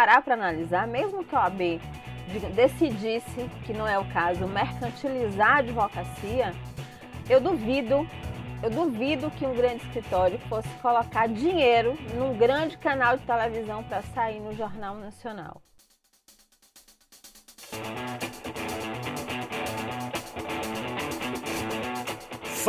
parar 0.00 0.22
para 0.22 0.32
analisar, 0.32 0.86
mesmo 0.86 1.22
que 1.22 1.36
a 1.36 1.40
OAB 1.40 1.78
decidisse, 2.54 3.50
que 3.66 3.74
não 3.74 3.86
é 3.86 3.98
o 3.98 4.04
caso, 4.06 4.46
mercantilizar 4.46 5.56
a 5.56 5.58
advocacia, 5.58 6.54
eu 7.28 7.38
duvido, 7.38 8.08
eu 8.62 8.70
duvido 8.70 9.30
que 9.32 9.44
um 9.44 9.54
grande 9.54 9.84
escritório 9.84 10.38
fosse 10.48 10.70
colocar 10.80 11.28
dinheiro 11.28 11.98
num 12.14 12.34
grande 12.34 12.78
canal 12.78 13.18
de 13.18 13.26
televisão 13.26 13.84
para 13.84 14.00
sair 14.00 14.40
no 14.40 14.56
Jornal 14.56 14.94
Nacional. 14.94 15.60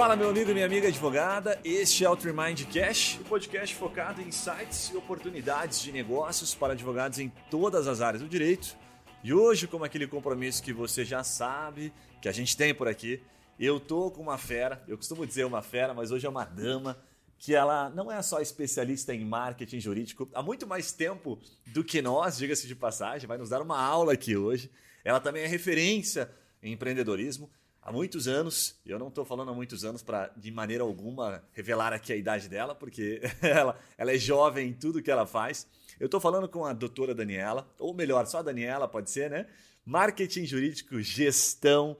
Fala, 0.01 0.15
meu 0.15 0.31
amigo 0.31 0.49
e 0.49 0.53
minha 0.55 0.65
amiga 0.65 0.87
advogada. 0.87 1.61
Este 1.63 2.03
é 2.03 2.09
o 2.09 2.15
Trimind 2.15 2.63
Cash, 2.73 3.19
o 3.21 3.23
podcast 3.23 3.75
focado 3.75 4.19
em 4.19 4.29
insights 4.29 4.89
e 4.89 4.97
oportunidades 4.97 5.79
de 5.79 5.91
negócios 5.91 6.55
para 6.55 6.73
advogados 6.73 7.19
em 7.19 7.31
todas 7.51 7.85
as 7.87 8.01
áreas 8.01 8.23
do 8.23 8.27
direito. 8.27 8.75
E 9.23 9.31
hoje, 9.31 9.67
como 9.67 9.85
aquele 9.85 10.07
compromisso 10.07 10.63
que 10.63 10.73
você 10.73 11.05
já 11.05 11.23
sabe 11.23 11.93
que 12.19 12.27
a 12.27 12.31
gente 12.31 12.57
tem 12.57 12.73
por 12.73 12.87
aqui, 12.87 13.21
eu 13.59 13.79
tô 13.79 14.09
com 14.09 14.23
uma 14.23 14.39
fera. 14.39 14.83
Eu 14.87 14.97
costumo 14.97 15.23
dizer 15.23 15.45
uma 15.45 15.61
fera, 15.61 15.93
mas 15.93 16.09
hoje 16.09 16.25
é 16.25 16.29
uma 16.29 16.45
dama 16.45 16.97
que 17.37 17.53
ela 17.53 17.87
não 17.91 18.11
é 18.11 18.19
só 18.23 18.41
especialista 18.41 19.13
em 19.13 19.23
marketing 19.23 19.79
jurídico 19.79 20.27
há 20.33 20.41
muito 20.41 20.65
mais 20.65 20.91
tempo 20.91 21.37
do 21.67 21.83
que 21.83 22.01
nós, 22.01 22.39
diga-se 22.39 22.65
de 22.65 22.75
passagem, 22.75 23.27
vai 23.27 23.37
nos 23.37 23.49
dar 23.49 23.61
uma 23.61 23.79
aula 23.79 24.13
aqui 24.13 24.35
hoje. 24.35 24.71
Ela 25.05 25.19
também 25.19 25.43
é 25.43 25.47
referência 25.47 26.27
em 26.63 26.73
empreendedorismo 26.73 27.51
há 27.81 27.91
muitos 27.91 28.27
anos, 28.27 28.75
eu 28.85 28.99
não 28.99 29.07
estou 29.07 29.25
falando 29.25 29.49
há 29.49 29.53
muitos 29.53 29.83
anos 29.83 30.03
para 30.03 30.27
de 30.37 30.51
maneira 30.51 30.83
alguma 30.83 31.43
revelar 31.51 31.93
aqui 31.93 32.13
a 32.13 32.15
idade 32.15 32.47
dela, 32.47 32.75
porque 32.75 33.21
ela, 33.41 33.77
ela 33.97 34.11
é 34.11 34.17
jovem 34.17 34.69
em 34.69 34.73
tudo 34.73 35.01
que 35.01 35.09
ela 35.09 35.25
faz. 35.25 35.67
Eu 35.99 36.05
estou 36.05 36.19
falando 36.19 36.47
com 36.47 36.65
a 36.65 36.73
doutora 36.73 37.13
Daniela, 37.13 37.67
ou 37.79 37.93
melhor, 37.93 38.25
só 38.27 38.39
a 38.39 38.43
Daniela 38.43 38.87
pode 38.87 39.09
ser, 39.09 39.29
né? 39.29 39.47
Marketing 39.85 40.45
jurídico, 40.45 41.01
gestão. 41.01 41.97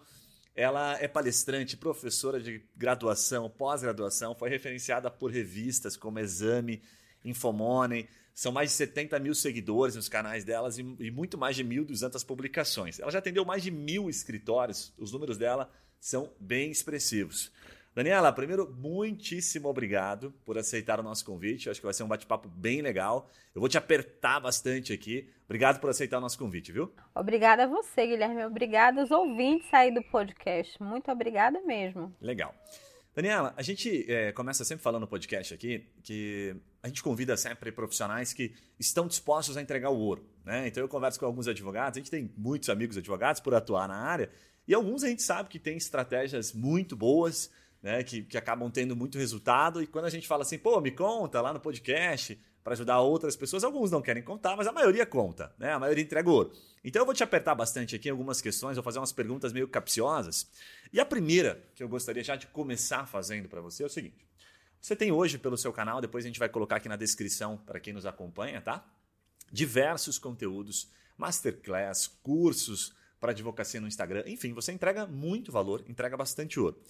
Ela 0.56 0.98
é 1.00 1.08
palestrante, 1.08 1.78
professora 1.78 2.40
de 2.40 2.64
graduação, 2.76 3.50
pós-graduação, 3.50 4.36
foi 4.36 4.50
referenciada 4.50 5.10
por 5.10 5.32
revistas 5.32 5.95
como 5.95 6.20
Exame, 6.20 6.82
Infomoney, 7.23 8.08
são 8.34 8.52
mais 8.52 8.70
de 8.72 8.76
70 8.76 9.20
mil 9.20 9.36
seguidores 9.36 9.96
nos 9.96 10.10
canais 10.10 10.44
delas 10.44 10.78
e, 10.78 10.96
e 11.00 11.12
muito 11.12 11.38
mais 11.38 11.56
de 11.56 11.64
1.200 11.64 12.26
publicações. 12.26 13.00
Ela 13.00 13.12
já 13.12 13.20
atendeu 13.20 13.46
mais 13.46 13.64
de 13.64 13.72
mil 13.72 14.10
escritórios, 14.10 14.94
os 14.98 15.12
números 15.12 15.38
dela 15.38 15.70
são 16.00 16.32
bem 16.40 16.72
expressivos. 16.72 17.52
Daniela, 17.94 18.32
primeiro, 18.32 18.73
muitíssimo 18.80 19.68
obrigado 19.68 20.34
por 20.46 20.58
aceitar 20.58 20.98
o 21.00 21.04
nosso 21.04 21.26
convite. 21.26 21.68
Eu 21.68 21.72
acho 21.72 21.82
que 21.82 21.86
vai 21.86 21.94
ser 21.94 22.04
um 22.04 22.08
bate-papo 22.08 22.48
bem 22.48 22.82
legal. 22.82 23.30
Eu 23.54 23.60
vou 23.60 23.68
te 23.68 23.78
apertar 23.78 24.40
bastante 24.40 24.94
aqui. 24.94 25.30
Obrigado 25.44 25.82
por 25.82 25.90
aceitar 25.90 26.18
o 26.18 26.22
nosso 26.22 26.40
convite, 26.40 26.72
viu? 26.72 26.90
Obrigada 27.14 27.66
a 27.66 27.68
você, 27.68 28.08
Guilherme. 28.08 28.45
Obrigada 28.45 29.02
aos 29.02 29.12
ouvintes 29.12 29.68
aí 29.73 29.94
do 29.94 30.02
podcast. 30.04 30.82
Muito 30.82 31.12
obrigada 31.12 31.60
mesmo. 31.64 32.16
Legal. 32.22 32.56
Daniela, 33.14 33.54
a 33.58 33.62
gente 33.62 34.09
é, 34.09 34.31
começa 34.31 34.64
sempre 34.64 34.84
falando 34.84 35.02
no 35.02 35.08
podcast 35.08 35.54
aqui 35.54 35.86
que 36.02 36.56
a 36.81 36.88
gente 36.88 37.04
convida 37.04 37.36
sempre 37.36 37.70
profissionais 37.70 38.31
que 38.31 38.54
estão 38.80 39.06
dispostos 39.06 39.58
a 39.58 39.62
entregar 39.62 39.90
o 39.90 39.98
ouro. 39.98 40.26
Né? 40.45 40.67
Então 40.67 40.81
eu 40.81 40.88
converso 40.88 41.20
com 41.20 41.26
alguns 41.26 41.45
advogados, 41.45 41.98
a 41.98 42.00
gente 42.00 42.09
tem 42.09 42.32
muitos 42.38 42.70
amigos 42.70 42.98
advogados 42.98 43.42
por 43.42 43.54
atuar 43.54 43.88
na 43.89 43.98
área, 43.98 44.32
e 44.66 44.73
alguns 44.73 45.04
a 45.04 45.09
gente 45.09 45.22
sabe 45.22 45.50
que 45.50 45.59
tem 45.59 45.76
estratégias 45.76 46.54
muito 46.54 46.95
boas, 46.95 47.52
né? 47.84 48.02
que, 48.02 48.22
que 48.23 48.38
acabam 48.38 48.72
tendo 48.72 48.95
muito 48.95 49.17
resultado, 49.17 49.84
e 49.84 49.88
quando 49.88 50.06
a 50.06 50.09
gente 50.09 50.26
fala 50.26 50.44
assim, 50.44 50.58
pô, 50.58 50.80
me 50.80 50.92
conta 50.92 51.42
lá 51.42 51.52
no 51.52 51.59
podcast 51.59 52.39
para 52.64 52.73
ajudar 52.73 53.00
outras 53.00 53.36
pessoas, 53.36 53.64
alguns 53.64 53.90
não 53.90 54.02
querem 54.02 54.22
contar, 54.22 54.56
mas 54.56 54.67
a 54.67 54.72
maioria 54.72 55.06
conta, 55.06 55.54
né? 55.58 55.73
a 55.73 55.80
maioria 55.80 56.04
entrega 56.04 56.30
ouro. 56.30 56.52
Então 56.84 57.02
eu 57.02 57.06
vou 57.06 57.14
te 57.14 57.23
apertar 57.23 57.56
bastante 57.56 57.95
aqui 57.95 58.08
em 58.08 58.12
algumas 58.12 58.42
questões, 58.42 58.76
vou 58.76 58.84
fazer 58.84 59.00
umas 59.00 59.12
perguntas 59.12 59.52
meio 59.52 59.67
capciosas. 59.67 60.48
E 60.94 61.00
a 61.00 61.06
primeira 61.06 61.64
que 61.76 61.84
eu 61.84 61.89
gostaria 61.89 62.23
já 62.23 62.36
de 62.36 62.48
começar 62.48 63.06
fazendo 63.08 63.49
para 63.49 63.61
você 63.61 63.83
é 63.83 63.86
o 63.86 63.89
seguinte: 63.89 64.27
você 64.80 64.95
tem 64.95 65.11
hoje 65.11 65.38
pelo 65.38 65.58
seu 65.58 65.72
canal, 65.72 66.02
depois 66.02 66.23
a 66.23 66.27
gente 66.27 66.39
vai 66.39 66.49
colocar 66.49 66.77
aqui 66.77 66.89
na 66.89 66.95
descrição 66.95 67.58
para 67.58 67.80
quem 67.80 67.94
nos 67.94 68.05
acompanha, 68.05 68.61
tá? 68.61 68.86
Diversos 69.52 70.17
conteúdos, 70.17 70.89
masterclass, 71.17 72.08
cursos 72.08 72.93
para 73.20 73.32
advocacia 73.32 73.80
no 73.80 73.88
Instagram, 73.88 74.23
enfim, 74.26 74.54
você 74.54 74.72
entrega 74.72 75.05
muito 75.05 75.52
valor, 75.52 75.83
entrega 75.88 76.17
bastante 76.17 76.60
ouro. 76.60 76.82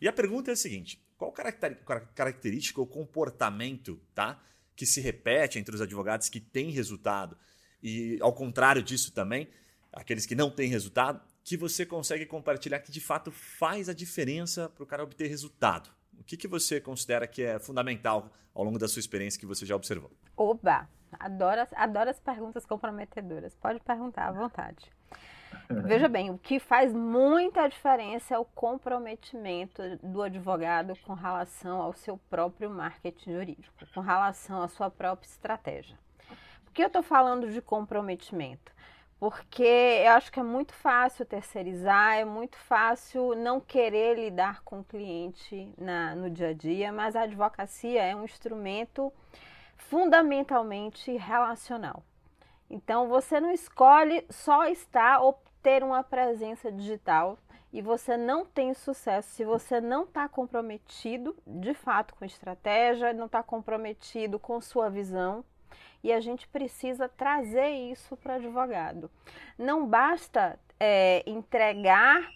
E 0.00 0.08
a 0.08 0.12
pergunta 0.12 0.50
é 0.50 0.54
a 0.54 0.56
seguinte: 0.56 1.00
qual 1.16 1.32
característica 1.32 2.80
ou 2.80 2.86
comportamento, 2.86 4.00
tá? 4.14 4.42
Que 4.76 4.86
se 4.86 5.00
repete 5.00 5.58
entre 5.58 5.74
os 5.74 5.80
advogados 5.80 6.28
que 6.28 6.38
têm 6.38 6.70
resultado 6.70 7.36
e 7.82 8.18
ao 8.20 8.32
contrário 8.32 8.82
disso 8.82 9.12
também, 9.12 9.48
aqueles 9.92 10.26
que 10.26 10.34
não 10.34 10.50
têm 10.50 10.68
resultado, 10.68 11.20
que 11.44 11.56
você 11.56 11.86
consegue 11.86 12.26
compartilhar 12.26 12.80
que 12.80 12.90
de 12.90 13.00
fato 13.00 13.30
faz 13.30 13.88
a 13.88 13.94
diferença 13.94 14.68
para 14.68 14.82
o 14.82 14.86
cara 14.86 15.04
obter 15.04 15.28
resultado? 15.28 15.88
O 16.18 16.24
que, 16.24 16.36
que 16.36 16.48
você 16.48 16.80
considera 16.80 17.26
que 17.26 17.42
é 17.42 17.58
fundamental 17.58 18.32
ao 18.52 18.64
longo 18.64 18.78
da 18.78 18.88
sua 18.88 19.00
experiência 19.00 19.38
que 19.38 19.46
você 19.46 19.64
já 19.64 19.76
observou? 19.76 20.10
Oba! 20.36 20.88
Adoro, 21.12 21.66
adoro 21.76 22.10
as 22.10 22.18
perguntas 22.18 22.66
comprometedoras. 22.66 23.54
Pode 23.54 23.78
perguntar 23.80 24.26
à 24.26 24.32
vontade. 24.32 24.90
Veja 25.68 26.08
bem, 26.08 26.30
o 26.30 26.38
que 26.38 26.58
faz 26.58 26.92
muita 26.92 27.68
diferença 27.68 28.34
é 28.34 28.38
o 28.38 28.44
comprometimento 28.44 29.82
do 30.02 30.22
advogado 30.22 30.94
com 31.04 31.14
relação 31.14 31.80
ao 31.80 31.92
seu 31.92 32.18
próprio 32.30 32.70
marketing 32.70 33.32
jurídico, 33.32 33.74
com 33.94 34.00
relação 34.00 34.62
à 34.62 34.68
sua 34.68 34.90
própria 34.90 35.28
estratégia 35.28 35.96
que 36.76 36.82
eu 36.82 36.88
estou 36.88 37.02
falando 37.02 37.50
de 37.50 37.62
comprometimento? 37.62 38.70
Porque 39.18 39.62
eu 39.62 40.12
acho 40.12 40.30
que 40.30 40.38
é 40.38 40.42
muito 40.42 40.74
fácil 40.74 41.24
terceirizar, 41.24 42.18
é 42.18 42.24
muito 42.24 42.58
fácil 42.58 43.34
não 43.34 43.58
querer 43.58 44.14
lidar 44.14 44.62
com 44.62 44.80
o 44.80 44.84
cliente 44.84 45.72
na, 45.78 46.14
no 46.14 46.28
dia 46.28 46.48
a 46.48 46.52
dia, 46.52 46.92
mas 46.92 47.16
a 47.16 47.22
advocacia 47.22 48.02
é 48.02 48.14
um 48.14 48.24
instrumento 48.24 49.10
fundamentalmente 49.74 51.16
relacional. 51.16 52.04
Então 52.68 53.08
você 53.08 53.40
não 53.40 53.50
escolhe 53.50 54.26
só 54.28 54.66
estar 54.66 55.22
ter 55.66 55.82
uma 55.82 56.04
presença 56.04 56.70
digital 56.70 57.36
e 57.72 57.82
você 57.82 58.16
não 58.16 58.46
tem 58.46 58.72
sucesso 58.72 59.28
se 59.30 59.44
você 59.44 59.80
não 59.80 60.04
está 60.04 60.28
comprometido 60.28 61.36
de 61.44 61.74
fato 61.74 62.14
com 62.14 62.24
estratégia, 62.24 63.12
não 63.12 63.26
está 63.26 63.42
comprometido 63.42 64.38
com 64.38 64.60
sua 64.60 64.88
visão 64.88 65.44
e 66.04 66.12
a 66.12 66.20
gente 66.20 66.46
precisa 66.46 67.08
trazer 67.08 67.68
isso 67.70 68.16
para 68.16 68.34
o 68.34 68.36
advogado. 68.36 69.10
Não 69.58 69.84
basta 69.84 70.56
é, 70.78 71.24
entregar 71.26 72.30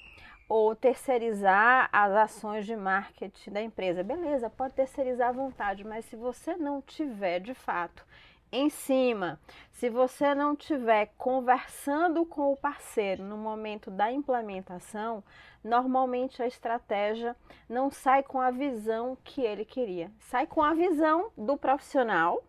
ou 0.49 0.75
terceirizar 0.75 1.89
as 1.93 2.13
ações 2.13 2.67
de 2.67 2.75
marketing 2.75 3.53
da 3.53 3.63
empresa. 3.63 4.03
Beleza, 4.03 4.51
pode 4.51 4.75
terceirizar 4.75 5.29
à 5.29 5.33
vontade, 5.33 5.85
mas 5.85 6.05
se 6.07 6.17
você 6.17 6.57
não 6.57 6.83
tiver 6.83 7.39
de 7.39 7.55
fato 7.55 8.05
em 8.53 8.69
cima, 8.69 9.39
se 9.71 9.89
você 9.89 10.35
não 10.35 10.57
tiver 10.57 11.13
conversando 11.17 12.27
com 12.27 12.53
o 12.53 12.57
parceiro 12.57 13.23
no 13.23 13.37
momento 13.37 13.91
da 13.93 14.11
implementação, 14.11 15.23
normalmente 15.63 16.43
a 16.43 16.47
estratégia 16.47 17.37
não 17.69 17.91
sai 17.91 18.25
com 18.25 18.41
a 18.41 18.51
visão 18.51 19.17
que 19.23 19.41
ele 19.43 19.65
queria. 19.65 20.11
Sai 20.19 20.49
com 20.49 20.63
a 20.63 20.75
visão 20.75 21.31
do 21.37 21.57
profissional, 21.57 22.43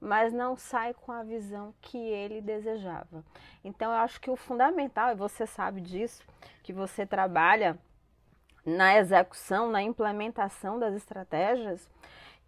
mas 0.00 0.32
não 0.32 0.56
sai 0.56 0.94
com 0.94 1.12
a 1.12 1.22
visão 1.22 1.74
que 1.82 1.98
ele 1.98 2.40
desejava. 2.40 3.22
Então, 3.62 3.90
eu 3.92 3.98
acho 3.98 4.18
que 4.20 4.30
o 4.30 4.36
fundamental, 4.36 5.10
e 5.10 5.16
você 5.16 5.46
sabe 5.46 5.82
disso, 5.82 6.24
que 6.62 6.72
você 6.72 7.04
trabalha 7.04 7.78
na 8.64 8.96
execução, 8.96 9.70
na 9.70 9.82
implementação 9.82 10.78
das 10.78 10.94
estratégias, 10.94 11.90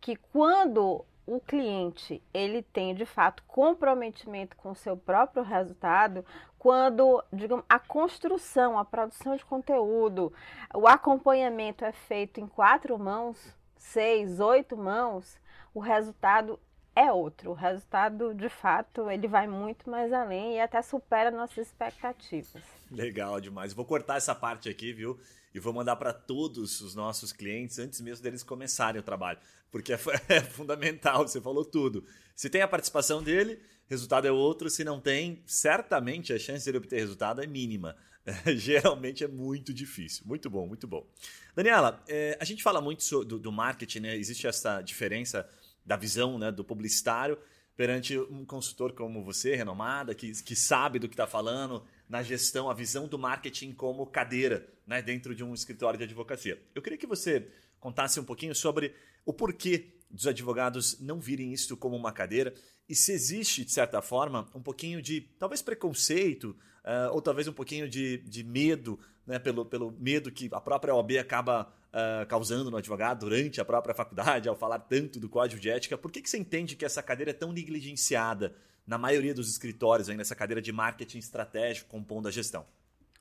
que 0.00 0.16
quando 0.16 1.04
o 1.30 1.38
cliente 1.38 2.20
ele 2.34 2.60
tem 2.60 2.92
de 2.92 3.06
fato 3.06 3.44
comprometimento 3.46 4.56
com 4.56 4.72
o 4.72 4.74
seu 4.74 4.96
próprio 4.96 5.44
resultado, 5.44 6.26
quando 6.58 7.22
digamos, 7.32 7.64
a 7.68 7.78
construção, 7.78 8.76
a 8.76 8.84
produção 8.84 9.36
de 9.36 9.44
conteúdo, 9.44 10.32
o 10.74 10.88
acompanhamento 10.88 11.84
é 11.84 11.92
feito 11.92 12.40
em 12.40 12.48
quatro 12.48 12.98
mãos, 12.98 13.56
seis, 13.76 14.40
oito 14.40 14.76
mãos, 14.76 15.38
o 15.72 15.78
resultado 15.78 16.58
é 16.94 17.12
outro. 17.12 17.50
O 17.50 17.54
resultado, 17.54 18.34
de 18.34 18.48
fato, 18.48 19.10
ele 19.10 19.28
vai 19.28 19.46
muito 19.46 19.88
mais 19.88 20.12
além 20.12 20.56
e 20.56 20.60
até 20.60 20.82
supera 20.82 21.30
nossas 21.30 21.68
expectativas. 21.68 22.62
Legal 22.90 23.40
demais. 23.40 23.72
Vou 23.72 23.84
cortar 23.84 24.16
essa 24.16 24.34
parte 24.34 24.68
aqui, 24.68 24.92
viu? 24.92 25.18
E 25.54 25.58
vou 25.58 25.72
mandar 25.72 25.96
para 25.96 26.12
todos 26.12 26.80
os 26.80 26.94
nossos 26.94 27.32
clientes 27.32 27.78
antes 27.78 28.00
mesmo 28.00 28.22
deles 28.22 28.42
começarem 28.42 29.00
o 29.00 29.04
trabalho, 29.04 29.38
porque 29.70 29.92
é, 29.92 29.98
é, 30.28 30.40
fundamental, 30.40 31.26
você 31.26 31.40
falou 31.40 31.64
tudo. 31.64 32.04
Se 32.36 32.48
tem 32.48 32.62
a 32.62 32.68
participação 32.68 33.22
dele, 33.22 33.60
resultado 33.88 34.26
é 34.26 34.32
outro. 34.32 34.70
Se 34.70 34.84
não 34.84 35.00
tem, 35.00 35.42
certamente 35.46 36.32
a 36.32 36.38
chance 36.38 36.64
de 36.64 36.70
ele 36.70 36.78
obter 36.78 37.00
resultado 37.00 37.42
é 37.42 37.46
mínima. 37.46 37.96
Geralmente 38.56 39.24
é 39.24 39.28
muito 39.28 39.72
difícil. 39.72 40.24
Muito 40.26 40.48
bom, 40.48 40.66
muito 40.66 40.86
bom. 40.86 41.06
Daniela, 41.54 42.02
é, 42.08 42.36
a 42.40 42.44
gente 42.44 42.62
fala 42.62 42.80
muito 42.80 43.24
do, 43.24 43.38
do 43.38 43.50
marketing, 43.50 44.00
né? 44.00 44.16
Existe 44.16 44.46
essa 44.46 44.80
diferença 44.82 45.48
da 45.90 45.96
visão 45.96 46.38
né, 46.38 46.52
do 46.52 46.62
publicitário 46.62 47.36
perante 47.76 48.16
um 48.16 48.44
consultor 48.44 48.92
como 48.92 49.24
você, 49.24 49.56
renomada, 49.56 50.14
que, 50.14 50.30
que 50.44 50.54
sabe 50.54 51.00
do 51.00 51.08
que 51.08 51.14
está 51.14 51.26
falando, 51.26 51.82
na 52.08 52.22
gestão, 52.22 52.70
a 52.70 52.74
visão 52.74 53.08
do 53.08 53.18
marketing 53.18 53.72
como 53.72 54.06
cadeira 54.06 54.68
né, 54.86 55.02
dentro 55.02 55.34
de 55.34 55.42
um 55.42 55.52
escritório 55.52 55.98
de 55.98 56.04
advocacia. 56.04 56.62
Eu 56.76 56.80
queria 56.80 56.96
que 56.96 57.08
você 57.08 57.48
contasse 57.80 58.20
um 58.20 58.24
pouquinho 58.24 58.54
sobre 58.54 58.94
o 59.26 59.32
porquê 59.32 59.94
dos 60.08 60.28
advogados 60.28 61.00
não 61.00 61.18
virem 61.18 61.52
isto 61.52 61.76
como 61.76 61.96
uma 61.96 62.12
cadeira 62.12 62.54
e 62.88 62.94
se 62.94 63.10
existe, 63.10 63.64
de 63.64 63.72
certa 63.72 64.00
forma, 64.00 64.48
um 64.54 64.62
pouquinho 64.62 65.02
de 65.02 65.22
talvez 65.40 65.60
preconceito 65.60 66.56
uh, 66.84 67.12
ou 67.12 67.20
talvez 67.20 67.48
um 67.48 67.52
pouquinho 67.52 67.88
de, 67.88 68.18
de 68.18 68.44
medo, 68.44 68.96
né, 69.26 69.40
pelo, 69.40 69.64
pelo 69.64 69.90
medo 69.98 70.30
que 70.30 70.48
a 70.52 70.60
própria 70.60 70.94
OAB 70.94 71.18
acaba 71.18 71.72
uh, 71.92 72.26
causando 72.26 72.70
no 72.70 72.76
advogado 72.76 73.20
durante 73.20 73.60
a 73.60 73.64
própria 73.64 73.94
faculdade, 73.94 74.48
ao 74.48 74.56
falar 74.56 74.78
tanto 74.80 75.20
do 75.20 75.28
código 75.28 75.60
de 75.60 75.70
ética. 75.70 75.98
Por 75.98 76.10
que, 76.10 76.20
que 76.22 76.30
você 76.30 76.38
entende 76.38 76.76
que 76.76 76.84
essa 76.84 77.02
cadeira 77.02 77.30
é 77.30 77.34
tão 77.34 77.52
negligenciada 77.52 78.54
na 78.86 78.98
maioria 78.98 79.34
dos 79.34 79.50
escritórios, 79.50 80.08
aí, 80.08 80.16
nessa 80.16 80.34
cadeira 80.34 80.60
de 80.60 80.72
marketing 80.72 81.18
estratégico 81.18 81.88
compondo 81.90 82.28
a 82.28 82.30
gestão? 82.30 82.66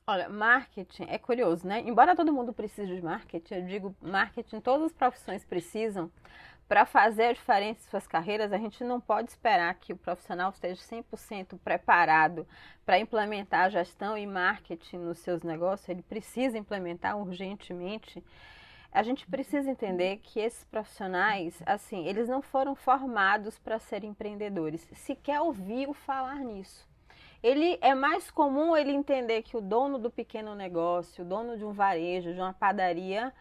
Olha, 0.06 0.28
marketing 0.28 1.04
é 1.04 1.18
curioso, 1.18 1.66
né? 1.66 1.80
Embora 1.86 2.16
todo 2.16 2.32
mundo 2.32 2.52
precise 2.52 2.92
de 2.96 3.00
marketing, 3.00 3.54
eu 3.54 3.66
digo 3.66 3.96
marketing, 4.00 4.60
todas 4.60 4.86
as 4.86 4.92
profissões 4.92 5.44
precisam. 5.44 6.10
Para 6.66 6.86
fazer 6.86 7.24
a 7.24 7.32
diferença 7.32 7.80
em 7.80 7.90
suas 7.90 8.06
carreiras, 8.06 8.52
a 8.52 8.56
gente 8.56 8.84
não 8.84 9.00
pode 9.00 9.30
esperar 9.30 9.74
que 9.74 9.92
o 9.92 9.96
profissional 9.96 10.50
esteja 10.50 10.80
100% 10.80 11.58
preparado 11.64 12.46
para 12.86 12.98
implementar 12.98 13.66
a 13.66 13.68
gestão 13.68 14.16
e 14.16 14.24
marketing 14.24 14.98
nos 14.98 15.18
seus 15.18 15.42
negócios. 15.42 15.88
Ele 15.88 16.02
precisa 16.02 16.56
implementar 16.56 17.18
urgentemente. 17.18 18.22
A 18.92 19.02
gente 19.02 19.26
precisa 19.26 19.70
entender 19.70 20.18
que 20.18 20.40
esses 20.40 20.64
profissionais, 20.64 21.62
assim, 21.64 22.06
eles 22.06 22.28
não 22.28 22.42
foram 22.42 22.74
formados 22.74 23.58
para 23.58 23.78
serem 23.78 24.10
empreendedores. 24.10 24.86
Sequer 24.94 25.40
ouviu 25.40 25.94
falar 25.94 26.36
nisso 26.36 26.90
ele 27.42 27.78
é 27.80 27.94
mais 27.94 28.30
comum 28.30 28.76
ele 28.76 28.92
entender 28.92 29.42
que 29.42 29.56
o 29.56 29.60
dono 29.60 29.98
do 29.98 30.10
pequeno 30.10 30.54
negócio, 30.54 31.24
o 31.24 31.26
dono 31.26 31.56
de 31.56 31.64
um 31.64 31.72
varejo, 31.72 32.34
de 32.34 32.40
uma 32.40 32.52
padaria, 32.52 33.32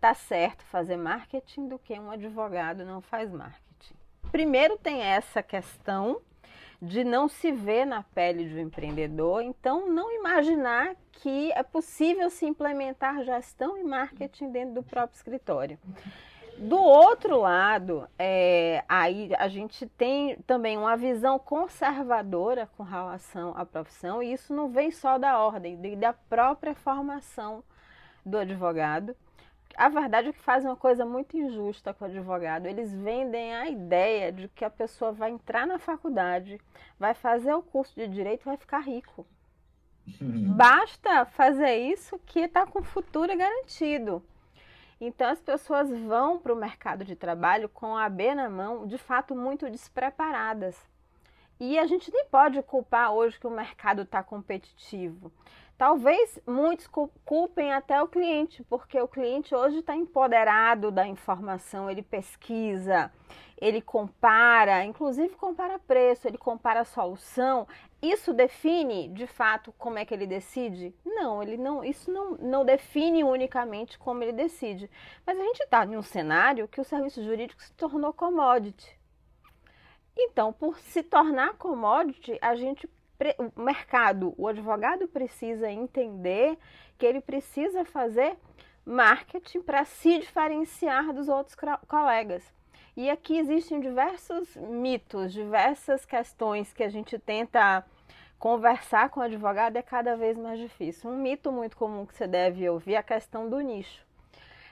tá 0.00 0.12
certo 0.12 0.64
fazer 0.64 0.96
marketing 0.96 1.68
do 1.68 1.78
que 1.78 1.98
um 1.98 2.10
advogado 2.10 2.84
não 2.84 3.00
faz 3.00 3.30
marketing. 3.30 3.94
Primeiro 4.32 4.76
tem 4.76 5.02
essa 5.02 5.42
questão 5.42 6.20
de 6.80 7.04
não 7.04 7.28
se 7.28 7.52
ver 7.52 7.84
na 7.84 8.02
pele 8.02 8.48
de 8.48 8.54
um 8.54 8.58
empreendedor, 8.58 9.42
então 9.42 9.88
não 9.88 10.12
imaginar 10.12 10.94
que 11.12 11.52
é 11.52 11.62
possível 11.62 12.28
se 12.30 12.46
implementar 12.46 13.24
gestão 13.24 13.78
e 13.78 13.84
marketing 13.84 14.50
dentro 14.50 14.74
do 14.74 14.82
próprio 14.82 15.16
escritório. 15.16 15.78
Do 16.56 16.80
outro 16.80 17.40
lado, 17.40 18.08
é, 18.16 18.84
aí 18.88 19.30
a 19.38 19.48
gente 19.48 19.86
tem 19.86 20.36
também 20.46 20.76
uma 20.78 20.96
visão 20.96 21.36
conservadora 21.36 22.68
com 22.76 22.84
relação 22.84 23.52
à 23.56 23.66
profissão, 23.66 24.22
e 24.22 24.32
isso 24.32 24.54
não 24.54 24.68
vem 24.68 24.90
só 24.90 25.18
da 25.18 25.38
ordem, 25.38 25.98
da 25.98 26.12
própria 26.12 26.74
formação 26.74 27.64
do 28.24 28.38
advogado. 28.38 29.16
A 29.76 29.88
verdade 29.88 30.28
é 30.28 30.32
que 30.32 30.40
fazem 30.40 30.68
uma 30.68 30.76
coisa 30.76 31.04
muito 31.04 31.36
injusta 31.36 31.92
com 31.92 32.04
o 32.04 32.08
advogado. 32.08 32.66
Eles 32.66 32.92
vendem 32.92 33.54
a 33.54 33.68
ideia 33.68 34.32
de 34.32 34.48
que 34.48 34.64
a 34.64 34.70
pessoa 34.70 35.12
vai 35.12 35.30
entrar 35.30 35.66
na 35.66 35.78
faculdade, 35.78 36.60
vai 36.98 37.14
fazer 37.14 37.52
o 37.54 37.62
curso 37.62 37.94
de 37.94 38.06
direito 38.08 38.42
e 38.42 38.44
vai 38.44 38.56
ficar 38.56 38.80
rico. 38.80 39.26
Uhum. 40.20 40.54
Basta 40.54 41.24
fazer 41.24 41.76
isso 41.76 42.18
que 42.26 42.40
está 42.40 42.66
com 42.66 42.80
o 42.80 42.84
futuro 42.84 43.36
garantido. 43.36 44.22
Então 45.00 45.28
as 45.28 45.40
pessoas 45.40 45.90
vão 45.90 46.38
para 46.38 46.52
o 46.52 46.56
mercado 46.56 47.04
de 47.04 47.16
trabalho 47.16 47.68
com 47.68 47.96
a 47.96 48.08
B 48.08 48.34
na 48.34 48.48
mão, 48.48 48.86
de 48.86 48.98
fato 48.98 49.34
muito 49.34 49.68
despreparadas. 49.70 50.76
E 51.58 51.78
a 51.78 51.86
gente 51.86 52.12
nem 52.12 52.26
pode 52.26 52.60
culpar 52.62 53.12
hoje 53.12 53.38
que 53.38 53.46
o 53.46 53.50
mercado 53.50 54.02
está 54.02 54.22
competitivo. 54.22 55.32
Talvez 55.76 56.38
muitos 56.46 56.88
culpem 57.24 57.72
até 57.72 58.00
o 58.00 58.06
cliente, 58.06 58.62
porque 58.64 59.00
o 59.00 59.08
cliente 59.08 59.54
hoje 59.54 59.78
está 59.78 59.96
empoderado 59.96 60.92
da 60.92 61.04
informação, 61.04 61.90
ele 61.90 62.00
pesquisa, 62.00 63.10
ele 63.60 63.80
compara, 63.80 64.84
inclusive 64.84 65.34
compara 65.34 65.76
preço, 65.78 66.28
ele 66.28 66.38
compara 66.38 66.84
solução. 66.84 67.66
Isso 68.00 68.32
define 68.32 69.08
de 69.08 69.26
fato 69.26 69.74
como 69.76 69.98
é 69.98 70.04
que 70.04 70.14
ele 70.14 70.28
decide? 70.28 70.94
Não, 71.04 71.42
ele 71.42 71.56
não, 71.56 71.84
isso 71.84 72.08
não, 72.08 72.36
não 72.36 72.64
define 72.64 73.24
unicamente 73.24 73.98
como 73.98 74.22
ele 74.22 74.32
decide. 74.32 74.88
Mas 75.26 75.36
a 75.36 75.42
gente 75.42 75.62
está 75.62 75.84
em 75.84 75.96
um 75.96 76.02
cenário 76.02 76.68
que 76.68 76.80
o 76.80 76.84
serviço 76.84 77.22
jurídico 77.24 77.60
se 77.60 77.72
tornou 77.72 78.12
commodity. 78.12 78.96
Então, 80.16 80.52
por 80.52 80.78
se 80.78 81.02
tornar 81.02 81.54
commodity, 81.54 82.38
a 82.40 82.54
gente 82.54 82.88
o 83.38 83.62
mercado, 83.62 84.34
o 84.36 84.48
advogado 84.48 85.06
precisa 85.06 85.70
entender 85.70 86.58
que 86.98 87.06
ele 87.06 87.20
precisa 87.20 87.84
fazer 87.84 88.36
marketing 88.84 89.62
para 89.62 89.84
se 89.84 90.18
diferenciar 90.18 91.12
dos 91.12 91.28
outros 91.28 91.56
colegas. 91.88 92.42
E 92.96 93.10
aqui 93.10 93.38
existem 93.38 93.80
diversos 93.80 94.54
mitos, 94.56 95.32
diversas 95.32 96.04
questões 96.04 96.72
que 96.72 96.82
a 96.82 96.88
gente 96.88 97.18
tenta 97.18 97.84
conversar 98.38 99.08
com 99.08 99.20
o 99.20 99.22
advogado 99.22 99.76
é 99.76 99.82
cada 99.82 100.16
vez 100.16 100.36
mais 100.36 100.60
difícil. 100.60 101.10
Um 101.10 101.16
mito 101.16 101.50
muito 101.50 101.76
comum 101.76 102.04
que 102.06 102.14
você 102.14 102.26
deve 102.26 102.68
ouvir 102.68 102.94
é 102.94 102.98
a 102.98 103.02
questão 103.02 103.48
do 103.48 103.58
nicho. 103.60 104.04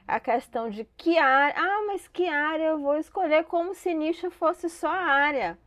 A 0.07 0.21
questão 0.21 0.69
de 0.69 0.85
que 0.97 1.17
área, 1.17 1.55
ah, 1.57 1.85
mas 1.87 2.07
que 2.07 2.29
área 2.29 2.65
eu 2.65 2.79
vou 2.79 2.97
escolher 2.97 3.45
como 3.45 3.75
se 3.75 3.95
nicho 3.95 4.31
fosse 4.31 4.69
só 4.69 4.89
a 4.89 5.05
área 5.05 5.59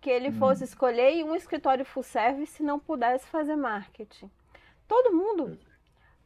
que 0.00 0.10
ele 0.10 0.28
uhum. 0.28 0.38
fosse 0.38 0.64
escolher 0.64 1.14
e 1.14 1.24
um 1.24 1.34
escritório 1.34 1.84
full 1.84 2.02
service 2.02 2.62
não 2.62 2.78
pudesse 2.78 3.26
fazer 3.28 3.56
marketing. 3.56 4.30
Todo 4.88 5.12
mundo 5.12 5.58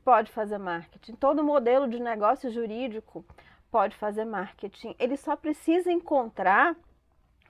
pode 0.05 0.31
fazer 0.31 0.59
marketing, 0.59 1.15
todo 1.15 1.43
modelo 1.43 1.88
de 1.88 2.00
negócio 2.00 2.50
jurídico 2.50 3.25
pode 3.71 3.97
fazer 3.97 4.25
marketing. 4.25 4.94
Ele 4.99 5.17
só 5.17 5.35
precisa 5.35 5.91
encontrar 5.91 6.76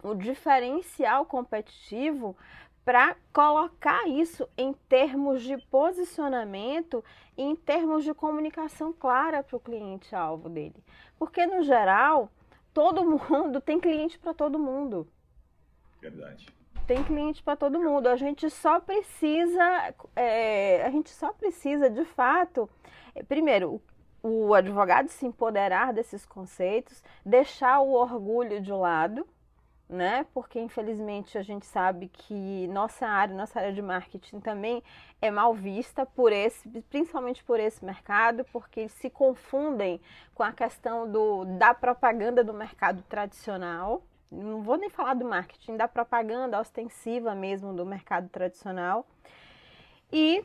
o 0.02 0.14
diferencial 0.14 1.24
competitivo 1.26 2.36
para 2.84 3.16
colocar 3.32 4.06
isso 4.06 4.46
em 4.56 4.74
termos 4.88 5.42
de 5.42 5.56
posicionamento 5.68 7.02
e 7.36 7.42
em 7.42 7.56
termos 7.56 8.04
de 8.04 8.12
comunicação 8.12 8.92
clara 8.92 9.42
para 9.42 9.56
o 9.56 9.60
cliente-alvo 9.60 10.48
dele. 10.50 10.84
Porque, 11.18 11.46
no 11.46 11.62
geral, 11.62 12.30
todo 12.74 13.04
mundo 13.08 13.60
tem 13.60 13.80
cliente 13.80 14.18
para 14.18 14.34
todo 14.34 14.58
mundo. 14.58 15.08
Verdade. 16.04 16.46
Tem 16.86 17.02
cliente 17.02 17.42
para 17.42 17.56
todo 17.56 17.80
mundo. 17.80 18.08
A 18.08 18.16
gente 18.16 18.50
só 18.50 18.78
precisa, 18.78 19.94
é, 20.14 20.84
a 20.84 20.90
gente 20.90 21.08
só 21.08 21.32
precisa, 21.32 21.88
de 21.88 22.04
fato, 22.04 22.68
é, 23.14 23.22
primeiro, 23.22 23.80
o, 24.22 24.48
o 24.48 24.54
advogado 24.54 25.08
se 25.08 25.24
empoderar 25.24 25.94
desses 25.94 26.26
conceitos, 26.26 27.02
deixar 27.24 27.80
o 27.80 27.92
orgulho 27.92 28.60
de 28.60 28.70
lado, 28.70 29.26
né? 29.88 30.26
Porque 30.34 30.60
infelizmente 30.60 31.38
a 31.38 31.42
gente 31.42 31.64
sabe 31.64 32.08
que 32.08 32.68
nossa 32.68 33.06
área, 33.06 33.34
nossa 33.34 33.58
área 33.58 33.72
de 33.72 33.80
marketing 33.80 34.40
também 34.40 34.82
é 35.22 35.30
mal 35.30 35.54
vista 35.54 36.04
por 36.04 36.32
esse, 36.32 36.68
principalmente 36.90 37.42
por 37.42 37.58
esse 37.58 37.82
mercado, 37.82 38.44
porque 38.52 38.90
se 38.90 39.08
confundem 39.08 40.02
com 40.34 40.42
a 40.42 40.52
questão 40.52 41.10
do, 41.10 41.46
da 41.46 41.72
propaganda 41.72 42.44
do 42.44 42.52
mercado 42.52 43.02
tradicional, 43.08 44.02
não 44.34 44.62
vou 44.62 44.76
nem 44.76 44.90
falar 44.90 45.14
do 45.14 45.24
marketing, 45.24 45.76
da 45.76 45.86
propaganda 45.86 46.60
ostensiva 46.60 47.34
mesmo 47.34 47.72
do 47.72 47.86
mercado 47.86 48.28
tradicional. 48.28 49.06
E 50.12 50.44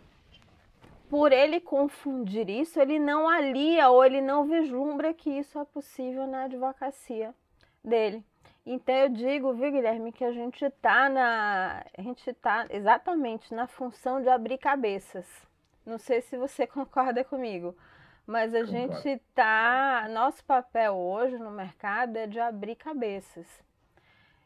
por 1.10 1.32
ele 1.32 1.60
confundir 1.60 2.50
isso, 2.50 2.80
ele 2.80 3.00
não 3.00 3.28
alia 3.28 3.90
ou 3.90 4.06
ele 4.06 4.22
não 4.22 4.46
vislumbra 4.46 5.14
que 5.14 5.30
isso 5.30 5.58
é 5.60 5.66
possível 5.66 6.28
na 6.28 6.44
advocacia 6.44 7.34
dele. 7.84 8.24
Então 8.66 8.94
eu 8.94 9.10
digo, 9.10 9.54
viu, 9.54 9.72
Guilherme, 9.72 10.12
que 10.12 10.24
a 10.24 10.32
gente 10.32 10.64
está 10.64 11.10
na. 11.10 11.84
A 11.98 12.02
gente 12.02 12.30
está 12.30 12.68
exatamente 12.70 13.54
na 13.54 13.66
função 13.66 14.22
de 14.22 14.30
abrir 14.30 14.60
cabeças. 14.60 15.26
Não 15.84 15.98
sei 15.98 16.22
se 16.22 16.38
você 16.38 16.68
concorda 16.68 17.24
comigo. 17.24 17.76
Mas 18.28 18.54
a 18.54 18.60
Concordo. 18.60 18.72
gente 18.72 19.10
está. 19.10 20.08
Nosso 20.12 20.46
papel 20.46 20.94
hoje 20.96 21.40
no 21.40 21.50
mercado 21.50 22.18
é 22.18 22.28
de 22.28 22.40
abrir 22.40 22.76
cabeças 22.76 23.48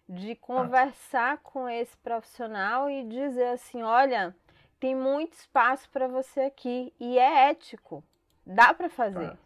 de 0.07 0.35
conversar 0.35 1.39
com 1.39 1.67
esse 1.67 1.95
profissional 1.97 2.89
e 2.89 3.07
dizer 3.07 3.47
assim: 3.49 3.81
olha, 3.81 4.35
tem 4.79 4.95
muito 4.95 5.33
espaço 5.33 5.89
para 5.89 6.07
você 6.07 6.41
aqui 6.41 6.93
e 6.99 7.17
é 7.17 7.49
ético, 7.49 8.03
dá 8.45 8.73
para 8.73 8.89
fazer. 8.89 9.37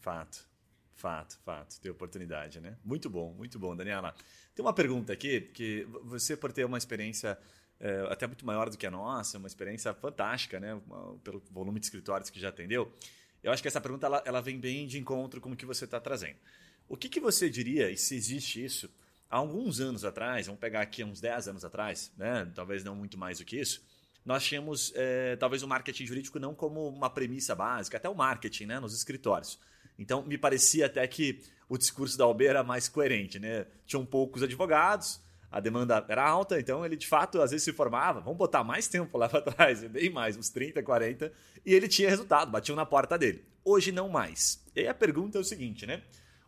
Fato, 0.00 0.46
fato, 0.94 1.38
fato. 1.44 1.80
Tem 1.80 1.90
oportunidade, 1.90 2.60
né? 2.60 2.76
Muito 2.84 3.08
bom, 3.08 3.32
muito 3.32 3.58
bom, 3.58 3.74
Daniela. 3.74 4.14
Tem 4.54 4.64
uma 4.64 4.74
pergunta 4.74 5.12
aqui 5.12 5.40
que 5.40 5.84
você 6.02 6.36
por 6.36 6.52
ter 6.52 6.64
uma 6.64 6.76
experiência 6.76 7.38
é, 7.80 8.06
até 8.10 8.26
muito 8.26 8.46
maior 8.46 8.70
do 8.70 8.76
que 8.76 8.86
a 8.86 8.90
nossa, 8.90 9.38
uma 9.38 9.48
experiência 9.48 9.92
fantástica, 9.94 10.60
né? 10.60 10.80
Pelo 11.24 11.42
volume 11.50 11.80
de 11.80 11.86
escritórios 11.86 12.30
que 12.30 12.38
já 12.38 12.48
atendeu. 12.48 12.92
Eu 13.42 13.50
acho 13.52 13.60
que 13.60 13.68
essa 13.68 13.80
pergunta 13.80 14.06
ela, 14.06 14.22
ela 14.24 14.40
vem 14.40 14.60
bem 14.60 14.86
de 14.86 14.98
encontro 14.98 15.40
com 15.40 15.50
o 15.50 15.56
que 15.56 15.66
você 15.66 15.84
está 15.84 15.98
trazendo. 15.98 16.36
O 16.88 16.96
que, 16.96 17.08
que 17.08 17.20
você 17.20 17.48
diria, 17.48 17.90
e 17.90 17.96
se 17.96 18.14
existe 18.14 18.64
isso, 18.64 18.90
há 19.30 19.36
alguns 19.36 19.80
anos 19.80 20.04
atrás, 20.04 20.46
vamos 20.46 20.60
pegar 20.60 20.82
aqui 20.82 21.02
uns 21.02 21.20
10 21.20 21.48
anos 21.48 21.64
atrás, 21.64 22.12
né? 22.16 22.50
talvez 22.54 22.84
não 22.84 22.94
muito 22.94 23.16
mais 23.18 23.38
do 23.38 23.44
que 23.44 23.58
isso, 23.58 23.82
nós 24.24 24.44
tínhamos 24.44 24.92
é, 24.94 25.34
talvez 25.36 25.62
o 25.62 25.68
marketing 25.68 26.06
jurídico 26.06 26.38
não 26.38 26.54
como 26.54 26.88
uma 26.88 27.10
premissa 27.10 27.54
básica, 27.54 27.96
até 27.96 28.08
o 28.08 28.14
marketing 28.14 28.66
né? 28.66 28.80
nos 28.80 28.94
escritórios. 28.94 29.58
Então, 29.98 30.22
me 30.24 30.38
parecia 30.38 30.86
até 30.86 31.06
que 31.06 31.40
o 31.68 31.78
discurso 31.78 32.16
da 32.18 32.26
OB 32.26 32.44
era 32.44 32.62
mais 32.62 32.88
coerente. 32.88 33.38
Né? 33.38 33.66
Tinham 33.86 34.04
poucos 34.04 34.42
advogados, 34.42 35.20
a 35.52 35.60
demanda 35.60 36.04
era 36.08 36.26
alta, 36.26 36.58
então 36.58 36.84
ele 36.84 36.96
de 36.96 37.06
fato 37.06 37.40
às 37.42 37.50
vezes 37.50 37.64
se 37.64 37.72
formava, 37.74 38.20
vamos 38.20 38.38
botar 38.38 38.64
mais 38.64 38.88
tempo 38.88 39.18
lá 39.18 39.28
para 39.30 39.42
trás, 39.42 39.84
bem 39.84 40.08
mais, 40.08 40.36
uns 40.36 40.48
30, 40.48 40.82
40, 40.82 41.30
e 41.64 41.74
ele 41.74 41.86
tinha 41.88 42.08
resultado, 42.08 42.50
batiam 42.50 42.74
na 42.74 42.86
porta 42.86 43.18
dele. 43.18 43.44
Hoje 43.62 43.92
não 43.92 44.08
mais. 44.08 44.64
E 44.74 44.80
aí 44.80 44.88
a 44.88 44.94
pergunta 44.94 45.36
é 45.36 45.40
o 45.40 45.44
seguinte, 45.44 45.86
né? 45.86 46.02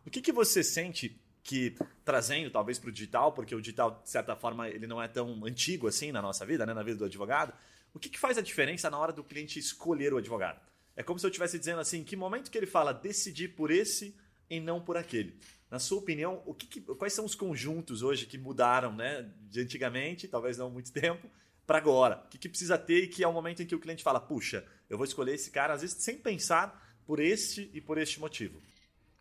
O 0.05 0.09
que, 0.09 0.21
que 0.21 0.31
você 0.31 0.63
sente 0.63 1.19
que 1.45 1.75
trazendo 2.03 2.49
talvez 2.49 2.79
para 2.79 2.89
o 2.89 2.91
digital, 2.91 3.31
porque 3.31 3.53
o 3.53 3.61
digital, 3.61 4.01
de 4.03 4.09
certa 4.09 4.35
forma, 4.35 4.67
ele 4.67 4.87
não 4.87 5.01
é 5.01 5.07
tão 5.07 5.45
antigo 5.45 5.87
assim 5.87 6.11
na 6.11 6.21
nossa 6.21 6.43
vida, 6.43 6.65
né, 6.65 6.73
na 6.73 6.81
vida 6.81 6.97
do 6.97 7.05
advogado, 7.05 7.53
o 7.93 7.99
que, 7.99 8.09
que 8.09 8.19
faz 8.19 8.37
a 8.37 8.41
diferença 8.41 8.89
na 8.89 8.97
hora 8.97 9.13
do 9.13 9.23
cliente 9.23 9.59
escolher 9.59 10.11
o 10.11 10.17
advogado? 10.17 10.59
É 10.95 11.03
como 11.03 11.19
se 11.19 11.25
eu 11.25 11.29
estivesse 11.29 11.59
dizendo 11.59 11.79
assim, 11.79 12.03
que 12.03 12.15
momento 12.15 12.49
que 12.49 12.57
ele 12.57 12.65
fala 12.65 12.91
decidir 12.91 13.49
por 13.49 13.69
esse 13.69 14.15
e 14.49 14.59
não 14.59 14.81
por 14.81 14.97
aquele. 14.97 15.37
Na 15.69 15.77
sua 15.77 15.99
opinião, 15.99 16.41
o 16.45 16.53
que, 16.53 16.65
que, 16.65 16.81
quais 16.81 17.13
são 17.13 17.25
os 17.25 17.35
conjuntos 17.35 18.01
hoje 18.01 18.25
que 18.25 18.37
mudaram, 18.37 18.93
né, 18.95 19.29
de 19.49 19.61
antigamente, 19.61 20.27
talvez 20.27 20.57
não 20.57 20.69
muito 20.69 20.91
tempo, 20.91 21.29
para 21.65 21.77
agora? 21.77 22.23
O 22.25 22.29
que, 22.29 22.39
que 22.39 22.49
precisa 22.49 22.77
ter 22.77 23.03
e 23.03 23.07
que 23.07 23.23
é 23.23 23.27
o 23.27 23.33
momento 23.33 23.61
em 23.61 23.67
que 23.67 23.75
o 23.75 23.79
cliente 23.79 24.03
fala, 24.03 24.19
puxa, 24.19 24.65
eu 24.89 24.97
vou 24.97 25.05
escolher 25.05 25.35
esse 25.35 25.51
cara, 25.51 25.73
às 25.73 25.81
vezes 25.81 25.97
sem 26.03 26.17
pensar 26.17 26.97
por 27.05 27.19
este 27.19 27.69
e 27.71 27.79
por 27.79 27.99
este 27.99 28.19
motivo. 28.19 28.61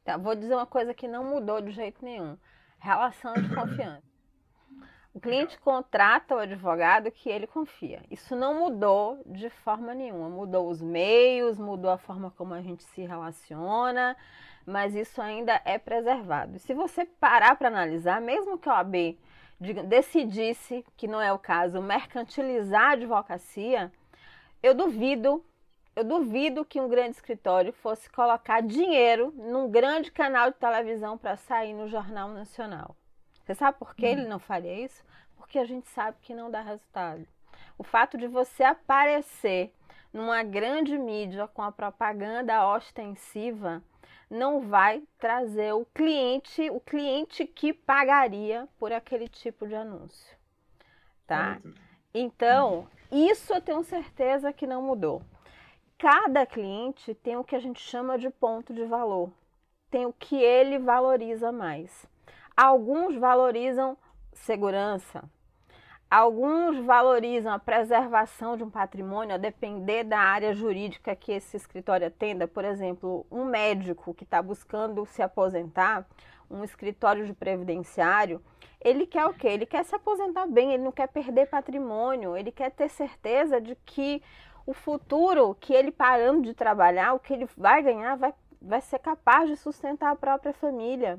Tá, 0.04 0.18
vou 0.18 0.34
dizer 0.34 0.54
uma 0.54 0.66
coisa 0.66 0.92
que 0.92 1.08
não 1.08 1.24
mudou 1.24 1.60
de 1.60 1.70
jeito 1.70 2.04
nenhum: 2.04 2.36
relação 2.78 3.32
de 3.34 3.54
confiança. 3.54 4.14
O 5.14 5.20
cliente 5.20 5.56
contrata 5.60 6.34
o 6.34 6.38
advogado 6.38 7.10
que 7.10 7.30
ele 7.30 7.46
confia. 7.46 8.02
Isso 8.10 8.34
não 8.34 8.58
mudou 8.58 9.22
de 9.24 9.48
forma 9.48 9.94
nenhuma. 9.94 10.28
Mudou 10.28 10.68
os 10.68 10.82
meios, 10.82 11.56
mudou 11.56 11.92
a 11.92 11.98
forma 11.98 12.32
como 12.32 12.52
a 12.52 12.60
gente 12.60 12.82
se 12.82 13.02
relaciona, 13.02 14.16
mas 14.66 14.92
isso 14.92 15.22
ainda 15.22 15.62
é 15.64 15.78
preservado. 15.78 16.58
Se 16.58 16.74
você 16.74 17.04
parar 17.04 17.56
para 17.56 17.68
analisar, 17.68 18.20
mesmo 18.20 18.58
que 18.58 18.68
a 18.68 18.74
OAB 18.74 19.16
decidisse, 19.86 20.84
que 20.96 21.06
não 21.06 21.20
é 21.20 21.32
o 21.32 21.38
caso, 21.38 21.80
mercantilizar 21.80 22.90
a 22.90 22.92
advocacia, 22.94 23.92
eu 24.60 24.74
duvido 24.74 25.44
eu 25.96 26.04
duvido 26.04 26.64
que 26.64 26.80
um 26.80 26.88
grande 26.88 27.16
escritório 27.16 27.72
fosse 27.72 28.10
colocar 28.10 28.60
dinheiro 28.60 29.32
num 29.36 29.70
grande 29.70 30.10
canal 30.10 30.50
de 30.50 30.56
televisão 30.56 31.16
para 31.16 31.36
sair 31.36 31.72
no 31.72 31.88
Jornal 31.88 32.28
Nacional. 32.28 32.96
Você 33.44 33.54
sabe 33.54 33.78
por 33.78 33.94
que 33.94 34.06
hum. 34.06 34.08
ele 34.08 34.26
não 34.26 34.38
faria 34.38 34.84
isso? 34.84 35.04
Porque 35.36 35.58
a 35.58 35.64
gente 35.64 35.88
sabe 35.88 36.16
que 36.22 36.34
não 36.34 36.50
dá 36.50 36.60
resultado. 36.60 37.26
O 37.78 37.84
fato 37.84 38.16
de 38.16 38.26
você 38.26 38.64
aparecer 38.64 39.72
numa 40.12 40.42
grande 40.42 40.96
mídia 40.98 41.46
com 41.48 41.62
a 41.62 41.72
propaganda 41.72 42.66
ostensiva 42.68 43.82
não 44.30 44.60
vai 44.60 45.02
trazer 45.18 45.74
o 45.74 45.84
cliente, 45.86 46.70
o 46.70 46.80
cliente 46.80 47.46
que 47.46 47.72
pagaria 47.72 48.68
por 48.78 48.92
aquele 48.92 49.28
tipo 49.28 49.66
de 49.66 49.74
anúncio. 49.74 50.36
Tá? 51.26 51.60
Então, 52.12 52.88
isso 53.10 53.52
eu 53.52 53.60
tenho 53.60 53.82
certeza 53.84 54.52
que 54.52 54.66
não 54.66 54.82
mudou. 54.82 55.22
Cada 56.04 56.44
cliente 56.44 57.14
tem 57.14 57.34
o 57.38 57.42
que 57.42 57.56
a 57.56 57.58
gente 57.58 57.80
chama 57.80 58.18
de 58.18 58.28
ponto 58.28 58.74
de 58.74 58.84
valor, 58.84 59.30
tem 59.90 60.04
o 60.04 60.12
que 60.12 60.36
ele 60.36 60.78
valoriza 60.78 61.50
mais. 61.50 62.06
Alguns 62.54 63.16
valorizam 63.16 63.96
segurança, 64.30 65.24
alguns 66.10 66.76
valorizam 66.84 67.54
a 67.54 67.58
preservação 67.58 68.54
de 68.54 68.62
um 68.62 68.68
patrimônio, 68.68 69.34
a 69.34 69.38
depender 69.38 70.04
da 70.04 70.18
área 70.18 70.52
jurídica 70.52 71.16
que 71.16 71.32
esse 71.32 71.56
escritório 71.56 72.08
atenda. 72.08 72.46
Por 72.46 72.66
exemplo, 72.66 73.24
um 73.30 73.46
médico 73.46 74.12
que 74.12 74.24
está 74.24 74.42
buscando 74.42 75.06
se 75.06 75.22
aposentar, 75.22 76.06
um 76.50 76.62
escritório 76.62 77.24
de 77.24 77.32
previdenciário, 77.32 78.42
ele 78.78 79.06
quer 79.06 79.24
o 79.24 79.32
quê? 79.32 79.48
Ele 79.48 79.64
quer 79.64 79.82
se 79.86 79.94
aposentar 79.96 80.46
bem, 80.46 80.74
ele 80.74 80.82
não 80.82 80.92
quer 80.92 81.08
perder 81.08 81.48
patrimônio, 81.48 82.36
ele 82.36 82.52
quer 82.52 82.70
ter 82.70 82.90
certeza 82.90 83.58
de 83.58 83.74
que 83.86 84.22
o 84.66 84.72
futuro 84.72 85.54
que 85.54 85.72
ele 85.72 85.90
parando 85.90 86.42
de 86.42 86.54
trabalhar, 86.54 87.12
o 87.14 87.20
que 87.20 87.32
ele 87.32 87.48
vai 87.56 87.82
ganhar, 87.82 88.16
vai, 88.16 88.34
vai 88.60 88.80
ser 88.80 88.98
capaz 88.98 89.48
de 89.48 89.56
sustentar 89.56 90.10
a 90.10 90.16
própria 90.16 90.52
família. 90.52 91.18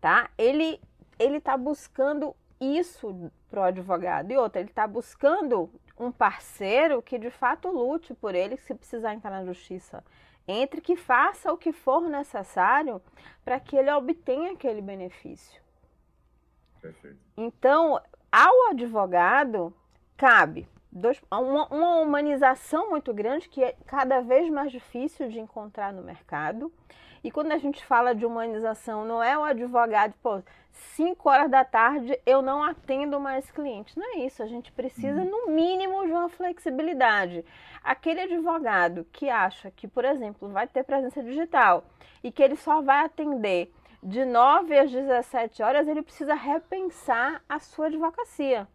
Tá? 0.00 0.30
Ele 0.36 0.80
ele 1.18 1.38
está 1.38 1.56
buscando 1.56 2.34
isso 2.60 3.32
para 3.50 3.60
o 3.60 3.64
advogado. 3.64 4.30
E 4.30 4.36
outra, 4.36 4.60
ele 4.60 4.70
está 4.70 4.86
buscando 4.86 5.68
um 5.98 6.12
parceiro 6.12 7.02
que 7.02 7.18
de 7.18 7.30
fato 7.30 7.68
lute 7.68 8.14
por 8.14 8.34
ele, 8.34 8.56
se 8.56 8.74
precisar 8.74 9.14
entrar 9.14 9.30
na 9.30 9.44
justiça. 9.44 10.04
Entre 10.46 10.80
que 10.80 10.96
faça 10.96 11.52
o 11.52 11.58
que 11.58 11.72
for 11.72 12.08
necessário 12.08 13.02
para 13.44 13.58
que 13.58 13.76
ele 13.76 13.90
obtenha 13.90 14.52
aquele 14.52 14.80
benefício. 14.80 15.60
Perfeito. 16.80 17.18
Então, 17.36 18.00
ao 18.30 18.70
advogado, 18.70 19.74
cabe 20.16 20.68
dois, 20.90 21.20
uma, 21.30 21.66
uma 21.68 21.96
humanização 21.96 22.90
muito 22.90 23.12
grande 23.12 23.48
que 23.48 23.62
é 23.62 23.74
cada 23.86 24.20
vez 24.20 24.48
mais 24.50 24.70
difícil 24.70 25.28
de 25.28 25.38
encontrar 25.38 25.92
no 25.92 26.02
mercado. 26.02 26.72
E 27.22 27.30
quando 27.30 27.52
a 27.52 27.58
gente 27.58 27.84
fala 27.84 28.14
de 28.14 28.24
humanização, 28.24 29.04
não 29.04 29.22
é 29.22 29.36
o 29.36 29.42
advogado, 29.42 30.14
pô, 30.22 30.40
5 30.72 31.28
horas 31.28 31.50
da 31.50 31.64
tarde 31.64 32.18
eu 32.24 32.40
não 32.40 32.62
atendo 32.62 33.18
mais 33.18 33.50
clientes. 33.50 33.96
Não 33.96 34.14
é 34.14 34.18
isso. 34.20 34.42
A 34.42 34.46
gente 34.46 34.70
precisa, 34.72 35.20
uhum. 35.20 35.30
no 35.30 35.52
mínimo, 35.52 36.06
de 36.06 36.12
uma 36.12 36.28
flexibilidade. 36.28 37.44
Aquele 37.82 38.20
advogado 38.20 39.06
que 39.12 39.28
acha 39.28 39.70
que, 39.70 39.88
por 39.88 40.04
exemplo, 40.04 40.48
vai 40.48 40.66
ter 40.66 40.84
presença 40.84 41.22
digital 41.22 41.84
e 42.22 42.30
que 42.30 42.42
ele 42.42 42.56
só 42.56 42.80
vai 42.80 43.04
atender 43.04 43.72
de 44.02 44.24
9 44.24 44.78
às 44.78 44.90
17 44.92 45.62
horas, 45.62 45.88
ele 45.88 46.02
precisa 46.02 46.34
repensar 46.34 47.42
a 47.48 47.58
sua 47.58 47.86
advocacia. 47.86 48.68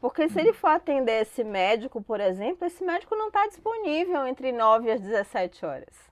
Porque 0.00 0.28
se 0.28 0.38
ele 0.38 0.52
for 0.52 0.68
atender 0.68 1.22
esse 1.22 1.42
médico, 1.42 2.02
por 2.02 2.20
exemplo, 2.20 2.66
esse 2.66 2.84
médico 2.84 3.16
não 3.16 3.28
está 3.28 3.46
disponível 3.46 4.26
entre 4.26 4.52
9 4.52 4.90
e 4.90 4.98
17 4.98 5.64
horas. 5.64 6.06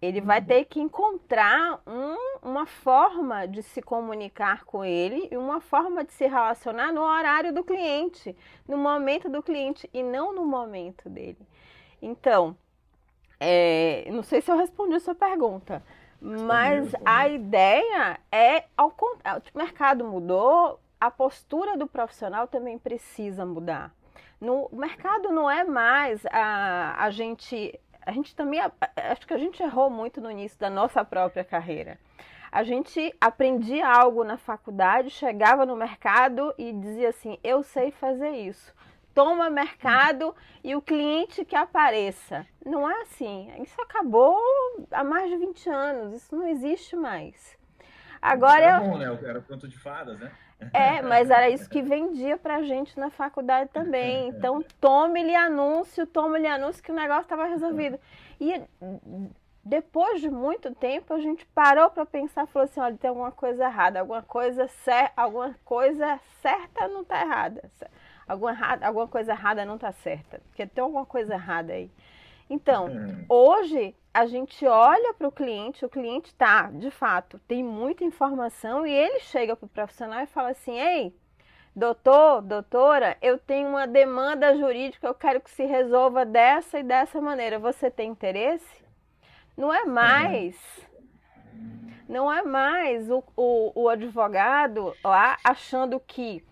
Ele 0.00 0.20
vai 0.20 0.42
ter 0.42 0.64
que 0.64 0.80
encontrar 0.80 1.80
um, 1.86 2.16
uma 2.42 2.66
forma 2.66 3.46
de 3.46 3.62
se 3.62 3.80
comunicar 3.80 4.64
com 4.64 4.84
ele 4.84 5.28
e 5.30 5.36
uma 5.36 5.60
forma 5.60 6.02
de 6.02 6.12
se 6.12 6.26
relacionar 6.26 6.92
no 6.92 7.02
horário 7.02 7.54
do 7.54 7.62
cliente, 7.62 8.36
no 8.66 8.76
momento 8.76 9.28
do 9.28 9.40
cliente 9.40 9.88
e 9.94 10.02
não 10.02 10.34
no 10.34 10.44
momento 10.44 11.08
dele. 11.08 11.38
Então, 12.02 12.56
é, 13.38 14.08
não 14.10 14.24
sei 14.24 14.40
se 14.40 14.50
eu 14.50 14.56
respondi 14.56 14.94
a 14.94 15.00
sua 15.00 15.14
pergunta, 15.14 15.80
mas 16.20 16.92
a 17.04 17.28
ideia 17.28 18.18
é 18.30 18.64
ao 18.76 18.90
contrário. 18.90 19.42
O 19.54 19.58
mercado 19.58 20.04
mudou, 20.04 20.80
a 21.02 21.10
postura 21.10 21.76
do 21.76 21.88
profissional 21.88 22.46
também 22.46 22.78
precisa 22.78 23.44
mudar. 23.44 23.92
No 24.40 24.66
o 24.66 24.76
mercado 24.76 25.30
não 25.30 25.50
é 25.50 25.64
mais 25.64 26.24
a, 26.26 26.94
a 26.96 27.10
gente. 27.10 27.76
A 28.06 28.12
gente 28.12 28.36
também. 28.36 28.60
Acho 28.60 29.26
que 29.26 29.34
a 29.34 29.38
gente 29.38 29.60
errou 29.60 29.90
muito 29.90 30.20
no 30.20 30.30
início 30.30 30.56
da 30.60 30.70
nossa 30.70 31.04
própria 31.04 31.42
carreira. 31.42 31.98
A 32.52 32.62
gente 32.62 33.12
aprendia 33.20 33.88
algo 33.88 34.22
na 34.22 34.36
faculdade, 34.36 35.10
chegava 35.10 35.66
no 35.66 35.74
mercado 35.74 36.54
e 36.56 36.72
dizia 36.72 37.08
assim: 37.08 37.36
eu 37.42 37.64
sei 37.64 37.90
fazer 37.90 38.30
isso. 38.30 38.72
Toma 39.12 39.50
mercado 39.50 40.32
e 40.62 40.76
o 40.76 40.80
cliente 40.80 41.44
que 41.44 41.56
apareça. 41.56 42.46
Não 42.64 42.88
é 42.88 43.02
assim. 43.02 43.52
Isso 43.60 43.80
acabou 43.82 44.38
há 44.92 45.02
mais 45.02 45.28
de 45.28 45.36
20 45.36 45.68
anos. 45.68 46.14
Isso 46.14 46.36
não 46.36 46.46
existe 46.46 46.94
mais. 46.94 47.58
Agora. 48.22 48.62
Era 48.62 48.80
bom, 48.80 48.98
né? 48.98 49.18
Era 49.24 49.40
conto 49.40 49.66
de 49.66 49.76
fadas, 49.76 50.16
né? 50.20 50.30
É, 50.72 51.02
mas 51.02 51.30
era 51.30 51.48
isso 51.48 51.68
que 51.68 51.82
vendia 51.82 52.36
pra 52.36 52.62
gente 52.62 52.98
na 52.98 53.10
faculdade 53.10 53.70
também. 53.70 54.28
Então, 54.28 54.62
tome-lhe 54.80 55.34
anúncio, 55.34 56.06
tome-lhe 56.06 56.46
anúncio 56.46 56.82
que 56.82 56.92
o 56.92 56.94
negócio 56.94 57.22
estava 57.22 57.46
resolvido. 57.46 57.98
E 58.40 58.62
depois 59.64 60.20
de 60.20 60.28
muito 60.28 60.74
tempo, 60.74 61.14
a 61.14 61.20
gente 61.20 61.46
parou 61.46 61.88
para 61.90 62.04
pensar, 62.04 62.46
falou 62.46 62.64
assim, 62.64 62.80
olha, 62.80 62.96
tem 62.96 63.08
alguma 63.08 63.30
coisa 63.30 63.64
errada, 63.64 64.00
alguma 64.00 64.22
coisa, 64.22 64.66
cer 64.68 65.12
alguma 65.16 65.54
coisa 65.64 66.18
certa 66.40 66.88
não 66.88 67.02
está 67.02 67.20
errada. 67.20 67.70
Alguma, 68.26 68.56
alguma 68.82 69.08
coisa 69.08 69.32
errada 69.32 69.64
não 69.64 69.76
está 69.76 69.92
certa, 69.92 70.40
porque 70.48 70.66
tem 70.66 70.82
alguma 70.82 71.06
coisa 71.06 71.34
errada 71.34 71.72
aí. 71.72 71.90
Então, 72.52 72.88
hum. 72.88 73.24
hoje 73.30 73.94
a 74.12 74.26
gente 74.26 74.66
olha 74.66 75.14
para 75.14 75.26
o 75.26 75.32
cliente, 75.32 75.86
o 75.86 75.88
cliente 75.88 76.28
está, 76.28 76.70
de 76.70 76.90
fato, 76.90 77.38
tem 77.48 77.64
muita 77.64 78.04
informação 78.04 78.86
e 78.86 78.92
ele 78.92 79.20
chega 79.20 79.56
para 79.56 79.64
o 79.64 79.70
profissional 79.70 80.20
e 80.20 80.26
fala 80.26 80.50
assim: 80.50 80.78
ei, 80.78 81.16
doutor, 81.74 82.42
doutora, 82.42 83.16
eu 83.22 83.38
tenho 83.38 83.70
uma 83.70 83.86
demanda 83.86 84.54
jurídica, 84.54 85.06
eu 85.06 85.14
quero 85.14 85.40
que 85.40 85.50
se 85.50 85.64
resolva 85.64 86.26
dessa 86.26 86.78
e 86.78 86.82
dessa 86.82 87.22
maneira. 87.22 87.58
Você 87.58 87.90
tem 87.90 88.10
interesse? 88.10 88.84
Não 89.56 89.72
é 89.72 89.86
mais. 89.86 90.86
Não 92.06 92.30
é 92.30 92.42
mais 92.42 93.10
o, 93.10 93.24
o, 93.34 93.84
o 93.84 93.88
advogado 93.88 94.94
lá 95.02 95.38
achando 95.42 95.98
que 95.98 96.44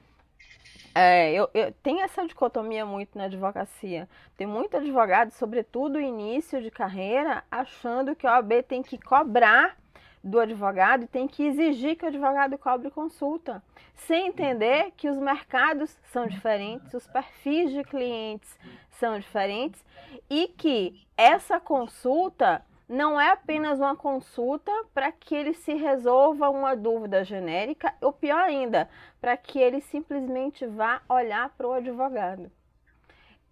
é, 0.94 1.32
eu, 1.32 1.49
eu 1.54 1.73
tenho 1.82 2.00
essa 2.00 2.26
dicotomia 2.26 2.85
muito 2.85 3.16
na 3.16 3.25
advocacia. 3.25 4.09
Tem 4.37 4.47
muito 4.47 4.76
advogado, 4.76 5.30
sobretudo 5.30 6.00
início 6.00 6.61
de 6.61 6.70
carreira, 6.70 7.44
achando 7.50 8.16
que 8.16 8.26
a 8.26 8.35
OAB 8.35 8.62
tem 8.66 8.82
que 8.82 8.99
cobrar 8.99 9.76
do 10.23 10.38
advogado 10.38 11.04
e 11.04 11.09
tem 11.09 11.26
que 11.26 11.44
exigir 11.44 11.97
que 11.97 12.04
o 12.04 12.09
advogado 12.09 12.59
cobre 12.59 12.90
consulta, 12.90 13.62
sem 13.94 14.28
entender 14.28 14.92
que 14.97 15.09
os 15.09 15.16
mercados 15.16 15.97
são 16.12 16.26
diferentes, 16.26 16.92
os 16.92 17.06
perfis 17.06 17.70
de 17.73 17.82
clientes 17.82 18.59
são 18.90 19.18
diferentes 19.18 19.82
e 20.28 20.49
que 20.49 21.06
essa 21.16 21.59
consulta 21.59 22.62
não 22.90 23.20
é 23.20 23.30
apenas 23.30 23.78
uma 23.78 23.94
consulta 23.94 24.73
para 24.92 25.12
que 25.12 25.32
ele 25.32 25.54
se 25.54 25.75
resolva 25.75 26.50
uma 26.50 26.75
dúvida 26.75 27.23
genérica, 27.23 27.94
ou 28.00 28.12
pior 28.12 28.42
ainda, 28.42 28.90
para 29.20 29.37
que 29.37 29.61
ele 29.61 29.80
simplesmente 29.80 30.66
vá 30.66 31.00
olhar 31.09 31.50
para 31.50 31.68
o 31.68 31.73
advogado. 31.73 32.50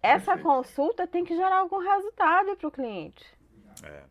Essa 0.03 0.33
Perfeito. 0.33 0.43
consulta 0.43 1.07
tem 1.07 1.23
que 1.23 1.37
gerar 1.37 1.59
algum 1.59 1.79
resultado 1.79 2.57
para 2.57 2.67
o 2.67 2.71
cliente. 2.71 3.25
É. 3.81 4.03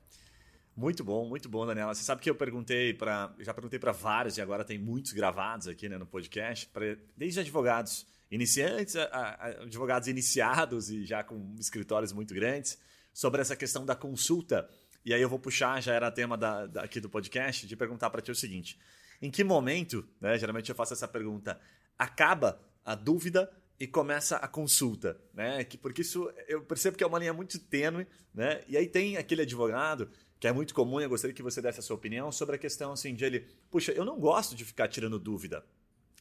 Muito 0.74 1.04
bom, 1.04 1.28
muito 1.28 1.46
bom, 1.46 1.66
Daniela. 1.66 1.94
Você 1.94 2.04
sabe 2.04 2.22
que 2.22 2.30
eu 2.30 2.34
perguntei 2.34 2.94
para, 2.94 3.34
já 3.40 3.52
perguntei 3.52 3.78
para 3.78 3.92
vários 3.92 4.38
e 4.38 4.40
agora 4.40 4.64
tem 4.64 4.78
muitos 4.78 5.12
gravados 5.12 5.68
aqui 5.68 5.90
né, 5.90 5.98
no 5.98 6.06
podcast, 6.06 6.66
pra, 6.68 6.96
desde 7.14 7.40
advogados 7.40 8.06
iniciantes, 8.30 8.96
a, 8.96 9.04
a, 9.04 9.46
advogados 9.64 10.08
iniciados 10.08 10.88
e 10.88 11.04
já 11.04 11.22
com 11.22 11.54
escritórios 11.58 12.14
muito 12.14 12.32
grandes, 12.32 12.78
sobre 13.12 13.42
essa 13.42 13.56
questão 13.56 13.84
da 13.84 13.96
consulta 13.96 14.66
e 15.04 15.14
aí 15.14 15.22
eu 15.22 15.28
vou 15.28 15.38
puxar, 15.38 15.80
já 15.82 15.94
era 15.94 16.10
tema 16.10 16.36
da, 16.36 16.66
da, 16.66 16.82
aqui 16.82 17.00
do 17.00 17.08
podcast, 17.08 17.66
de 17.66 17.76
perguntar 17.76 18.10
para 18.10 18.20
ti 18.20 18.30
o 18.30 18.34
seguinte: 18.34 18.78
em 19.20 19.30
que 19.30 19.42
momento, 19.42 20.06
né, 20.20 20.38
geralmente 20.38 20.68
eu 20.68 20.74
faço 20.74 20.92
essa 20.92 21.08
pergunta, 21.08 21.60
acaba 21.98 22.60
a 22.84 22.94
dúvida 22.94 23.50
e 23.80 23.86
começa 23.86 24.36
a 24.36 24.48
consulta, 24.48 25.20
né? 25.32 25.62
Que, 25.64 25.78
porque 25.78 26.02
isso 26.02 26.30
eu 26.48 26.62
percebo 26.62 26.96
que 26.96 27.04
é 27.04 27.06
uma 27.06 27.18
linha 27.18 27.32
muito 27.32 27.58
tênue, 27.58 28.06
né? 28.34 28.62
E 28.66 28.76
aí 28.76 28.88
tem 28.88 29.16
aquele 29.16 29.42
advogado 29.42 30.10
que 30.40 30.46
é 30.46 30.52
muito 30.52 30.74
comum, 30.74 31.00
eu 31.00 31.08
gostaria 31.08 31.34
que 31.34 31.42
você 31.42 31.60
desse 31.60 31.80
a 31.80 31.82
sua 31.82 31.96
opinião 31.96 32.30
sobre 32.30 32.56
a 32.56 32.58
questão 32.58 32.92
assim 32.92 33.14
de 33.14 33.24
ele, 33.24 33.46
puxa, 33.70 33.92
eu 33.92 34.04
não 34.04 34.18
gosto 34.18 34.54
de 34.54 34.64
ficar 34.64 34.88
tirando 34.88 35.18
dúvida. 35.18 35.64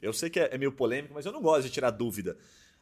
Eu 0.02 0.14
sei 0.14 0.30
que 0.30 0.40
é, 0.40 0.50
é 0.54 0.58
meio 0.58 0.72
polêmico, 0.72 1.14
mas 1.14 1.26
eu 1.26 1.32
não 1.32 1.42
gosto 1.42 1.64
de 1.64 1.72
tirar 1.72 1.92
dúvida. 1.92 2.38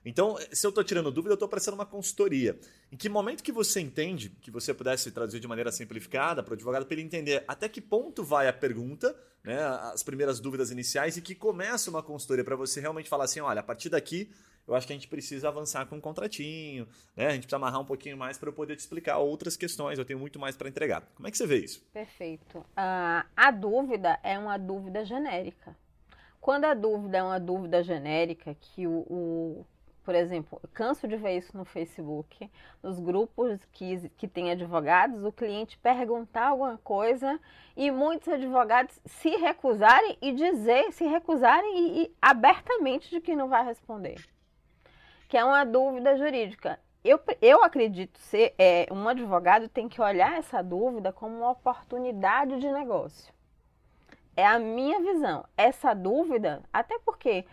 Então, 0.06 0.38
se 0.52 0.66
eu 0.66 0.70
estou 0.70 0.84
tirando 0.84 1.12
dúvida, 1.12 1.34
eu 1.34 1.36
estou 1.36 1.50
parecendo 1.50 1.76
uma 1.76 1.86
consultoria. 1.86 2.58
Em 2.92 2.96
que 2.96 3.10
momento 3.10 3.44
que 3.44 3.52
você 3.52 3.82
entende, 3.82 4.30
que 4.30 4.52
você 4.52 4.74
pudesse 4.74 5.12
traduzir 5.12 5.40
de 5.40 5.48
maneira 5.48 5.72
simplificada 5.72 6.44
para 6.44 6.52
o 6.52 6.54
advogado, 6.54 6.86
para 6.86 6.94
ele 6.94 7.02
entender 7.02 7.44
até 7.48 7.68
que 7.68 7.82
ponto 7.82 8.24
vai 8.24 8.48
a 8.48 8.54
pergunta, 8.54 9.18
né, 9.44 9.60
as 9.94 10.04
primeiras 10.04 10.40
dúvidas 10.40 10.70
iniciais, 10.70 11.18
e 11.18 11.22
que 11.22 11.34
começa 11.34 11.90
uma 11.90 12.04
consultoria 12.04 12.44
para 12.44 12.56
você 12.56 12.80
realmente 12.80 13.10
falar 13.10 13.24
assim, 13.24 13.40
olha, 13.40 13.62
a 13.62 13.64
partir 13.64 13.90
daqui 13.90 14.30
eu 14.68 14.74
acho 14.74 14.88
que 14.88 14.94
a 14.94 14.96
gente 14.96 15.08
precisa 15.08 15.48
avançar 15.48 15.86
com 15.86 15.98
um 15.98 16.02
contratinho, 16.02 16.88
né? 17.16 17.28
A 17.28 17.32
gente 17.32 17.42
precisa 17.42 17.58
amarrar 17.58 17.80
um 17.80 17.86
pouquinho 17.86 18.18
mais 18.18 18.38
para 18.38 18.50
eu 18.50 18.54
poder 18.54 18.76
te 18.76 18.80
explicar 18.80 19.20
outras 19.20 19.56
questões. 19.56 20.00
Eu 20.00 20.06
tenho 20.06 20.18
muito 20.18 20.40
mais 20.40 20.56
para 20.56 20.68
entregar. 20.68 21.04
Como 21.14 21.28
é 21.28 21.32
que 21.32 21.38
você 21.38 21.46
vê 21.46 21.58
isso? 21.58 21.86
Perfeito. 21.94 22.58
Uh, 22.60 23.24
a 23.36 23.52
dúvida 23.52 24.20
é 24.24 24.40
uma 24.40 24.58
dúvida 24.58 25.06
genérica. 25.06 25.78
Quando 26.42 26.66
a 26.66 26.74
dúvida 26.74 27.20
é 27.20 27.24
uma 27.24 27.40
dúvida 27.40 27.84
genérica, 27.84 28.56
que 28.60 28.88
o, 28.88 29.06
o 29.08 29.66
por 30.06 30.14
exemplo, 30.14 30.62
canso 30.72 31.08
de 31.08 31.18
ver 31.18 31.38
isso 31.40 31.58
no 31.58 31.66
Facebook, 31.66 32.50
nos 32.84 33.00
grupos 33.00 33.66
que, 33.72 34.08
que 34.10 34.28
tem 34.28 34.52
advogados, 34.52 35.24
o 35.24 35.32
cliente 35.32 35.80
perguntar 35.80 36.50
alguma 36.50 36.78
coisa 36.78 37.40
e 37.76 37.90
muitos 37.90 38.28
advogados 38.28 39.02
se 39.04 39.30
recusarem 39.30 40.16
e 40.22 40.32
dizer, 40.32 40.94
se 40.94 41.06
recusarem 41.06 41.76
e, 41.76 42.04
e 42.04 42.16
abertamente 42.22 43.10
de 43.10 43.20
que 43.20 43.36
não 43.36 43.50
vai 43.50 43.66
responder. 43.66 44.24
Que 45.28 45.38
é 45.38 45.44
uma 45.44 45.66
dúvida 45.66 46.16
jurídica. 46.16 46.80
Eu, 47.04 47.20
eu 47.42 47.64
acredito 47.64 48.20
ser 48.20 48.54
é, 48.60 48.88
um 48.92 49.08
advogado 49.10 49.68
tem 49.68 49.90
que 49.90 50.00
olhar 50.00 50.38
essa 50.38 50.62
dúvida 50.62 51.12
como 51.12 51.36
uma 51.36 51.52
oportunidade 51.52 52.60
de 52.60 52.72
negócio. 52.72 53.34
É 54.38 54.46
a 54.46 54.60
minha 54.60 55.00
visão. 55.02 55.46
Essa 55.58 55.96
dúvida, 55.96 56.62
até 56.72 57.00
porque 57.00 57.46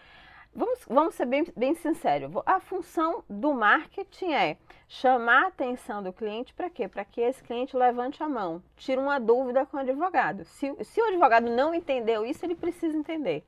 Vamos, 0.54 0.80
vamos 0.86 1.14
ser 1.14 1.24
bem, 1.24 1.46
bem 1.56 1.74
sinceros. 1.74 2.30
A 2.44 2.60
função 2.60 3.24
do 3.28 3.54
marketing 3.54 4.32
é 4.32 4.58
chamar 4.86 5.44
a 5.44 5.48
atenção 5.48 6.02
do 6.02 6.12
cliente 6.12 6.52
para 6.52 6.68
quê? 6.68 6.86
Para 6.86 7.06
que 7.06 7.22
esse 7.22 7.42
cliente 7.42 7.74
levante 7.74 8.22
a 8.22 8.28
mão, 8.28 8.62
tire 8.76 9.00
uma 9.00 9.18
dúvida 9.18 9.64
com 9.64 9.78
o 9.78 9.80
advogado. 9.80 10.44
Se, 10.44 10.70
se 10.84 11.00
o 11.00 11.06
advogado 11.06 11.48
não 11.48 11.74
entendeu 11.74 12.26
isso, 12.26 12.44
ele 12.44 12.54
precisa 12.54 12.96
entender. 12.96 13.42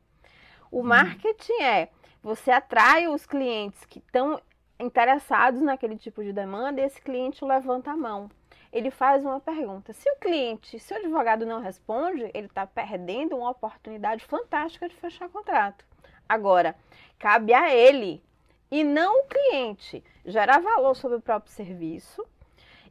O 0.71 0.79
uhum. 0.79 0.85
marketing 0.85 1.63
é 1.63 1.91
você 2.23 2.51
atrai 2.51 3.07
os 3.07 3.27
clientes 3.27 3.85
que 3.85 3.99
estão 3.99 4.41
interessados 4.81 5.61
naquele 5.61 5.99
tipo 5.99 6.25
de 6.25 6.33
demanda 6.33 6.81
e 6.81 6.85
esse 6.85 7.03
cliente 7.03 7.45
levanta 7.45 7.91
a 7.91 7.97
mão. 7.97 8.31
Ele 8.73 8.91
faz 8.91 9.23
uma 9.23 9.39
pergunta. 9.39 9.93
Se 9.93 10.11
o 10.11 10.17
cliente, 10.17 10.81
se 10.81 10.95
o 10.95 10.97
advogado 10.97 11.45
não 11.45 11.61
responde, 11.61 12.31
ele 12.33 12.47
está 12.47 12.67
perdendo 12.67 13.37
uma 13.37 13.51
oportunidade 13.51 14.25
fantástica 14.25 14.89
de 14.89 14.97
fechar 14.97 15.29
contrato. 15.29 15.85
Agora, 16.29 16.75
cabe 17.19 17.53
a 17.53 17.75
ele 17.75 18.23
e 18.71 18.83
não 18.83 19.21
o 19.21 19.27
cliente 19.27 20.03
gerar 20.25 20.61
valor 20.61 20.95
sobre 20.95 21.19
o 21.19 21.21
próprio 21.21 21.53
serviço 21.53 22.25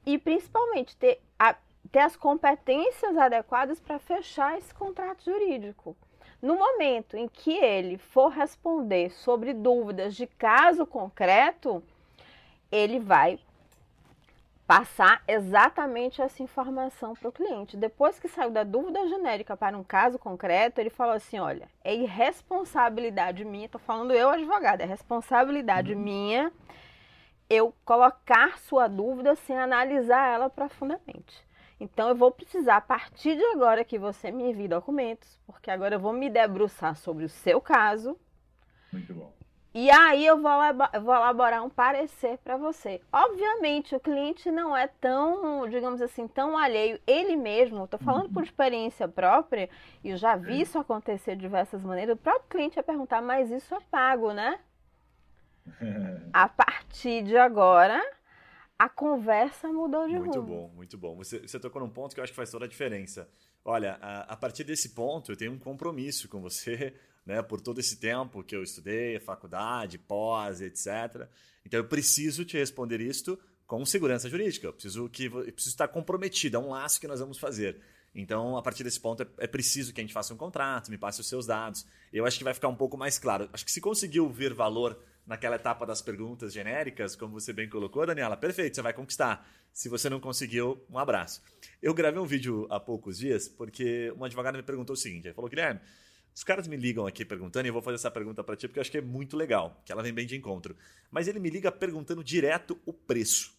e 0.06 0.18
principalmente 0.18 0.96
ter, 0.98 1.22
a, 1.38 1.56
ter 1.92 2.00
as 2.00 2.16
competências 2.16 3.18
adequadas 3.18 3.80
para 3.80 4.00
fechar 4.00 4.58
esse 4.58 4.74
contrato 4.74 5.24
jurídico. 5.24 5.96
No 6.42 6.56
momento 6.56 7.16
em 7.16 7.28
que 7.28 7.52
ele 7.52 7.98
for 7.98 8.30
responder 8.30 9.12
sobre 9.12 9.54
dúvidas 9.54 10.16
de 10.16 10.28
caso 10.28 10.86
concreto, 10.86 11.82
ele 12.72 13.00
vai 13.00 13.40
passar 14.66 15.22
exatamente 15.28 16.22
essa 16.22 16.42
informação 16.42 17.14
para 17.14 17.30
o 17.30 17.32
cliente. 17.32 17.78
Depois 17.78 18.20
que 18.20 18.28
saiu 18.28 18.50
da 18.50 18.64
dúvida 18.64 19.08
genérica 19.08 19.58
para 19.58 19.78
um 19.78 19.84
caso 19.84 20.18
concreto, 20.18 20.80
ele 20.80 20.90
falou 20.90 21.14
assim: 21.14 21.40
olha, 21.40 21.70
é 21.84 21.94
irresponsabilidade 21.94 23.44
minha, 23.46 23.66
estou 23.66 23.82
falando 23.82 24.14
eu, 24.14 24.30
advogado, 24.30 24.82
é 24.82 24.86
responsabilidade 24.86 25.94
uhum. 25.94 26.00
minha 26.00 26.52
eu 27.50 27.74
colocar 27.86 28.58
sua 28.60 28.88
dúvida 28.88 29.36
sem 29.36 29.58
analisar 29.58 30.34
ela 30.34 30.50
profundamente. 30.50 31.46
Então 31.80 32.10
eu 32.10 32.16
vou 32.16 32.32
precisar, 32.32 32.78
a 32.78 32.82
partir 32.82 33.36
de 33.36 33.44
agora 33.46 33.84
que 33.84 34.00
você 34.00 34.32
me 34.32 34.50
envie 34.50 34.68
documentos, 34.68 35.40
porque 35.46 35.70
agora 35.70 35.96
eu 35.96 36.00
vou 36.00 36.14
me 36.14 36.30
debruçar 36.30 36.96
sobre 36.96 37.26
o 37.26 37.30
seu 37.30 37.60
caso. 37.60 38.18
Muito 38.92 39.14
bom. 39.14 39.34
E 39.74 39.90
aí 39.90 40.24
eu 40.24 40.40
vou, 40.40 40.52
vou 41.02 41.16
elaborar 41.16 41.66
um 41.66 41.70
parecer 41.70 42.38
para 42.44 42.58
você. 42.58 43.02
Obviamente, 43.12 43.96
o 43.96 44.00
cliente 44.00 44.52
não 44.52 44.78
é 44.78 44.88
tão, 44.88 45.68
digamos 45.68 46.00
assim, 46.00 46.28
tão 46.28 46.56
alheio 46.56 47.00
ele 47.08 47.36
mesmo. 47.36 47.86
Estou 47.86 48.00
falando 48.00 48.30
por 48.30 48.44
experiência 48.44 49.08
própria 49.08 49.68
e 50.04 50.12
eu 50.12 50.18
já 50.18 50.36
vi 50.36 50.62
isso 50.62 50.78
acontecer 50.78 51.36
de 51.36 51.42
diversas 51.42 51.82
maneiras. 51.82 52.16
O 52.16 52.20
próprio 52.20 52.50
cliente 52.50 52.76
vai 52.76 52.84
perguntar, 52.84 53.20
mas 53.22 53.50
isso 53.50 53.74
é 53.74 53.80
pago, 53.90 54.32
né? 54.32 54.60
A 56.32 56.48
partir 56.48 57.24
de 57.24 57.36
agora, 57.36 58.00
a 58.78 58.88
conversa 58.88 59.70
mudou 59.70 60.08
de 60.08 60.20
muito 60.20 60.40
rumo. 60.40 60.48
Muito 60.48 60.68
bom, 60.68 60.76
muito 60.76 60.98
bom. 60.98 61.16
Você, 61.16 61.40
você 61.40 61.60
tocou 61.60 61.82
num 61.82 61.90
ponto 61.90 62.14
que 62.14 62.20
eu 62.20 62.24
acho 62.24 62.34
que 62.34 62.38
faz 62.38 62.52
toda 62.52 62.66
a 62.66 62.68
diferença. 62.68 63.28
Olha, 63.66 63.98
a, 64.02 64.34
a 64.34 64.38
partir 64.38 64.64
desse 64.64 64.94
ponto, 64.94 65.32
eu 65.32 65.38
tenho 65.38 65.52
um 65.52 65.58
compromisso 65.58 66.30
com 66.30 66.42
você 66.42 66.94
né, 67.26 67.42
por 67.42 67.62
todo 67.62 67.80
esse 67.80 67.98
tempo 67.98 68.44
que 68.44 68.56
eu 68.56 68.64
estudei, 68.64 69.20
faculdade, 69.20 69.98
pós, 69.98 70.62
etc. 70.62 71.28
Então 71.66 71.80
eu 71.80 71.86
preciso 71.86 72.44
te 72.44 72.58
responder 72.58 73.02
isto 73.02 73.40
com 73.66 73.86
segurança 73.86 74.30
jurídica. 74.30 74.68
Eu 74.68 74.74
preciso 74.74 75.10
que 75.10 75.26
eu 75.26 75.54
preciso 75.54 75.74
estar 75.74 75.88
comprometido, 75.88 76.58
é 76.58 76.60
um 76.60 76.70
laço 76.70 77.00
que 77.00 77.08
nós 77.08 77.20
vamos 77.20 77.38
fazer. 77.38 77.80
Então, 78.16 78.56
a 78.58 78.62
partir 78.62 78.84
desse 78.84 79.00
ponto, 79.00 79.24
é, 79.24 79.28
é, 79.40 79.48
preciso 79.48 79.92
que 79.92 80.00
a 80.00 80.04
gente 80.04 80.14
faça 80.14 80.34
um 80.34 80.38
contrato, 80.38 80.92
me 80.92 80.98
passe 80.98 81.20
os 81.20 81.28
seus 81.28 81.48
dados. 81.48 81.86
Eu 82.12 82.26
acho 82.26 82.38
que 82.38 82.44
vai 82.44 82.54
ficar 82.54 82.68
um 82.68 82.76
pouco 82.76 82.96
mais 82.96 83.18
claro. 83.18 83.50
Acho 83.52 83.66
que 83.66 83.72
se 83.72 83.82
conseguiu 83.82 84.30
ver 84.30 84.54
valor 84.54 85.00
naquela 85.26 85.56
etapa 85.56 85.86
das 85.86 86.02
perguntas 86.02 86.54
genéricas, 86.54 87.16
como 87.16 87.40
você 87.40 87.52
bem 87.54 87.68
colocou, 87.68 88.06
Daniela, 88.06 88.38
perfeito, 88.38 88.76
você 88.76 88.82
vai 88.82 88.94
conquistar. 88.94 89.48
Se 89.72 89.90
você 89.90 90.10
não 90.10 90.20
conseguiu, 90.20 90.86
um 90.90 91.00
abraço. 91.00 91.42
Eu 91.82 91.94
gravei 91.94 92.20
um 92.20 92.26
vídeo 92.26 92.68
há 92.70 92.80
poucos 92.80 93.18
dias, 93.18 93.48
porque 93.48 94.14
um 94.16 94.24
advogado 94.24 94.56
me 94.56 94.64
perguntou 94.64 94.94
o 94.94 94.98
seguinte: 94.98 95.28
ele 95.28 95.34
falou, 95.34 95.50
Guilherme, 95.50 95.80
os 96.36 96.44
caras 96.44 96.68
me 96.68 96.76
ligam 96.76 97.06
aqui 97.06 97.24
perguntando, 97.24 97.68
e 97.68 97.70
eu 97.70 97.74
vou 97.74 97.82
fazer 97.82 97.96
essa 97.96 98.12
pergunta 98.12 98.44
para 98.44 98.56
ti 98.56 98.68
porque 98.68 98.80
eu 98.80 98.82
acho 98.82 98.92
que 98.92 98.98
é 98.98 99.02
muito 99.02 99.38
legal, 99.38 99.82
que 99.86 99.92
ela 99.92 100.02
vem 100.02 100.14
bem 100.14 100.26
de 100.26 100.36
encontro. 100.36 100.76
Mas 101.12 101.28
ele 101.28 101.40
me 101.40 101.50
liga 101.50 101.72
perguntando 101.72 102.24
direto 102.24 102.80
o 102.86 102.94
preço, 102.94 103.56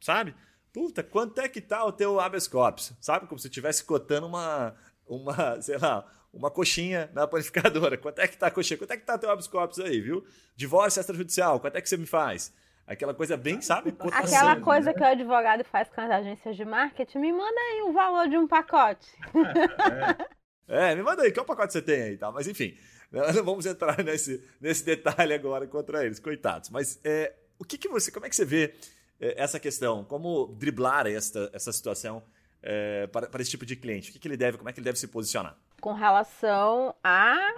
sabe? 0.00 0.34
Puta, 0.72 1.02
quanto 1.02 1.40
é 1.40 1.48
que 1.48 1.60
tá 1.60 1.84
o 1.84 1.92
teu 1.92 2.18
habeas 2.18 2.48
corpus? 2.48 2.92
Sabe? 3.00 3.26
Como 3.26 3.38
se 3.38 3.46
estivesse 3.46 3.84
cotando 3.84 4.26
uma, 4.26 4.74
uma, 5.06 5.60
sei 5.62 5.78
lá, 5.78 6.04
uma 6.32 6.50
coxinha 6.50 7.10
na 7.12 7.26
panificadora. 7.26 7.96
Quanto 7.96 8.18
é 8.18 8.26
que 8.26 8.36
tá 8.36 8.48
a 8.48 8.50
coxinha? 8.50 8.78
Quanto 8.78 8.90
é 8.90 8.96
que 8.96 9.04
tá 9.04 9.16
teu 9.16 9.30
habeas 9.30 9.46
corpus 9.46 9.78
aí, 9.78 10.00
viu? 10.00 10.26
Divórcio 10.56 10.98
extrajudicial, 11.00 11.60
quanto 11.60 11.76
é 11.76 11.80
que 11.80 11.88
você 11.88 11.96
me 11.96 12.06
faz? 12.06 12.52
Aquela 12.86 13.14
coisa 13.14 13.36
bem, 13.36 13.62
sabe? 13.62 13.92
Cotação, 13.92 14.36
Aquela 14.36 14.60
coisa 14.60 14.90
né? 14.90 14.94
que 14.94 15.02
o 15.02 15.06
advogado 15.06 15.64
faz 15.64 15.88
com 15.88 16.00
as 16.00 16.10
agências 16.10 16.56
de 16.56 16.64
marketing, 16.64 17.18
me 17.18 17.32
manda 17.32 17.60
aí 17.60 17.82
o 17.82 17.92
valor 17.92 18.28
de 18.28 18.36
um 18.36 18.46
pacote. 18.46 19.08
É. 20.34 20.43
É, 20.66 20.94
me 20.94 21.02
manda 21.02 21.22
aí, 21.22 21.32
qual 21.32 21.44
pacote 21.44 21.72
você 21.72 21.82
tem 21.82 22.02
aí, 22.02 22.16
tá? 22.16 22.30
Mas 22.32 22.48
enfim, 22.48 22.76
não 23.10 23.22
vamos 23.44 23.66
entrar 23.66 24.02
nesse, 24.02 24.42
nesse 24.60 24.84
detalhe 24.84 25.32
agora 25.32 25.66
contra 25.66 26.04
eles, 26.04 26.18
coitados. 26.18 26.70
Mas 26.70 26.98
é, 27.04 27.34
o 27.58 27.64
que, 27.64 27.78
que 27.78 27.88
você, 27.88 28.10
como 28.10 28.26
é 28.26 28.28
que 28.28 28.36
você 28.36 28.44
vê 28.44 28.74
é, 29.20 29.42
essa 29.42 29.60
questão? 29.60 30.04
Como 30.04 30.54
driblar 30.58 31.06
esta, 31.06 31.50
essa 31.52 31.72
situação 31.72 32.22
é, 32.62 33.06
para, 33.08 33.28
para 33.28 33.42
esse 33.42 33.50
tipo 33.50 33.66
de 33.66 33.76
cliente? 33.76 34.10
O 34.10 34.12
que, 34.12 34.18
que 34.18 34.28
ele 34.28 34.36
deve, 34.36 34.58
como 34.58 34.68
é 34.68 34.72
que 34.72 34.80
ele 34.80 34.84
deve 34.84 34.98
se 34.98 35.06
posicionar? 35.08 35.56
Com 35.80 35.92
relação 35.92 36.94
a 37.02 37.54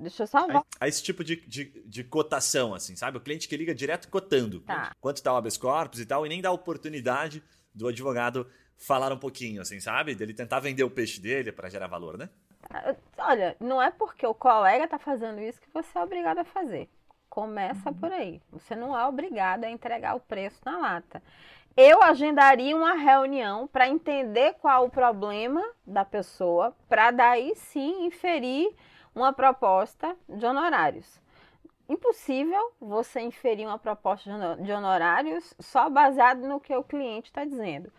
Deixa 0.00 0.22
eu 0.22 0.26
salvar. 0.28 0.58
A, 0.58 0.84
a 0.84 0.88
esse 0.88 1.02
tipo 1.02 1.24
de, 1.24 1.36
de, 1.36 1.64
de, 1.84 2.04
cotação, 2.04 2.72
assim, 2.72 2.94
sabe? 2.94 3.18
O 3.18 3.20
cliente 3.20 3.48
que 3.48 3.56
liga 3.56 3.74
direto 3.74 4.08
cotando. 4.08 4.60
Tá. 4.60 4.94
Quanto 5.00 5.20
tá 5.20 5.32
o 5.32 5.36
habeas 5.36 5.56
corpus 5.56 5.98
e 5.98 6.06
tal, 6.06 6.24
e 6.24 6.28
nem 6.28 6.40
dá 6.40 6.52
oportunidade 6.52 7.42
do 7.74 7.88
advogado 7.88 8.46
falar 8.76 9.12
um 9.12 9.18
pouquinho, 9.18 9.60
assim, 9.60 9.80
sabe? 9.80 10.14
Dele 10.14 10.32
tentar 10.32 10.60
vender 10.60 10.84
o 10.84 10.90
peixe 10.90 11.20
dele 11.20 11.50
para 11.50 11.68
gerar 11.68 11.88
valor, 11.88 12.16
né? 12.16 12.30
Olha, 13.16 13.56
não 13.60 13.80
é 13.80 13.90
porque 13.90 14.26
o 14.26 14.34
colega 14.34 14.88
tá 14.88 14.98
fazendo 14.98 15.40
isso 15.40 15.60
que 15.60 15.70
você 15.72 15.96
é 15.96 16.02
obrigado 16.02 16.38
a 16.38 16.44
fazer. 16.44 16.88
Começa 17.28 17.92
por 17.92 18.12
aí. 18.12 18.40
Você 18.50 18.74
não 18.74 18.98
é 18.98 19.06
obrigado 19.06 19.64
a 19.64 19.70
entregar 19.70 20.16
o 20.16 20.20
preço 20.20 20.60
na 20.64 20.78
lata. 20.78 21.22
Eu 21.76 22.02
agendaria 22.02 22.76
uma 22.76 22.94
reunião 22.94 23.68
para 23.68 23.88
entender 23.88 24.54
qual 24.54 24.86
o 24.86 24.90
problema 24.90 25.64
da 25.86 26.04
pessoa, 26.04 26.74
para 26.88 27.12
daí 27.12 27.54
sim 27.54 28.06
inferir 28.06 28.74
uma 29.14 29.32
proposta 29.32 30.16
de 30.28 30.44
honorários. 30.44 31.20
Impossível 31.88 32.72
você 32.80 33.20
inferir 33.20 33.66
uma 33.66 33.78
proposta 33.78 34.56
de 34.56 34.72
honorários 34.72 35.54
só 35.60 35.88
baseado 35.88 36.40
no 36.48 36.60
que 36.60 36.74
o 36.74 36.82
cliente 36.82 37.30
está 37.30 37.44
dizendo. 37.44 37.92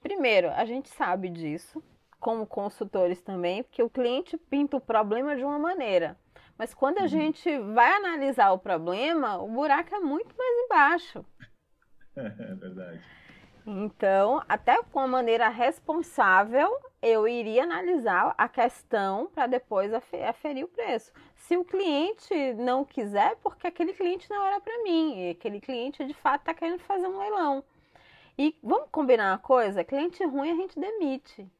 Primeiro, 0.00 0.50
a 0.50 0.64
gente 0.64 0.88
sabe 0.88 1.28
disso, 1.28 1.82
como 2.18 2.46
consultores 2.46 3.20
também, 3.20 3.62
porque 3.62 3.82
o 3.82 3.90
cliente 3.90 4.36
pinta 4.36 4.76
o 4.76 4.80
problema 4.80 5.36
de 5.36 5.44
uma 5.44 5.58
maneira. 5.58 6.16
Mas 6.58 6.72
quando 6.72 6.98
a 6.98 7.02
uhum. 7.02 7.08
gente 7.08 7.58
vai 7.58 7.92
analisar 7.92 8.52
o 8.52 8.58
problema, 8.58 9.36
o 9.38 9.48
buraco 9.48 9.94
é 9.94 10.00
muito 10.00 10.34
mais 10.36 10.64
embaixo. 10.64 11.24
É 12.18 12.54
verdade. 12.54 13.02
Então, 13.66 14.42
até 14.48 14.82
com 14.84 15.00
a 15.00 15.06
maneira 15.06 15.48
responsável, 15.48 16.70
eu 17.02 17.28
iria 17.28 17.64
analisar 17.64 18.32
a 18.38 18.48
questão 18.48 19.26
para 19.26 19.46
depois 19.46 19.92
aferir 19.92 20.64
o 20.64 20.68
preço. 20.68 21.12
Se 21.34 21.56
o 21.56 21.64
cliente 21.64 22.54
não 22.54 22.84
quiser, 22.84 23.36
porque 23.42 23.66
aquele 23.66 23.92
cliente 23.92 24.30
não 24.30 24.46
era 24.46 24.60
para 24.60 24.82
mim, 24.84 25.28
aquele 25.30 25.60
cliente 25.60 26.04
de 26.06 26.14
fato 26.14 26.40
está 26.40 26.54
querendo 26.54 26.78
fazer 26.80 27.06
um 27.06 27.18
leilão. 27.18 27.62
E 28.38 28.56
vamos 28.62 28.88
combinar 28.90 29.32
uma 29.32 29.38
coisa: 29.38 29.84
cliente 29.84 30.24
ruim 30.24 30.52
a 30.52 30.54
gente 30.54 30.78
demite. 30.78 31.50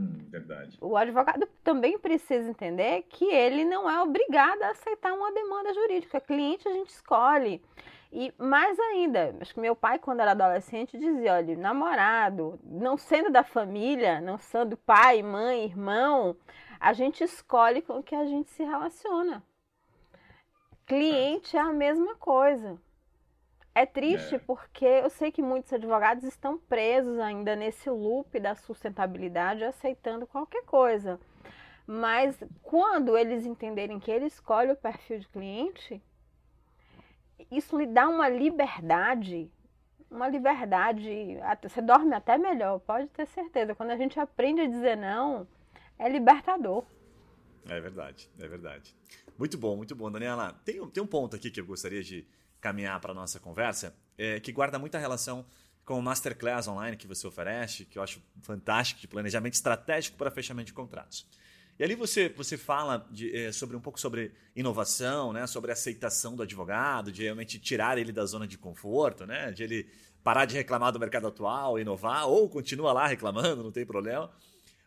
Hum, 0.00 0.26
verdade. 0.30 0.78
O 0.80 0.96
advogado 0.96 1.46
também 1.62 1.98
precisa 1.98 2.48
entender 2.48 3.02
que 3.10 3.26
ele 3.26 3.64
não 3.64 3.88
é 3.88 4.00
obrigado 4.02 4.62
a 4.62 4.70
aceitar 4.70 5.12
uma 5.12 5.30
demanda 5.30 5.74
jurídica. 5.74 6.20
Cliente 6.20 6.66
a 6.66 6.72
gente 6.72 6.88
escolhe. 6.88 7.62
E 8.10 8.32
mais 8.38 8.78
ainda, 8.78 9.36
acho 9.40 9.54
que 9.54 9.60
meu 9.60 9.76
pai, 9.76 9.98
quando 9.98 10.20
era 10.20 10.30
adolescente, 10.30 10.98
dizia: 10.98 11.34
olha, 11.34 11.56
namorado, 11.56 12.58
não 12.64 12.96
sendo 12.96 13.30
da 13.30 13.44
família, 13.44 14.20
não 14.20 14.38
sendo 14.38 14.76
pai, 14.76 15.22
mãe, 15.22 15.64
irmão, 15.64 16.34
a 16.80 16.92
gente 16.92 17.22
escolhe 17.22 17.82
com 17.82 18.02
que 18.02 18.14
a 18.14 18.24
gente 18.24 18.50
se 18.50 18.64
relaciona. 18.64 19.42
Cliente 20.86 21.56
é 21.56 21.60
a 21.60 21.72
mesma 21.72 22.16
coisa. 22.16 22.80
É 23.74 23.86
triste 23.86 24.34
é. 24.34 24.38
porque 24.38 24.84
eu 24.84 25.08
sei 25.08 25.30
que 25.30 25.42
muitos 25.42 25.72
advogados 25.72 26.24
estão 26.24 26.58
presos 26.58 27.18
ainda 27.18 27.54
nesse 27.54 27.88
loop 27.88 28.38
da 28.40 28.54
sustentabilidade, 28.54 29.64
aceitando 29.64 30.26
qualquer 30.26 30.64
coisa. 30.64 31.20
Mas 31.86 32.38
quando 32.62 33.16
eles 33.16 33.46
entenderem 33.46 33.98
que 33.98 34.10
ele 34.10 34.26
escolhe 34.26 34.72
o 34.72 34.76
perfil 34.76 35.18
de 35.18 35.28
cliente, 35.28 36.02
isso 37.50 37.78
lhe 37.78 37.86
dá 37.86 38.08
uma 38.08 38.28
liberdade, 38.28 39.50
uma 40.10 40.28
liberdade, 40.28 41.38
você 41.62 41.80
dorme 41.80 42.14
até 42.14 42.36
melhor, 42.36 42.80
pode 42.80 43.08
ter 43.08 43.26
certeza. 43.26 43.74
Quando 43.74 43.90
a 43.90 43.96
gente 43.96 44.18
aprende 44.18 44.60
a 44.60 44.66
dizer 44.66 44.96
não, 44.96 45.46
é 45.98 46.08
libertador. 46.08 46.84
É 47.68 47.80
verdade, 47.80 48.28
é 48.38 48.48
verdade. 48.48 48.94
Muito 49.38 49.56
bom, 49.56 49.76
muito 49.76 49.94
bom, 49.94 50.10
Daniela. 50.10 50.52
Tem, 50.64 50.84
tem 50.88 51.02
um 51.02 51.06
ponto 51.06 51.36
aqui 51.36 51.50
que 51.50 51.60
eu 51.60 51.66
gostaria 51.66 52.02
de 52.02 52.26
caminhar 52.60 53.00
para 53.00 53.12
a 53.12 53.14
nossa 53.14 53.40
conversa, 53.40 53.94
é, 54.18 54.38
que 54.40 54.52
guarda 54.52 54.78
muita 54.78 54.98
relação 54.98 55.44
com 55.84 55.98
o 55.98 56.02
Masterclass 56.02 56.68
online 56.68 56.96
que 56.96 57.06
você 57.06 57.26
oferece, 57.26 57.84
que 57.84 57.98
eu 57.98 58.02
acho 58.02 58.22
fantástico, 58.42 59.00
de 59.00 59.08
planejamento 59.08 59.54
estratégico 59.54 60.16
para 60.16 60.30
fechamento 60.30 60.66
de 60.66 60.72
contratos. 60.72 61.26
E 61.78 61.82
ali 61.82 61.94
você, 61.94 62.28
você 62.28 62.58
fala 62.58 63.08
de, 63.10 63.34
é, 63.34 63.50
sobre 63.52 63.74
um 63.74 63.80
pouco 63.80 63.98
sobre 63.98 64.32
inovação, 64.54 65.32
né? 65.32 65.46
sobre 65.46 65.72
aceitação 65.72 66.36
do 66.36 66.42
advogado, 66.42 67.10
de 67.10 67.22
realmente 67.22 67.58
tirar 67.58 67.96
ele 67.96 68.12
da 68.12 68.26
zona 68.26 68.46
de 68.46 68.58
conforto, 68.58 69.26
né? 69.26 69.50
de 69.50 69.62
ele 69.62 69.90
parar 70.22 70.44
de 70.44 70.54
reclamar 70.54 70.92
do 70.92 71.00
mercado 71.00 71.26
atual, 71.26 71.78
inovar, 71.78 72.28
ou 72.28 72.48
continua 72.50 72.92
lá 72.92 73.06
reclamando, 73.06 73.62
não 73.62 73.72
tem 73.72 73.86
problema. 73.86 74.30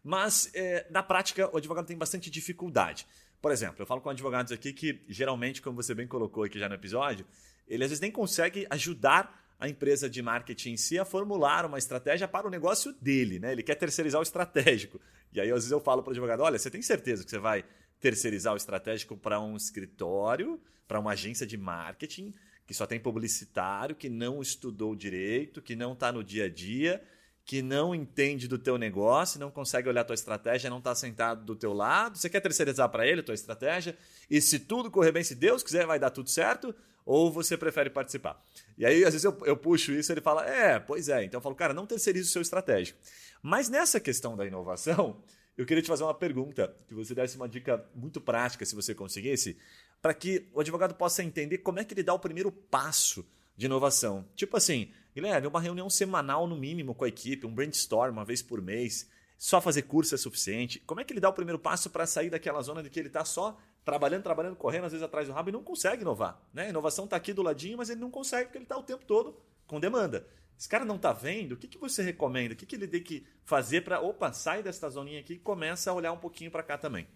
Mas, 0.04 0.52
é, 0.54 0.86
na 0.92 1.02
prática, 1.02 1.50
o 1.52 1.58
advogado 1.58 1.88
tem 1.88 1.98
bastante 1.98 2.30
dificuldade. 2.30 3.08
Por 3.42 3.52
exemplo, 3.52 3.78
eu 3.80 3.86
falo 3.86 4.00
com 4.00 4.10
advogados 4.10 4.52
aqui 4.52 4.72
que, 4.72 5.04
geralmente, 5.10 5.62
como 5.62 5.76
você 5.76 5.96
bem 5.96 6.08
colocou 6.08 6.44
aqui 6.44 6.60
já 6.60 6.70
no 6.70 6.76
episódio, 6.76 7.26
ele 7.68 7.84
às 7.84 7.90
vezes 7.90 8.02
nem 8.02 8.12
consegue 8.12 8.68
ajudar 8.70 9.42
a 9.60 9.70
empresa 9.70 10.10
de 10.10 10.22
marketing 10.22 10.72
em 10.72 10.78
si 10.78 11.00
a 11.00 11.06
formular 11.06 11.66
uma 11.66 11.78
estratégia 11.78 12.28
para 12.28 12.48
o 12.48 12.50
negócio 12.50 12.94
dele, 13.02 13.40
né? 13.40 13.54
Ele 13.54 13.64
quer 13.64 13.76
terceirizar 13.76 14.20
o 14.20 14.24
estratégico. 14.24 15.00
E 15.32 15.40
aí, 15.40 15.50
às 15.50 15.56
vezes, 15.56 15.72
eu 15.72 15.80
falo 15.80 16.04
para 16.04 16.10
o 16.10 16.12
advogado: 16.12 16.42
olha, 16.42 16.60
você 16.60 16.70
tem 16.70 16.82
certeza 16.82 17.24
que 17.24 17.30
você 17.30 17.40
vai 17.40 17.64
terceirizar 18.00 18.54
o 18.54 18.58
estratégico 18.58 19.16
para 19.16 19.40
um 19.40 19.56
escritório, 19.56 20.60
para 20.88 21.00
uma 21.00 21.12
agência 21.12 21.48
de 21.48 21.58
marketing, 21.58 22.34
que 22.68 22.74
só 22.74 22.86
tem 22.86 23.00
publicitário, 23.00 23.96
que 23.96 24.10
não 24.10 24.42
estudou 24.42 24.96
direito, 24.96 25.62
que 25.62 25.76
não 25.76 25.94
está 25.94 26.12
no 26.12 26.24
dia 26.24 26.46
a 26.46 26.50
dia, 26.50 27.02
que 27.46 27.62
não 27.62 27.94
entende 27.94 28.48
do 28.48 28.58
teu 28.58 28.78
negócio, 28.78 29.40
não 29.40 29.52
consegue 29.52 29.90
olhar 29.90 30.02
a 30.02 30.06
tua 30.06 30.14
estratégia, 30.14 30.70
não 30.70 30.78
está 30.78 30.96
sentado 30.96 31.44
do 31.44 31.56
teu 31.56 31.74
lado. 31.74 32.18
Você 32.18 32.30
quer 32.30 32.40
terceirizar 32.40 32.88
para 32.90 33.06
ele 33.06 33.20
a 33.20 33.24
tua 33.24 33.36
estratégia? 33.36 33.98
E 34.30 34.40
se 34.40 34.60
tudo 34.60 34.90
correr 34.90 35.12
bem, 35.12 35.24
se 35.24 35.36
Deus 35.36 35.62
quiser, 35.62 35.86
vai 35.86 36.00
dar 36.00 36.10
tudo 36.10 36.30
certo? 36.30 36.74
Ou 37.06 37.30
você 37.30 37.58
prefere 37.58 37.90
participar? 37.90 38.42
E 38.78 38.86
aí, 38.86 39.04
às 39.04 39.14
vezes, 39.14 39.26
eu, 39.26 39.38
eu 39.46 39.58
puxo 39.58 39.92
isso 39.92 40.12
ele 40.12 40.22
fala: 40.22 40.46
É, 40.46 40.80
pois 40.80 41.10
é. 41.10 41.24
Então 41.26 41.40
eu 41.40 41.42
falo, 41.42 41.56
cara, 41.56 41.74
não 41.74 41.86
terceirize 41.86 42.30
o 42.30 42.32
seu 42.32 42.42
estratégico. 42.42 42.98
Mas 43.42 43.68
nessa 43.68 44.00
questão 44.00 44.38
da 44.38 44.46
inovação, 44.46 45.22
eu 45.58 45.66
queria 45.66 45.84
te 45.84 45.88
fazer 45.88 46.04
uma 46.04 46.14
pergunta, 46.14 46.74
que 46.88 46.94
você 46.94 47.14
desse 47.14 47.36
uma 47.36 47.50
dica 47.50 47.86
muito 47.94 48.22
prática, 48.22 48.66
se 48.66 48.74
você 48.74 48.96
conseguisse, 48.96 49.58
para 50.02 50.14
que 50.14 50.48
o 50.54 50.62
advogado 50.62 50.96
possa 50.96 51.22
entender 51.22 51.58
como 51.58 51.80
é 51.80 51.84
que 51.84 51.94
ele 51.94 52.04
dá 52.04 52.14
o 52.14 52.20
primeiro 52.20 52.52
passo 52.54 53.26
de 53.56 53.66
inovação. 53.66 54.26
Tipo 54.34 54.56
assim, 54.56 54.92
Guilherme, 55.14 55.48
uma 55.48 55.62
reunião 55.62 55.90
semanal 55.90 56.48
no 56.48 56.56
mínimo 56.56 56.96
com 56.96 57.06
a 57.06 57.08
equipe, 57.08 57.46
um 57.46 57.54
brainstorm 57.54 58.12
uma 58.12 58.26
vez 58.26 58.42
por 58.42 58.62
mês, 58.62 59.10
só 59.38 59.60
fazer 59.60 59.84
curso 59.84 60.16
é 60.16 60.18
suficiente. 60.18 60.80
Como 60.80 61.02
é 61.02 61.04
que 61.04 61.14
ele 61.14 61.20
dá 61.20 61.30
o 61.30 61.34
primeiro 61.34 61.60
passo 61.60 61.90
para 61.90 62.06
sair 62.06 62.30
daquela 62.30 62.62
zona 62.62 62.82
de 62.82 62.90
que 62.90 63.00
ele 63.00 63.10
está 63.10 63.26
só 63.26 63.58
trabalhando, 63.84 64.24
trabalhando, 64.24 64.56
correndo, 64.56 64.86
às 64.86 64.92
vezes 64.92 65.06
atrás 65.06 65.28
do 65.28 65.34
rabo 65.34 65.50
e 65.50 65.52
não 65.52 65.64
consegue 65.64 66.02
inovar? 66.02 66.42
Né? 66.54 66.68
A 66.68 66.70
inovação 66.70 67.06
está 67.06 67.18
aqui 67.18 67.34
do 67.34 67.42
ladinho, 67.42 67.78
mas 67.78 67.90
ele 67.90 68.00
não 68.00 68.10
consegue 68.10 68.46
porque 68.46 68.58
ele 68.58 68.66
está 68.66 68.78
o 68.78 68.84
tempo 68.84 69.06
todo 69.06 69.38
com 69.68 69.80
demanda. 69.80 70.26
Esse 70.58 70.70
cara 70.70 70.86
não 70.86 70.96
está 70.96 71.12
vendo, 71.12 71.54
o 71.54 71.58
que, 71.58 71.68
que 71.68 71.78
você 71.78 72.02
recomenda? 72.02 72.54
O 72.54 72.58
que, 72.58 72.66
que 72.66 72.76
ele 72.76 72.88
tem 72.88 73.04
que 73.04 73.26
fazer 73.44 73.82
para, 73.82 74.00
opa, 74.00 74.32
sai 74.32 74.64
dessa 74.64 74.90
zoninha 74.90 75.20
aqui 75.20 75.34
e 75.34 75.40
começa 75.40 75.92
a 75.92 75.94
olhar 75.94 76.14
um 76.14 76.18
pouquinho 76.18 76.50
para 76.50 76.64
cá 76.64 76.78
também? 76.78 77.08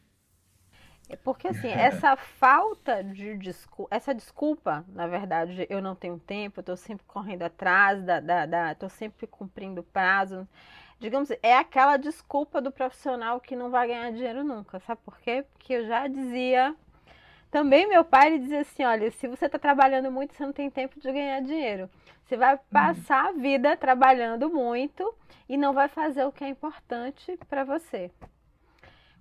É 1.09 1.15
porque 1.15 1.47
assim, 1.47 1.69
essa 1.69 2.15
falta 2.15 3.01
de 3.03 3.37
desculpa, 3.37 3.95
essa 3.95 4.13
desculpa, 4.13 4.83
na 4.89 5.07
verdade, 5.07 5.65
eu 5.69 5.81
não 5.81 5.95
tenho 5.95 6.19
tempo, 6.19 6.59
eu 6.59 6.61
estou 6.61 6.75
sempre 6.75 7.05
correndo 7.05 7.43
atrás, 7.43 8.03
da, 8.03 8.19
da, 8.19 8.45
da, 8.45 8.75
tô 8.75 8.89
sempre 8.89 9.25
cumprindo 9.25 9.81
prazo. 9.81 10.47
Digamos, 10.99 11.29
é 11.41 11.55
aquela 11.55 11.95
desculpa 11.95 12.59
do 12.59 12.71
profissional 12.71 13.39
que 13.39 13.55
não 13.55 13.69
vai 13.69 13.87
ganhar 13.87 14.11
dinheiro 14.11 14.43
nunca. 14.43 14.79
Sabe 14.79 14.99
por 15.05 15.17
quê? 15.19 15.45
Porque 15.53 15.73
eu 15.73 15.87
já 15.87 16.07
dizia. 16.07 16.75
Também 17.49 17.87
meu 17.87 18.03
pai 18.03 18.27
ele 18.27 18.39
dizia 18.39 18.61
assim: 18.61 18.83
olha, 18.83 19.09
se 19.11 19.27
você 19.27 19.45
está 19.45 19.59
trabalhando 19.59 20.11
muito, 20.11 20.33
você 20.33 20.45
não 20.45 20.51
tem 20.51 20.69
tempo 20.69 20.99
de 20.99 21.11
ganhar 21.11 21.39
dinheiro. 21.41 21.89
Você 22.25 22.35
vai 22.35 22.55
uhum. 22.55 22.59
passar 22.71 23.27
a 23.27 23.31
vida 23.31 23.77
trabalhando 23.77 24.49
muito 24.49 25.15
e 25.47 25.55
não 25.55 25.71
vai 25.71 25.87
fazer 25.87 26.25
o 26.25 26.31
que 26.31 26.43
é 26.43 26.49
importante 26.49 27.37
para 27.47 27.63
você. 27.63 28.11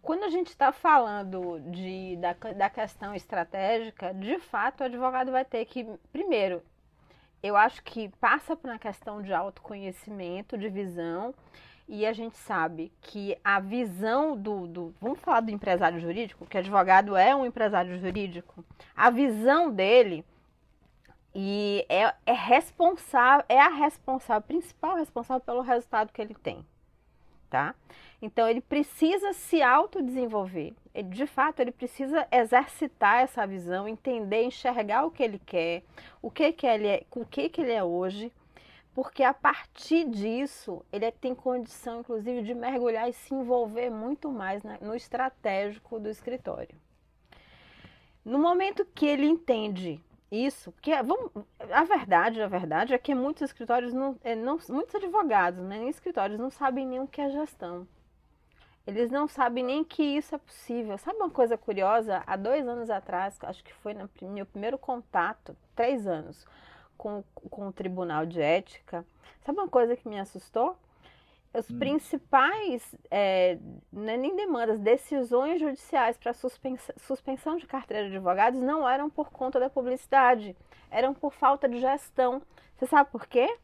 Quando 0.07 0.23
a 0.23 0.31
gente 0.31 0.51
está 0.51 0.71
falando 0.71 1.59
de, 1.73 2.17
da, 2.19 2.33
da 2.53 2.71
questão 2.71 3.13
estratégica, 3.13 4.15
de 4.15 4.39
fato 4.39 4.83
o 4.83 4.85
advogado 4.85 5.33
vai 5.33 5.45
ter 5.45 5.65
que, 5.65 5.85
primeiro, 6.13 6.63
eu 7.43 7.57
acho 7.57 7.83
que 7.83 8.09
passa 8.21 8.55
por 8.55 8.71
uma 8.71 8.79
questão 8.79 9.21
de 9.21 9.33
autoconhecimento, 9.33 10.57
de 10.57 10.69
visão, 10.69 11.35
e 11.89 12.07
a 12.07 12.13
gente 12.13 12.37
sabe 12.37 12.93
que 13.01 13.37
a 13.43 13.59
visão 13.59 14.37
do, 14.37 14.69
do, 14.69 14.95
Vamos 15.01 15.19
falar 15.19 15.41
do 15.41 15.51
empresário 15.51 15.99
jurídico, 15.99 16.47
que 16.47 16.57
advogado 16.57 17.17
é 17.17 17.35
um 17.35 17.45
empresário 17.45 17.99
jurídico. 17.99 18.65
A 18.95 19.11
visão 19.11 19.73
dele 19.73 20.25
e 21.35 21.85
é, 21.89 22.15
é 22.25 22.33
responsável, 22.33 23.45
é 23.49 23.61
a 23.61 23.71
responsável, 23.71 24.47
principal 24.47 24.95
responsável 24.95 25.45
pelo 25.45 25.63
resultado 25.63 26.13
que 26.13 26.23
ele 26.23 26.37
tem. 26.37 26.65
Tá? 27.49 27.75
Então 28.21 28.49
ele 28.49 28.61
precisa 28.61 29.33
se 29.33 29.63
autodesenvolver. 29.63 30.75
Ele, 30.95 31.09
de 31.09 31.27
fato, 31.27 31.61
ele 31.61 31.73
precisa 31.73 32.27
exercitar 32.31 33.23
essa 33.23 33.47
visão, 33.47 33.87
entender, 33.87 34.45
enxergar 34.45 35.05
o 35.05 35.11
que 35.11 35.23
ele 35.23 35.39
quer, 35.39 35.83
o 36.23 36.31
que 36.31 36.53
que 36.53 36.67
ele 36.67 36.89
é, 36.89 37.07
o 37.15 37.25
que 37.25 37.49
que 37.49 37.61
ele 37.61 37.73
é 37.73 37.85
hoje, 37.85 38.33
porque 38.95 39.23
a 39.23 39.35
partir 39.35 40.09
disso 40.09 40.83
ele 40.91 41.11
tem 41.13 41.35
condição, 41.35 42.01
inclusive, 42.01 42.43
de 42.43 42.55
mergulhar 42.55 43.09
e 43.09 43.13
se 43.13 43.35
envolver 43.35 43.91
muito 43.91 44.31
mais 44.31 44.63
no 44.81 44.95
estratégico 44.95 46.01
do 46.01 46.09
escritório. 46.09 46.75
No 48.25 48.39
momento 48.39 48.85
que 48.87 49.07
ele 49.07 49.27
entende 49.27 50.01
isso, 50.31 50.73
porque 50.73 50.91
vamos, 51.03 51.31
a 51.71 51.85
verdade, 51.85 52.43
a 52.43 52.49
verdade 52.49 52.95
é 52.95 52.99
que 52.99 53.15
muitos 53.15 53.43
escritórios 53.43 53.93
não, 53.93 54.17
é, 54.25 54.35
não 54.35 54.59
muitos 54.69 54.95
advogados, 54.95 55.63
né, 55.65 55.79
em 55.79 55.89
escritórios 55.89 56.39
não 56.39 56.51
sabem 56.51 56.87
nem 56.87 57.01
o 57.01 57.07
que 57.07 57.21
é 57.21 57.31
gestão. 57.31 57.87
Eles 58.87 59.11
não 59.11 59.27
sabem 59.27 59.65
nem 59.65 59.83
que 59.83 60.03
isso 60.03 60.35
é 60.35 60.39
possível. 60.39 60.97
Sabe 60.97 61.19
uma 61.19 61.31
coisa 61.31 61.59
curiosa? 61.59 62.23
Há 62.25 62.37
dois 62.37 62.67
anos 62.69 62.89
atrás, 62.89 63.37
acho 63.43 63.65
que 63.65 63.75
foi 63.75 63.93
no 63.95 64.09
meu 64.23 64.47
primeiro 64.47 64.79
contato, 64.79 65.57
três 65.75 66.07
anos, 66.07 66.47
com, 66.97 67.25
com 67.35 67.67
o 67.67 67.73
Tribunal 67.73 68.25
de 68.25 68.41
Ética. 68.41 69.05
Sabe 69.45 69.59
uma 69.59 69.69
coisa 69.69 69.97
que 69.97 70.09
me 70.09 70.21
assustou? 70.21 70.79
Os 71.59 71.71
hum. 71.71 71.79
principais, 71.79 72.95
é, 73.11 73.59
não 73.91 74.13
é 74.13 74.17
nem 74.17 74.37
demandas, 74.37 74.79
decisões 74.79 75.59
judiciais 75.61 76.19
para 76.19 76.35
suspensão, 76.35 76.95
suspensão 76.99 77.57
de 77.57 77.67
carteira 77.67 78.09
de 78.09 78.17
advogados 78.17 78.61
não 78.61 78.89
eram 78.89 79.09
por 79.09 79.31
conta 79.31 79.59
da 79.59 79.71
publicidade, 79.71 80.55
eram 80.91 81.15
por 81.15 81.33
falta 81.33 81.67
de 81.69 81.81
gestão. 81.81 82.43
Você 82.77 82.87
sabe 82.87 83.11
por 83.11 83.27
quê? 83.27 83.57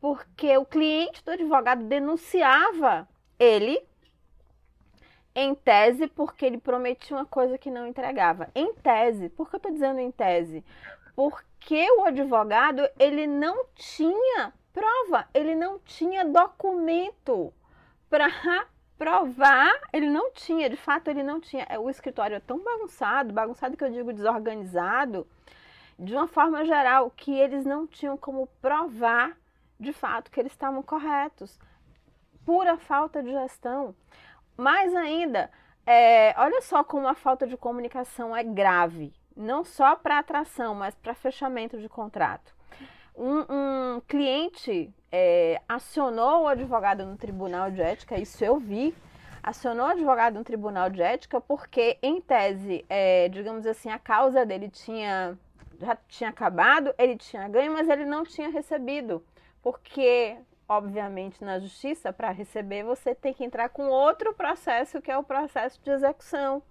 Porque 0.00 0.56
o 0.56 0.64
cliente 0.64 1.24
do 1.24 1.30
advogado 1.30 1.84
denunciava 1.84 3.08
ele 3.38 3.80
em 5.34 5.54
tese, 5.54 6.08
porque 6.08 6.44
ele 6.44 6.58
prometia 6.58 7.16
uma 7.16 7.26
coisa 7.26 7.56
que 7.56 7.70
não 7.70 7.86
entregava. 7.86 8.48
Em 8.54 8.74
tese, 8.74 9.28
por 9.28 9.48
que 9.48 9.54
eu 9.54 9.58
estou 9.58 9.72
dizendo 9.72 10.00
em 10.00 10.10
tese? 10.10 10.64
Porque 11.14 11.88
o 11.92 12.04
advogado 12.04 12.88
ele 12.98 13.26
não 13.26 13.66
tinha 13.74 14.52
prova, 14.72 15.28
ele 15.34 15.54
não 15.54 15.78
tinha 15.80 16.24
documento 16.24 17.52
para 18.08 18.28
provar, 18.98 19.72
ele 19.92 20.08
não 20.10 20.30
tinha, 20.32 20.68
de 20.68 20.76
fato 20.76 21.08
ele 21.08 21.22
não 21.22 21.40
tinha. 21.40 21.66
É, 21.68 21.78
o 21.78 21.88
escritório 21.88 22.36
é 22.36 22.40
tão 22.40 22.58
bagunçado, 22.58 23.32
bagunçado 23.32 23.76
que 23.76 23.84
eu 23.84 23.90
digo 23.90 24.12
desorganizado, 24.12 25.26
de 25.98 26.14
uma 26.14 26.26
forma 26.26 26.64
geral, 26.64 27.10
que 27.10 27.32
eles 27.32 27.64
não 27.64 27.86
tinham 27.86 28.16
como 28.16 28.46
provar 28.60 29.36
de 29.78 29.92
fato 29.92 30.30
que 30.30 30.38
eles 30.38 30.52
estavam 30.52 30.82
corretos. 30.82 31.58
Pura 32.44 32.76
falta 32.76 33.22
de 33.22 33.30
gestão. 33.30 33.94
Mais 34.56 34.94
ainda, 34.94 35.50
é, 35.86 36.34
olha 36.36 36.60
só 36.60 36.84
como 36.84 37.08
a 37.08 37.14
falta 37.14 37.46
de 37.46 37.56
comunicação 37.56 38.36
é 38.36 38.44
grave, 38.44 39.14
não 39.34 39.64
só 39.64 39.96
para 39.96 40.18
atração, 40.18 40.74
mas 40.74 40.94
para 40.94 41.14
fechamento 41.14 41.78
de 41.78 41.88
contrato. 41.88 42.54
Um, 43.20 43.44
um 43.96 44.00
cliente 44.08 44.90
é, 45.12 45.60
acionou 45.68 46.44
o 46.44 46.48
advogado 46.48 47.04
no 47.04 47.18
tribunal 47.18 47.70
de 47.70 47.82
ética, 47.82 48.18
isso 48.18 48.42
eu 48.42 48.58
vi, 48.58 48.94
acionou 49.42 49.88
o 49.88 49.90
advogado 49.90 50.38
no 50.38 50.42
tribunal 50.42 50.88
de 50.88 51.02
ética 51.02 51.38
porque, 51.38 51.98
em 52.02 52.18
tese, 52.18 52.82
é, 52.88 53.28
digamos 53.28 53.66
assim, 53.66 53.90
a 53.90 53.98
causa 53.98 54.46
dele 54.46 54.70
tinha 54.70 55.36
já 55.78 55.96
tinha 56.08 56.30
acabado, 56.30 56.94
ele 56.98 57.16
tinha 57.16 57.46
ganho, 57.46 57.72
mas 57.74 57.90
ele 57.90 58.06
não 58.06 58.24
tinha 58.24 58.48
recebido, 58.48 59.22
porque 59.62 60.38
obviamente, 60.66 61.44
na 61.44 61.58
justiça, 61.58 62.12
para 62.12 62.30
receber, 62.30 62.84
você 62.84 63.14
tem 63.14 63.34
que 63.34 63.44
entrar 63.44 63.68
com 63.68 63.88
outro 63.88 64.32
processo, 64.32 65.02
que 65.02 65.10
é 65.10 65.18
o 65.18 65.24
processo 65.24 65.78
de 65.82 65.90
execução. 65.90 66.62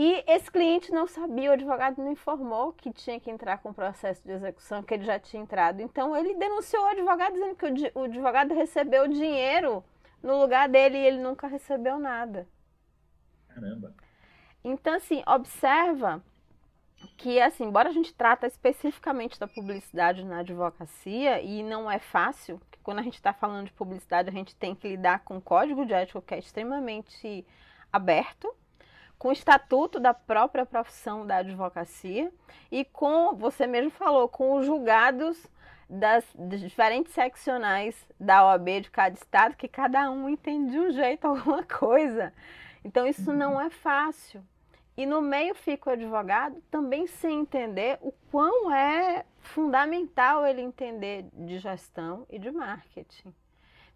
E 0.00 0.22
esse 0.28 0.48
cliente 0.48 0.92
não 0.92 1.08
sabia, 1.08 1.50
o 1.50 1.54
advogado 1.54 2.00
não 2.00 2.12
informou 2.12 2.72
que 2.72 2.92
tinha 2.92 3.18
que 3.18 3.28
entrar 3.28 3.58
com 3.58 3.70
o 3.70 3.74
processo 3.74 4.22
de 4.22 4.30
execução, 4.30 4.80
que 4.80 4.94
ele 4.94 5.04
já 5.04 5.18
tinha 5.18 5.42
entrado. 5.42 5.82
Então, 5.82 6.16
ele 6.16 6.36
denunciou 6.36 6.84
o 6.84 6.86
advogado 6.86 7.32
dizendo 7.32 7.56
que 7.56 7.90
o, 7.96 8.04
advogado 8.04 8.54
recebeu 8.54 9.08
dinheiro 9.08 9.84
no 10.22 10.40
lugar 10.40 10.68
dele 10.68 10.98
e 10.98 11.04
ele 11.04 11.18
nunca 11.18 11.48
recebeu 11.48 11.98
nada. 11.98 12.46
Caramba. 13.48 13.92
Então, 14.62 14.94
assim, 14.94 15.20
observa 15.26 16.22
que, 17.16 17.40
assim, 17.40 17.64
embora 17.64 17.88
a 17.88 17.92
gente 17.92 18.14
trata 18.14 18.46
especificamente 18.46 19.36
da 19.36 19.48
publicidade 19.48 20.24
na 20.24 20.38
advocacia, 20.38 21.42
e 21.42 21.64
não 21.64 21.90
é 21.90 21.98
fácil, 21.98 22.58
porque 22.60 22.78
quando 22.84 23.00
a 23.00 23.02
gente 23.02 23.16
está 23.16 23.32
falando 23.32 23.66
de 23.66 23.72
publicidade, 23.72 24.28
a 24.28 24.32
gente 24.32 24.54
tem 24.54 24.76
que 24.76 24.86
lidar 24.86 25.24
com 25.24 25.38
o 25.38 25.42
código 25.42 25.84
de 25.84 25.92
ética 25.92 26.22
que 26.22 26.34
é 26.36 26.38
extremamente 26.38 27.44
aberto, 27.92 28.54
com 29.18 29.28
o 29.28 29.32
estatuto 29.32 29.98
da 29.98 30.14
própria 30.14 30.64
profissão 30.64 31.26
da 31.26 31.38
advocacia 31.38 32.32
e 32.70 32.84
com, 32.84 33.34
você 33.34 33.66
mesmo 33.66 33.90
falou, 33.90 34.28
com 34.28 34.56
os 34.56 34.66
julgados 34.66 35.46
das, 35.88 36.24
das 36.34 36.60
diferentes 36.60 37.12
seccionais 37.12 37.96
da 38.20 38.46
OAB 38.46 38.82
de 38.82 38.90
cada 38.90 39.16
estado, 39.16 39.56
que 39.56 39.66
cada 39.66 40.10
um 40.10 40.28
entende 40.28 40.72
de 40.72 40.78
um 40.78 40.90
jeito 40.90 41.24
alguma 41.26 41.62
coisa. 41.62 42.32
Então, 42.84 43.06
isso 43.06 43.32
não 43.32 43.60
é 43.60 43.70
fácil. 43.70 44.44
E 44.96 45.06
no 45.06 45.22
meio 45.22 45.54
fica 45.54 45.90
o 45.90 45.92
advogado 45.92 46.60
também 46.70 47.06
sem 47.06 47.40
entender 47.40 47.98
o 48.00 48.12
quão 48.30 48.72
é 48.74 49.24
fundamental 49.38 50.44
ele 50.44 50.60
entender 50.60 51.26
de 51.32 51.58
gestão 51.58 52.26
e 52.28 52.38
de 52.38 52.50
marketing. 52.50 53.32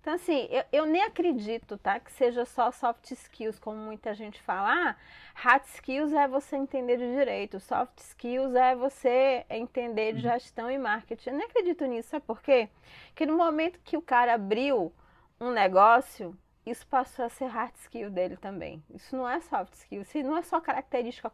Então, 0.02 0.14
assim, 0.14 0.48
eu, 0.50 0.64
eu, 0.72 0.84
nem 0.84 1.00
acredito, 1.04 1.78
tá? 1.78 2.00
Que 2.00 2.10
seja 2.10 2.44
só 2.44 2.72
soft 2.72 3.12
skills, 3.12 3.60
como 3.60 3.76
muita 3.78 4.12
gente 4.14 4.42
fala. 4.42 4.90
Ah, 4.90 4.96
hard 5.32 5.62
skills 5.66 6.12
é 6.12 6.26
você 6.26 6.56
entender 6.56 6.96
de 6.96 7.08
direito, 7.14 7.60
soft 7.60 7.98
skills 7.98 8.52
é 8.56 8.74
você 8.74 9.46
entender 9.48 10.14
de 10.14 10.26
uhum. 10.26 10.32
gestão 10.32 10.68
e 10.68 10.76
marketing. 10.76 11.30
Eu 11.30 11.36
nem 11.36 11.46
acredito 11.46 11.86
nisso, 11.86 12.08
sabe 12.08 12.26
por 12.26 12.42
quê? 12.42 12.68
Porque 13.06 13.24
no 13.24 13.36
momento 13.36 13.78
que 13.84 13.96
o 13.96 14.02
cara 14.02 14.34
abriu 14.34 14.92
um 15.40 15.52
negócio, 15.52 16.36
isso 16.66 16.84
passou 16.88 17.24
a 17.24 17.28
ser 17.28 17.46
hard 17.46 17.74
skill 17.76 18.10
dele 18.10 18.36
também. 18.36 18.82
Isso 18.92 19.16
não 19.16 19.28
é 19.28 19.40
soft 19.40 19.74
skill, 19.74 20.02
isso 20.02 20.20
não 20.24 20.36
é 20.36 20.42
só 20.42 20.60
característica 20.60 21.30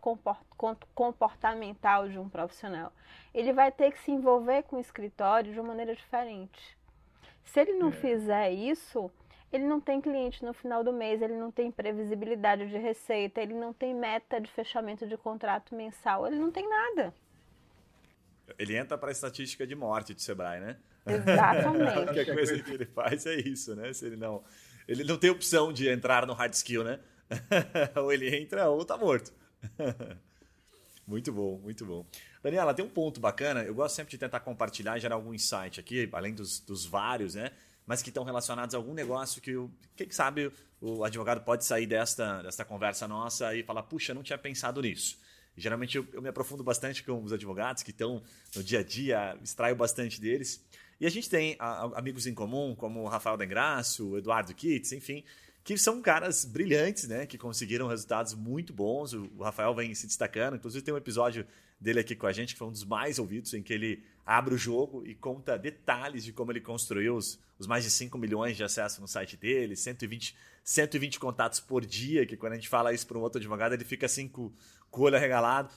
comportamental 0.94 2.07
de 2.07 2.18
um 2.18 2.28
profissional. 2.28 2.92
Ele 3.33 3.50
vai 3.50 3.72
ter 3.72 3.92
que 3.92 3.98
se 4.00 4.11
envolver 4.11 4.64
com 4.64 4.76
o 4.76 4.81
escritório 4.81 5.54
de 5.54 5.59
uma 5.59 5.68
maneira 5.68 5.96
diferente. 5.96 6.77
Se 7.52 7.61
ele 7.61 7.72
não 7.74 7.88
é. 7.88 7.92
fizer 7.92 8.52
isso, 8.52 9.11
ele 9.52 9.64
não 9.64 9.80
tem 9.80 10.00
cliente 10.00 10.44
no 10.44 10.52
final 10.52 10.84
do 10.84 10.92
mês, 10.92 11.22
ele 11.22 11.34
não 11.34 11.50
tem 11.50 11.70
previsibilidade 11.70 12.68
de 12.68 12.76
receita, 12.76 13.40
ele 13.40 13.54
não 13.54 13.72
tem 13.72 13.94
meta 13.94 14.40
de 14.40 14.50
fechamento 14.50 15.06
de 15.06 15.16
contrato 15.16 15.74
mensal, 15.74 16.26
ele 16.26 16.37
não 16.37 16.50
tem 16.50 16.68
nada. 16.68 17.14
Ele 18.58 18.76
entra 18.76 18.96
para 18.96 19.08
a 19.08 19.12
estatística 19.12 19.66
de 19.66 19.74
morte 19.74 20.14
de 20.14 20.22
Sebrae, 20.22 20.61
né? 20.61 20.76
Exatamente. 21.06 21.92
a 21.96 22.00
única 22.00 22.24
coisa 22.34 22.62
que 22.62 22.70
ele 22.70 22.87
faz 22.87 23.24
é 23.26 23.34
isso, 23.37 23.74
né? 23.74 23.92
Se 23.92 24.06
ele 24.06 24.16
não 24.16 24.42
ele 24.87 25.04
não 25.04 25.18
tem 25.18 25.28
opção 25.28 25.70
de 25.72 25.88
entrar 25.88 26.26
no 26.26 26.32
hard 26.32 26.52
skill, 26.54 26.82
né? 26.82 26.98
ou 27.96 28.12
ele 28.12 28.34
entra 28.34 28.68
ou 28.70 28.84
tá 28.84 28.96
morto. 28.96 29.32
muito 31.06 31.30
bom, 31.30 31.58
muito 31.58 31.84
bom. 31.84 32.06
Daniela, 32.42 32.72
tem 32.74 32.85
um 32.85 32.88
ponto 32.88 33.20
bacana. 33.20 33.62
Eu 33.62 33.74
gosto 33.74 33.96
sempre 33.96 34.11
de 34.11 34.18
tentar 34.18 34.40
compartilhar 34.40 34.96
e 34.96 35.01
gerar 35.01 35.16
algum 35.16 35.35
insight 35.35 35.81
aqui, 35.81 36.09
além 36.12 36.35
dos, 36.35 36.61
dos 36.61 36.87
vários, 36.87 37.35
né? 37.35 37.51
Mas 37.87 38.03
que 38.03 38.11
estão 38.11 38.22
relacionados 38.22 38.74
a 38.74 38.79
algum 38.79 38.94
negócio 38.94 39.40
que, 39.40 39.55
quem 39.96 40.11
sabe, 40.11 40.53
o 40.81 41.05
advogado 41.05 41.40
pode 41.42 41.64
sair 41.64 41.87
desta, 41.87 42.42
desta 42.42 42.64
conversa 42.64 43.09
nossa 43.09 43.55
e 43.55 43.62
falar: 43.62 43.83
puxa, 43.83 44.14
não 44.14 44.22
tinha 44.22 44.38
pensado 44.38 44.81
nisso. 44.83 45.18
Geralmente 45.57 45.96
eu, 45.96 46.07
eu, 46.12 46.22
me 46.22 46.29
aprofundo 46.29 46.62
bastante 46.62 47.03
com 47.03 47.20
os 47.22 47.33
advogados 47.33 47.83
que 47.83 47.90
estão 47.90 48.22
no 48.55 48.62
dia 48.62 48.79
a 48.79 48.83
dia, 48.83 49.37
extraio 49.42 49.74
bastante 49.74 50.20
deles. 50.20 50.64
E 51.01 51.07
a 51.07 51.11
gente 51.11 51.29
tem 51.29 51.57
amigos 51.94 52.27
em 52.27 52.35
comum, 52.35 52.74
como 52.74 53.03
o 53.03 53.09
Rafael 53.09 53.37
Dengraço, 53.37 54.11
o 54.11 54.18
Eduardo 54.18 54.53
Kitts, 54.55 54.92
enfim, 54.92 55.24
que 55.64 55.77
são 55.77 56.01
caras 56.01 56.44
brilhantes, 56.44 57.09
né? 57.09 57.27
Que 57.27 57.37
conseguiram 57.38 57.88
resultados 57.88 58.35
muito 58.35 58.72
bons. 58.72 59.12
O 59.12 59.42
Rafael 59.42 59.74
vem 59.74 59.94
se 59.94 60.07
destacando. 60.07 60.57
Inclusive, 60.57 60.85
tem 60.85 60.94
um 60.94 60.96
episódio 60.96 61.46
dele 61.80 62.00
aqui 62.00 62.14
com 62.14 62.26
a 62.26 62.32
gente, 62.32 62.54
que 62.54 62.58
foi 62.58 62.68
um 62.68 62.72
dos 62.72 62.84
mais 62.84 63.18
ouvidos, 63.18 63.54
em 63.54 63.62
que 63.62 63.72
ele 63.72 64.02
abre 64.26 64.54
o 64.54 64.58
jogo 64.58 65.06
e 65.06 65.14
conta 65.14 65.56
detalhes 65.56 66.24
de 66.24 66.32
como 66.32 66.52
ele 66.52 66.60
construiu 66.60 67.16
os, 67.16 67.38
os 67.58 67.66
mais 67.66 67.84
de 67.84 67.90
5 67.90 68.18
milhões 68.18 68.56
de 68.56 68.64
acessos 68.64 68.98
no 68.98 69.08
site 69.08 69.36
dele, 69.36 69.76
120, 69.76 70.36
120 70.62 71.18
contatos 71.18 71.60
por 71.60 71.84
dia, 71.84 72.26
que 72.26 72.36
quando 72.36 72.52
a 72.52 72.56
gente 72.56 72.68
fala 72.68 72.92
isso 72.92 73.06
para 73.06 73.18
um 73.18 73.22
outro 73.22 73.38
advogado, 73.38 73.72
ele 73.74 73.84
fica 73.84 74.06
assim 74.06 74.28
com, 74.28 74.52
com 74.90 75.00
o 75.00 75.04
olho 75.04 75.16
arregalado. 75.16 75.70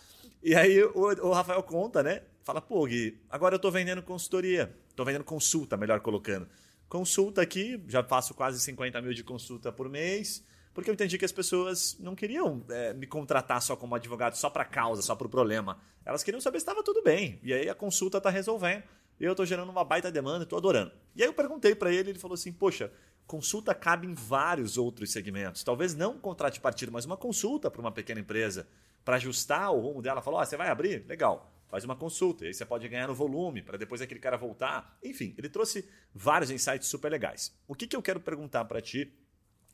E 0.43 0.55
aí 0.55 0.83
o, 0.83 1.27
o 1.27 1.31
Rafael 1.31 1.63
conta, 1.63 2.01
né? 2.01 2.23
Fala, 2.43 2.59
pô, 2.59 2.85
Gui, 2.85 3.17
agora 3.29 3.53
eu 3.53 3.57
estou 3.57 3.71
vendendo 3.71 4.01
consultoria. 4.01 4.75
Estou 4.89 5.05
vendendo 5.05 5.23
consulta, 5.23 5.77
melhor 5.77 6.01
colocando. 6.01 6.47
Consulta 6.89 7.41
aqui, 7.41 7.81
já 7.87 8.03
faço 8.03 8.33
quase 8.33 8.59
50 8.59 9.01
mil 9.01 9.13
de 9.13 9.23
consulta 9.23 9.71
por 9.71 9.87
mês, 9.87 10.43
porque 10.73 10.89
eu 10.89 10.93
entendi 10.93 11.17
que 11.17 11.25
as 11.25 11.31
pessoas 11.31 11.97
não 11.99 12.15
queriam 12.15 12.63
é, 12.69 12.93
me 12.93 13.05
contratar 13.05 13.61
só 13.61 13.75
como 13.75 13.95
advogado, 13.95 14.35
só 14.35 14.49
para 14.49 14.63
causa, 14.63 15.01
só 15.01 15.15
para 15.15 15.27
o 15.27 15.29
problema. 15.29 15.79
Elas 16.05 16.23
queriam 16.23 16.39
saber 16.39 16.59
se 16.59 16.63
estava 16.63 16.83
tudo 16.83 17.03
bem. 17.03 17.39
E 17.43 17.53
aí 17.53 17.69
a 17.69 17.75
consulta 17.75 18.17
está 18.17 18.29
resolvendo. 18.29 18.83
E 19.19 19.23
eu 19.23 19.31
estou 19.31 19.45
gerando 19.45 19.69
uma 19.69 19.83
baita 19.83 20.11
demanda, 20.11 20.43
estou 20.43 20.57
adorando. 20.57 20.91
E 21.15 21.21
aí 21.21 21.27
eu 21.27 21.33
perguntei 21.33 21.75
para 21.75 21.91
ele, 21.91 22.11
ele 22.11 22.19
falou 22.19 22.35
assim: 22.35 22.51
Poxa, 22.51 22.91
consulta 23.27 23.75
cabe 23.75 24.07
em 24.07 24.13
vários 24.13 24.77
outros 24.77 25.11
segmentos. 25.11 25.63
Talvez 25.63 25.93
não 25.93 26.13
um 26.13 26.19
contrato 26.19 26.55
de 26.55 26.61
partido, 26.61 26.91
mas 26.91 27.05
uma 27.05 27.17
consulta 27.17 27.69
para 27.69 27.81
uma 27.81 27.91
pequena 27.91 28.19
empresa 28.19 28.67
para 29.03 29.17
ajustar 29.17 29.71
o 29.71 29.79
rumo 29.79 30.01
dela. 30.01 30.21
Falou: 30.21 30.39
oh, 30.39 30.45
você 30.45 30.57
vai 30.57 30.69
abrir? 30.69 31.05
Legal. 31.07 31.53
Faz 31.67 31.85
uma 31.85 31.95
consulta, 31.95 32.43
aí 32.43 32.53
você 32.53 32.65
pode 32.65 32.85
ganhar 32.89 33.07
no 33.07 33.15
volume, 33.15 33.61
para 33.61 33.77
depois 33.77 34.01
aquele 34.01 34.19
cara 34.19 34.35
voltar. 34.35 34.97
Enfim, 35.01 35.33
ele 35.37 35.47
trouxe 35.47 35.87
vários 36.13 36.51
insights 36.51 36.89
super 36.89 37.09
legais. 37.09 37.55
O 37.65 37.73
que, 37.73 37.87
que 37.87 37.95
eu 37.95 38.01
quero 38.01 38.19
perguntar 38.19 38.65
para 38.65 38.81
ti, 38.81 39.13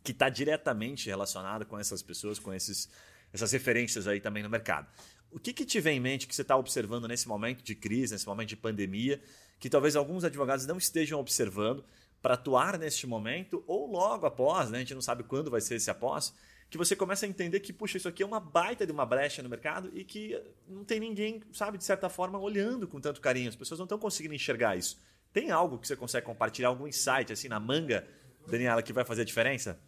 que 0.03 0.11
está 0.11 0.29
diretamente 0.29 1.07
relacionado 1.07 1.65
com 1.65 1.77
essas 1.79 2.01
pessoas, 2.01 2.39
com 2.39 2.53
esses, 2.53 2.89
essas 3.33 3.51
referências 3.51 4.07
aí 4.07 4.19
também 4.19 4.43
no 4.43 4.49
mercado? 4.49 4.87
O 5.31 5.39
que, 5.39 5.51
que 5.51 5.65
te 5.65 5.79
vem 5.79 5.97
em 5.97 5.99
mente 5.99 6.27
que 6.27 6.35
você 6.35 6.41
está 6.41 6.55
observando 6.55 7.07
nesse 7.07 7.27
momento 7.27 7.63
de 7.63 7.75
crise, 7.75 8.13
nesse 8.13 8.25
momento 8.25 8.49
de 8.49 8.57
pandemia, 8.57 9.21
que 9.59 9.69
talvez 9.69 9.95
alguns 9.95 10.23
advogados 10.23 10.65
não 10.65 10.77
estejam 10.77 11.19
observando 11.19 11.83
para 12.21 12.35
atuar 12.35 12.77
neste 12.77 13.05
momento 13.05 13.63
ou 13.67 13.91
logo 13.91 14.25
após, 14.25 14.69
né? 14.69 14.77
a 14.77 14.81
gente 14.81 14.93
não 14.93 15.01
sabe 15.01 15.23
quando 15.23 15.51
vai 15.51 15.61
ser 15.61 15.75
esse 15.75 15.89
após, 15.89 16.33
que 16.69 16.77
você 16.77 16.95
começa 16.95 17.25
a 17.25 17.29
entender 17.29 17.59
que, 17.61 17.71
puxa, 17.71 17.97
isso 17.97 18.07
aqui 18.07 18.21
é 18.21 18.25
uma 18.25 18.39
baita 18.39 18.85
de 18.85 18.91
uma 18.91 19.05
brecha 19.05 19.41
no 19.41 19.49
mercado 19.49 19.89
e 19.93 20.03
que 20.03 20.41
não 20.67 20.83
tem 20.83 20.99
ninguém, 20.99 21.41
sabe, 21.53 21.77
de 21.77 21.83
certa 21.83 22.09
forma, 22.09 22.37
olhando 22.37 22.87
com 22.87 22.99
tanto 22.99 23.21
carinho. 23.21 23.47
As 23.47 23.55
pessoas 23.55 23.79
não 23.79 23.85
estão 23.85 23.97
conseguindo 23.97 24.33
enxergar 24.33 24.75
isso. 24.75 24.99
Tem 25.31 25.49
algo 25.51 25.77
que 25.77 25.87
você 25.87 25.95
consegue 25.95 26.25
compartilhar, 26.25 26.69
algum 26.69 26.87
insight 26.87 27.31
assim 27.31 27.47
na 27.47 27.59
manga, 27.59 28.05
Daniela, 28.47 28.81
que 28.81 28.93
vai 28.93 29.03
fazer 29.03 29.21
a 29.21 29.25
diferença? 29.25 29.79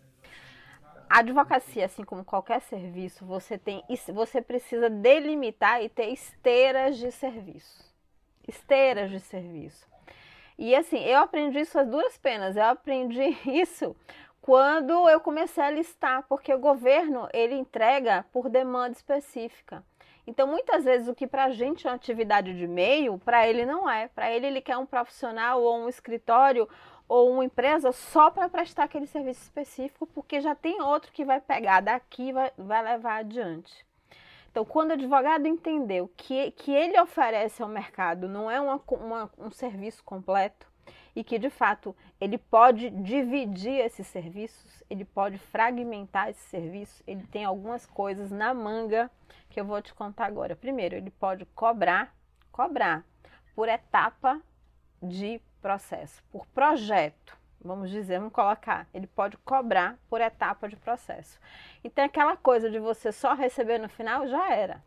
A 1.09 1.19
advocacia, 1.19 1.85
assim 1.85 2.03
como 2.03 2.23
qualquer 2.23 2.61
serviço, 2.61 3.25
você 3.25 3.57
tem, 3.57 3.83
você 4.13 4.41
precisa 4.41 4.89
delimitar 4.89 5.81
e 5.81 5.89
ter 5.89 6.09
esteiras 6.09 6.97
de 6.97 7.11
serviço. 7.11 7.83
Esteiras 8.47 9.09
de 9.09 9.19
serviço. 9.19 9.87
E 10.57 10.75
assim, 10.75 10.99
eu 10.99 11.19
aprendi 11.19 11.59
isso 11.61 11.79
às 11.79 11.87
duras 11.87 12.17
penas. 12.17 12.55
Eu 12.55 12.65
aprendi 12.65 13.35
isso 13.47 13.95
quando 14.41 15.09
eu 15.09 15.19
comecei 15.19 15.63
a 15.63 15.71
listar, 15.71 16.23
porque 16.27 16.53
o 16.53 16.59
governo 16.59 17.27
ele 17.33 17.55
entrega 17.55 18.25
por 18.31 18.49
demanda 18.49 18.91
específica. 18.91 19.83
Então, 20.27 20.45
muitas 20.45 20.83
vezes, 20.83 21.07
o 21.07 21.15
que 21.15 21.25
para 21.25 21.45
a 21.45 21.49
gente 21.49 21.87
é 21.87 21.89
uma 21.89 21.95
atividade 21.95 22.55
de 22.55 22.67
meio, 22.67 23.17
para 23.17 23.47
ele 23.47 23.65
não 23.65 23.89
é. 23.89 24.07
Para 24.09 24.31
ele, 24.31 24.45
ele 24.45 24.61
quer 24.61 24.77
um 24.77 24.85
profissional 24.85 25.59
ou 25.59 25.79
um 25.79 25.89
escritório 25.89 26.69
ou 27.09 27.31
uma 27.31 27.43
empresa 27.43 27.91
só 27.91 28.29
para 28.29 28.47
prestar 28.47 28.83
aquele 28.83 29.07
serviço 29.07 29.41
específico, 29.41 30.05
porque 30.07 30.39
já 30.39 30.53
tem 30.53 30.79
outro 30.79 31.11
que 31.11 31.25
vai 31.25 31.41
pegar 31.41 31.81
daqui 31.81 32.29
e 32.29 32.33
vai, 32.33 32.51
vai 32.57 32.83
levar 32.83 33.15
adiante. 33.15 33.85
Então, 34.51 34.63
quando 34.63 34.91
o 34.91 34.93
advogado 34.93 35.47
entendeu 35.47 36.09
que, 36.15 36.51
que 36.51 36.71
ele 36.71 36.99
oferece 36.99 37.61
ao 37.61 37.69
mercado 37.69 38.29
não 38.29 38.49
é 38.49 38.61
uma, 38.61 38.81
uma, 38.91 39.31
um 39.37 39.51
serviço 39.51 40.03
completo, 40.03 40.69
e 41.15 41.23
que 41.23 41.37
de 41.37 41.49
fato 41.49 41.95
ele 42.21 42.37
pode 42.37 42.89
dividir 42.89 43.79
esses 43.79 44.07
serviços, 44.07 44.83
ele 44.89 45.03
pode 45.03 45.37
fragmentar 45.37 46.29
esses 46.29 46.43
serviços, 46.43 47.01
ele 47.05 47.25
tem 47.27 47.43
algumas 47.43 47.85
coisas 47.85 48.31
na 48.31 48.53
manga 48.53 49.09
que 49.49 49.59
eu 49.59 49.65
vou 49.65 49.81
te 49.81 49.93
contar 49.93 50.25
agora. 50.25 50.55
Primeiro, 50.55 50.95
ele 50.95 51.09
pode 51.09 51.45
cobrar, 51.47 52.15
cobrar 52.51 53.03
por 53.55 53.67
etapa 53.67 54.39
de 55.01 55.41
processo, 55.61 56.23
por 56.31 56.45
projeto. 56.47 57.37
Vamos 57.61 57.89
dizer, 57.89 58.19
vamos 58.19 58.33
colocar, 58.33 58.87
ele 58.93 59.07
pode 59.07 59.35
cobrar 59.37 59.97
por 60.09 60.21
etapa 60.21 60.69
de 60.69 60.77
processo. 60.77 61.39
E 61.83 61.89
tem 61.89 62.05
aquela 62.05 62.37
coisa 62.37 62.69
de 62.69 62.79
você 62.79 63.11
só 63.11 63.33
receber 63.33 63.79
no 63.79 63.89
final, 63.89 64.27
já 64.27 64.49
era. 64.53 64.83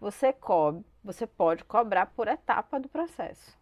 Você 0.00 0.32
cobre, 0.32 0.84
você 1.04 1.26
pode 1.26 1.64
cobrar 1.64 2.06
por 2.06 2.28
etapa 2.28 2.80
do 2.80 2.88
processo 2.88 3.58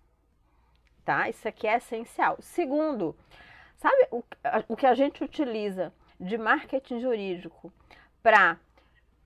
tá? 1.07 1.29
Isso 1.31 1.47
aqui 1.47 1.67
é 1.69 1.77
essencial. 1.77 2.37
Segundo, 2.41 3.17
sabe 3.79 4.09
o, 4.11 4.23
o 4.69 4.77
que 4.77 4.87
a 4.87 4.95
gente 4.95 5.23
utiliza 5.23 5.95
de 6.19 6.37
marketing 6.37 6.99
jurídico 6.99 7.73
para 8.23 8.59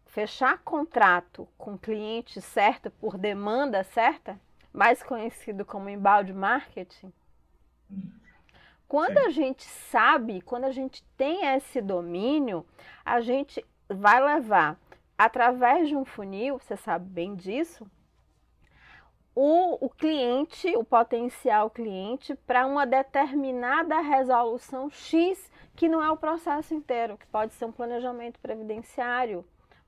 fechar 0.06 0.58
contrato 0.58 1.48
com 1.56 1.78
cliente 1.78 2.40
certo 2.40 2.90
por 2.90 3.16
demanda 3.16 3.82
certa, 3.82 4.38
mais 4.72 5.02
conhecido 5.02 5.64
como 5.64 5.88
embalde 5.88 6.32
marketing? 6.32 7.12
Quando 8.88 9.18
Sim. 9.18 9.26
a 9.26 9.30
gente 9.30 9.64
sabe, 9.64 10.40
quando 10.42 10.64
a 10.64 10.72
gente 10.72 11.04
tem 11.16 11.46
esse 11.54 11.80
domínio, 11.80 12.66
a 13.04 13.20
gente 13.20 13.64
vai 13.88 14.22
levar 14.22 14.78
através 15.16 15.88
de 15.88 15.94
um 15.94 16.04
funil, 16.04 16.58
você 16.58 16.76
sabe 16.76 17.08
bem 17.08 17.34
disso, 17.34 17.86
o, 19.34 19.86
o 19.86 19.88
cliente, 19.88 20.76
o 20.76 20.84
potencial 20.84 21.70
cliente, 21.70 22.34
para 22.34 22.66
uma 22.66 22.84
determinada 22.84 24.00
resolução 24.00 24.90
X, 24.90 25.50
que 25.76 25.88
não 25.88 26.02
é 26.02 26.10
o 26.10 26.16
processo 26.16 26.74
inteiro, 26.74 27.16
que 27.16 27.26
pode 27.26 27.54
ser 27.54 27.64
um 27.64 27.72
planejamento 27.72 28.40
previdenciário, 28.40 29.44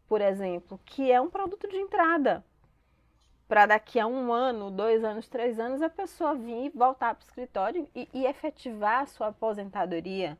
por 0.09 0.21
exemplo, 0.21 0.79
que 0.85 1.11
é 1.11 1.21
um 1.21 1.29
produto 1.29 1.68
de 1.68 1.77
entrada. 1.77 2.45
Para 3.53 3.67
daqui 3.67 4.01
a 4.01 4.07
um 4.07 4.33
ano, 4.33 4.71
dois 4.71 5.05
anos, 5.05 5.29
três 5.29 5.61
anos, 5.61 5.83
a 5.83 5.91
pessoa 5.91 6.35
vir 6.35 6.73
voltar 6.75 7.15
para 7.15 7.23
o 7.23 7.27
escritório 7.27 7.87
e, 7.95 8.09
e 8.15 8.25
efetivar 8.25 9.03
a 9.03 9.07
sua 9.07 9.27
aposentadoria 9.27 10.38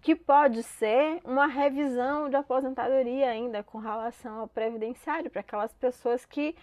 que 0.00 0.14
pode 0.14 0.62
ser 0.62 1.20
uma 1.24 1.48
revisão 1.48 2.30
de 2.30 2.36
aposentadoria 2.36 3.28
ainda 3.28 3.64
com 3.64 3.78
relação 3.78 4.38
ao 4.38 4.46
previdenciário 4.46 5.28
para 5.28 5.40
aquelas 5.40 5.72
pessoas 5.72 6.24
que 6.24 6.54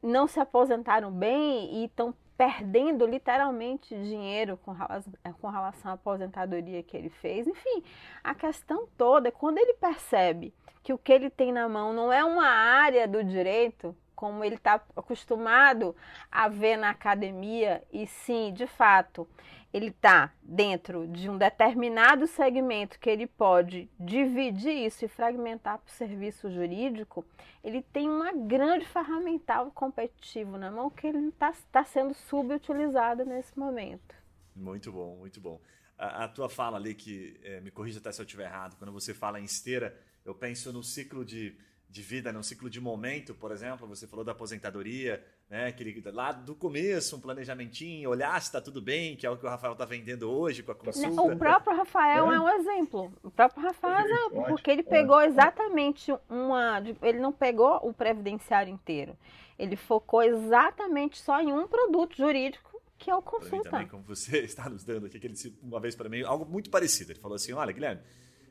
não 0.00 0.28
se 0.28 0.38
aposentaram 0.38 1.10
bem 1.10 1.68
e 1.74 1.86
estão 1.86 2.14
perdendo 2.36 3.04
literalmente 3.04 4.00
dinheiro 4.00 4.56
com 4.58 4.70
relação, 4.70 5.12
é, 5.24 5.32
com 5.32 5.48
relação 5.48 5.90
à 5.90 5.94
aposentadoria 5.94 6.80
que 6.84 6.96
ele 6.96 7.10
fez. 7.10 7.48
Enfim, 7.48 7.82
a 8.22 8.36
questão 8.36 8.86
toda 8.96 9.26
é 9.26 9.32
quando 9.32 9.58
ele 9.58 9.74
percebe 9.74 10.54
que 10.80 10.92
o 10.92 10.98
que 10.98 11.12
ele 11.12 11.28
tem 11.28 11.50
na 11.50 11.68
mão 11.68 11.92
não 11.92 12.12
é 12.12 12.22
uma 12.22 12.46
área 12.46 13.08
do 13.08 13.24
direito, 13.24 13.96
como 14.18 14.42
ele 14.42 14.56
está 14.56 14.84
acostumado 14.96 15.94
a 16.28 16.48
ver 16.48 16.76
na 16.76 16.90
academia, 16.90 17.84
e 17.92 18.04
sim, 18.04 18.52
de 18.52 18.66
fato, 18.66 19.28
ele 19.72 19.90
está 19.90 20.32
dentro 20.42 21.06
de 21.06 21.30
um 21.30 21.38
determinado 21.38 22.26
segmento 22.26 22.98
que 22.98 23.08
ele 23.08 23.28
pode 23.28 23.88
dividir 23.96 24.72
isso 24.72 25.04
e 25.04 25.08
fragmentar 25.08 25.78
para 25.78 25.86
o 25.86 25.94
serviço 25.94 26.50
jurídico, 26.50 27.24
ele 27.62 27.80
tem 27.80 28.08
uma 28.08 28.32
grande 28.32 28.84
ferramental 28.86 29.70
competitivo 29.70 30.58
na 30.58 30.68
mão 30.68 30.90
que 30.90 31.06
ele 31.06 31.28
está 31.28 31.52
tá 31.70 31.84
sendo 31.84 32.12
subutilizado 32.12 33.24
nesse 33.24 33.56
momento. 33.56 34.16
Muito 34.52 34.90
bom, 34.90 35.14
muito 35.14 35.40
bom. 35.40 35.60
A, 35.96 36.24
a 36.24 36.28
tua 36.28 36.48
fala 36.48 36.76
ali, 36.76 36.92
que 36.92 37.38
é, 37.44 37.60
me 37.60 37.70
corrija 37.70 38.00
até 38.00 38.10
se 38.10 38.20
eu 38.20 38.24
estiver 38.24 38.46
errado, 38.46 38.76
quando 38.78 38.90
você 38.90 39.14
fala 39.14 39.38
em 39.38 39.44
esteira, 39.44 39.96
eu 40.24 40.34
penso 40.34 40.72
no 40.72 40.82
ciclo 40.82 41.24
de 41.24 41.56
de 41.88 42.02
vida, 42.02 42.32
num 42.32 42.42
ciclo 42.42 42.68
de 42.68 42.80
momento, 42.80 43.34
por 43.34 43.50
exemplo, 43.50 43.86
você 43.88 44.06
falou 44.06 44.24
da 44.24 44.32
aposentadoria, 44.32 45.24
né? 45.48 45.68
Aquele, 45.68 46.02
lá 46.10 46.32
do 46.32 46.54
começo, 46.54 47.16
um 47.16 47.20
planejamentinho, 47.20 48.10
olhar 48.10 48.38
se 48.42 48.48
está 48.48 48.60
tudo 48.60 48.82
bem, 48.82 49.16
que 49.16 49.26
é 49.26 49.30
o 49.30 49.38
que 49.38 49.46
o 49.46 49.48
Rafael 49.48 49.72
está 49.72 49.86
vendendo 49.86 50.30
hoje 50.30 50.62
com 50.62 50.72
a 50.72 50.74
consulta. 50.74 51.22
O 51.22 51.38
próprio 51.38 51.74
Rafael 51.74 52.30
é, 52.30 52.36
é 52.36 52.40
um 52.40 52.48
exemplo. 52.48 53.12
O 53.22 53.30
próprio 53.30 53.62
Rafael 53.62 53.94
é 53.94 54.02
um 54.02 54.04
exemplo, 54.04 54.44
porque 54.48 54.70
ele 54.70 54.82
pegou 54.82 55.20
exatamente 55.22 56.12
uma. 56.28 56.82
Ele 57.00 57.18
não 57.20 57.32
pegou 57.32 57.80
o 57.82 57.94
previdenciário 57.94 58.72
inteiro. 58.72 59.16
Ele 59.58 59.74
focou 59.74 60.22
exatamente 60.22 61.18
só 61.18 61.40
em 61.40 61.52
um 61.52 61.66
produto 61.66 62.16
jurídico 62.16 62.78
que 62.98 63.10
é 63.10 63.14
o 63.14 63.22
consulta. 63.22 63.70
Também, 63.70 63.86
como 63.86 64.02
você 64.02 64.40
está 64.44 64.68
nos 64.68 64.84
dando 64.84 65.06
aqui, 65.06 65.18
que 65.18 65.26
ele 65.26 65.34
disse 65.34 65.56
uma 65.62 65.80
vez 65.80 65.94
para 65.94 66.08
mim, 66.08 66.22
algo 66.22 66.44
muito 66.44 66.68
parecido. 66.68 67.12
Ele 67.12 67.20
falou 67.20 67.36
assim: 67.36 67.52
olha, 67.52 67.72
Guilherme, 67.72 68.02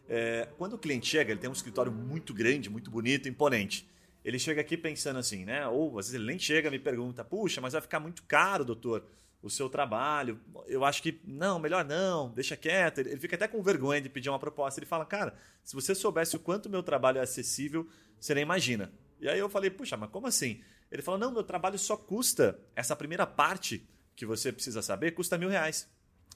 é, 0.09 0.47
quando 0.57 0.73
o 0.73 0.77
cliente 0.77 1.07
chega, 1.07 1.31
ele 1.31 1.39
tem 1.39 1.49
um 1.49 1.53
escritório 1.53 1.91
muito 1.91 2.33
grande, 2.33 2.69
muito 2.69 2.89
bonito, 2.89 3.27
imponente. 3.27 3.87
Ele 4.23 4.39
chega 4.39 4.61
aqui 4.61 4.75
pensando 4.75 5.19
assim, 5.19 5.45
né? 5.45 5.67
Ou 5.67 5.99
às 5.99 6.07
vezes 6.07 6.15
ele 6.15 6.25
nem 6.25 6.39
chega 6.39 6.71
me 6.71 6.79
pergunta: 6.79 7.23
puxa, 7.23 7.61
mas 7.61 7.73
vai 7.73 7.81
ficar 7.81 7.99
muito 7.99 8.23
caro, 8.23 8.65
doutor, 8.65 9.05
o 9.41 9.49
seu 9.49 9.69
trabalho. 9.69 10.39
Eu 10.67 10.83
acho 10.83 11.01
que 11.01 11.19
não, 11.23 11.59
melhor 11.59 11.85
não, 11.85 12.29
deixa 12.31 12.55
quieto. 12.55 12.99
Ele 12.99 13.17
fica 13.17 13.35
até 13.35 13.47
com 13.47 13.61
vergonha 13.61 14.01
de 14.01 14.09
pedir 14.09 14.29
uma 14.29 14.39
proposta. 14.39 14.79
Ele 14.79 14.85
fala: 14.85 15.05
cara, 15.05 15.35
se 15.63 15.75
você 15.75 15.93
soubesse 15.93 16.35
o 16.35 16.39
quanto 16.39 16.69
meu 16.69 16.83
trabalho 16.83 17.19
é 17.19 17.21
acessível, 17.21 17.87
você 18.19 18.33
nem 18.33 18.43
imagina. 18.43 18.91
E 19.19 19.27
aí 19.29 19.39
eu 19.39 19.49
falei: 19.49 19.69
puxa, 19.69 19.95
mas 19.97 20.09
como 20.09 20.27
assim? 20.27 20.61
Ele 20.91 21.01
falou: 21.01 21.19
não, 21.19 21.31
meu 21.31 21.43
trabalho 21.43 21.77
só 21.77 21.95
custa, 21.95 22.59
essa 22.75 22.95
primeira 22.95 23.25
parte 23.25 23.87
que 24.15 24.25
você 24.25 24.51
precisa 24.51 24.81
saber, 24.81 25.11
custa 25.11 25.37
mil 25.37 25.49
reais. 25.49 25.87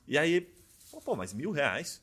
E 0.07 0.17
aí, 0.17 0.49
pô, 1.03 1.15
mas 1.15 1.33
mil 1.33 1.51
reais? 1.51 2.01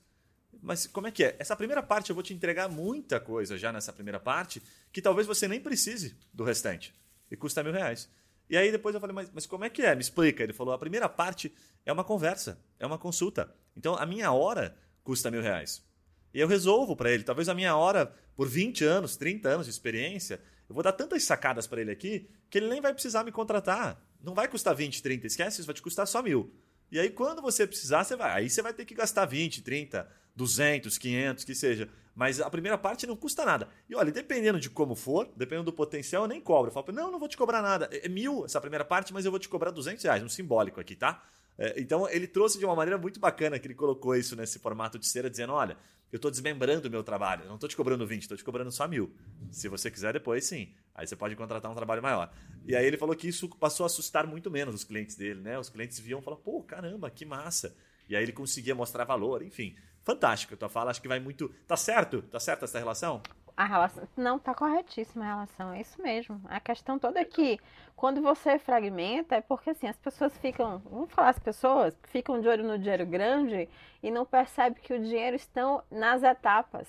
Mas 0.60 0.86
como 0.86 1.06
é 1.06 1.10
que 1.10 1.24
é? 1.24 1.36
Essa 1.38 1.56
primeira 1.56 1.82
parte 1.82 2.10
eu 2.10 2.14
vou 2.14 2.22
te 2.22 2.34
entregar 2.34 2.68
muita 2.68 3.20
coisa 3.20 3.56
já 3.56 3.72
nessa 3.72 3.92
primeira 3.92 4.18
parte, 4.18 4.62
que 4.92 5.00
talvez 5.00 5.26
você 5.26 5.46
nem 5.46 5.60
precise 5.60 6.16
do 6.32 6.44
restante. 6.44 6.94
E 7.30 7.36
custa 7.36 7.62
mil 7.62 7.72
reais. 7.72 8.08
E 8.50 8.56
aí 8.56 8.72
depois 8.72 8.94
eu 8.94 9.00
falei, 9.00 9.14
mas, 9.14 9.30
mas 9.32 9.46
como 9.46 9.64
é 9.64 9.70
que 9.70 9.82
é? 9.82 9.94
Me 9.94 10.00
explica. 10.00 10.42
Ele 10.42 10.52
falou, 10.52 10.72
a 10.72 10.78
primeira 10.78 11.08
parte 11.08 11.52
é 11.84 11.92
uma 11.92 12.04
conversa, 12.04 12.58
é 12.78 12.86
uma 12.86 12.98
consulta. 12.98 13.54
Então 13.76 13.94
a 13.94 14.06
minha 14.06 14.32
hora 14.32 14.76
custa 15.04 15.30
mil 15.30 15.42
reais. 15.42 15.84
E 16.32 16.40
eu 16.40 16.48
resolvo 16.48 16.96
para 16.96 17.10
ele. 17.10 17.22
Talvez 17.22 17.48
a 17.48 17.54
minha 17.54 17.76
hora, 17.76 18.12
por 18.34 18.48
20 18.48 18.84
anos, 18.84 19.16
30 19.16 19.48
anos 19.48 19.66
de 19.66 19.72
experiência, 19.72 20.40
eu 20.68 20.74
vou 20.74 20.82
dar 20.82 20.92
tantas 20.92 21.22
sacadas 21.22 21.66
para 21.66 21.80
ele 21.80 21.90
aqui 21.90 22.28
que 22.50 22.58
ele 22.58 22.68
nem 22.68 22.80
vai 22.80 22.92
precisar 22.92 23.24
me 23.24 23.32
contratar. 23.32 24.02
Não 24.20 24.34
vai 24.34 24.48
custar 24.48 24.74
20, 24.74 25.02
30, 25.02 25.26
esquece, 25.26 25.60
isso 25.60 25.66
vai 25.66 25.74
te 25.74 25.82
custar 25.82 26.06
só 26.06 26.22
mil. 26.22 26.52
E 26.90 26.98
aí, 26.98 27.10
quando 27.10 27.42
você 27.42 27.66
precisar, 27.66 28.04
você 28.04 28.16
vai. 28.16 28.32
Aí 28.32 28.50
você 28.50 28.62
vai 28.62 28.72
ter 28.72 28.84
que 28.84 28.94
gastar 28.94 29.26
20, 29.26 29.62
30, 29.62 30.08
200, 30.38 30.96
500, 30.96 31.44
que 31.44 31.54
seja. 31.54 31.88
Mas 32.14 32.40
a 32.40 32.48
primeira 32.48 32.78
parte 32.78 33.06
não 33.06 33.16
custa 33.16 33.44
nada. 33.44 33.68
E 33.88 33.94
olha, 33.94 34.10
dependendo 34.10 34.58
de 34.58 34.70
como 34.70 34.94
for, 34.94 35.28
dependendo 35.36 35.66
do 35.66 35.72
potencial, 35.72 36.22
eu 36.24 36.28
nem 36.28 36.40
cobro. 36.40 36.70
Eu 36.70 36.72
falo, 36.72 36.92
não, 36.92 37.10
não 37.10 37.18
vou 37.18 37.28
te 37.28 37.36
cobrar 37.36 37.60
nada. 37.60 37.88
É 37.92 38.08
mil 38.08 38.44
essa 38.44 38.60
primeira 38.60 38.84
parte, 38.84 39.12
mas 39.12 39.24
eu 39.24 39.30
vou 39.30 39.38
te 39.38 39.48
cobrar 39.48 39.70
200 39.70 40.02
reais, 40.02 40.22
um 40.22 40.28
simbólico 40.28 40.80
aqui, 40.80 40.96
tá? 40.96 41.22
É, 41.58 41.74
então 41.80 42.08
ele 42.08 42.26
trouxe 42.28 42.58
de 42.58 42.64
uma 42.64 42.74
maneira 42.74 42.96
muito 42.96 43.18
bacana 43.18 43.58
que 43.58 43.66
ele 43.66 43.74
colocou 43.74 44.14
isso 44.14 44.36
nesse 44.36 44.60
formato 44.60 44.98
de 44.98 45.06
cera, 45.06 45.28
dizendo: 45.28 45.52
olha, 45.52 45.76
eu 46.12 46.16
estou 46.16 46.30
desmembrando 46.30 46.86
o 46.86 46.90
meu 46.90 47.02
trabalho, 47.02 47.42
eu 47.42 47.48
não 47.48 47.56
estou 47.56 47.68
te 47.68 47.76
cobrando 47.76 48.06
20, 48.06 48.22
estou 48.22 48.36
te 48.36 48.44
cobrando 48.44 48.70
só 48.70 48.86
mil. 48.86 49.12
Se 49.50 49.68
você 49.68 49.90
quiser 49.90 50.12
depois, 50.12 50.44
sim. 50.44 50.72
Aí 50.94 51.06
você 51.06 51.16
pode 51.16 51.34
contratar 51.36 51.70
um 51.70 51.74
trabalho 51.74 52.02
maior. 52.02 52.32
E 52.64 52.76
aí 52.76 52.86
ele 52.86 52.96
falou 52.96 53.14
que 53.14 53.28
isso 53.28 53.48
passou 53.48 53.84
a 53.84 53.86
assustar 53.86 54.26
muito 54.26 54.50
menos 54.50 54.74
os 54.74 54.84
clientes 54.84 55.16
dele, 55.16 55.40
né? 55.40 55.58
Os 55.58 55.68
clientes 55.68 55.98
viam 55.98 56.20
e 56.20 56.22
falavam, 56.22 56.44
pô, 56.44 56.62
caramba, 56.62 57.10
que 57.10 57.24
massa. 57.24 57.76
E 58.08 58.16
aí 58.16 58.22
ele 58.22 58.32
conseguia 58.32 58.74
mostrar 58.74 59.04
valor, 59.04 59.42
enfim. 59.42 59.74
Fantástico 60.04 60.54
a 60.54 60.56
tua 60.56 60.68
fala, 60.68 60.90
acho 60.90 61.02
que 61.02 61.08
vai 61.08 61.20
muito. 61.20 61.48
Tá 61.66 61.76
certo? 61.76 62.22
Tá 62.22 62.40
certa 62.40 62.64
essa 62.64 62.78
relação? 62.78 63.22
A 63.56 63.64
relação. 63.64 64.08
Não, 64.16 64.38
tá 64.38 64.54
corretíssima 64.54 65.24
a 65.24 65.28
relação, 65.28 65.72
é 65.72 65.80
isso 65.80 66.00
mesmo. 66.00 66.40
A 66.44 66.60
questão 66.60 66.98
toda 66.98 67.18
é 67.18 67.24
que 67.24 67.58
quando 67.96 68.22
você 68.22 68.56
fragmenta, 68.58 69.34
é 69.34 69.40
porque 69.40 69.70
assim, 69.70 69.88
as 69.88 69.96
pessoas 69.96 70.36
ficam. 70.38 70.78
Vamos 70.88 71.12
falar 71.12 71.30
as 71.30 71.38
pessoas, 71.40 71.98
ficam 72.04 72.40
de 72.40 72.46
olho 72.46 72.62
no 72.62 72.78
dinheiro 72.78 73.04
grande 73.04 73.68
e 74.00 74.10
não 74.10 74.24
percebem 74.24 74.80
que 74.80 74.94
o 74.94 75.02
dinheiro 75.02 75.34
estão 75.34 75.82
nas 75.90 76.22
etapas. 76.22 76.88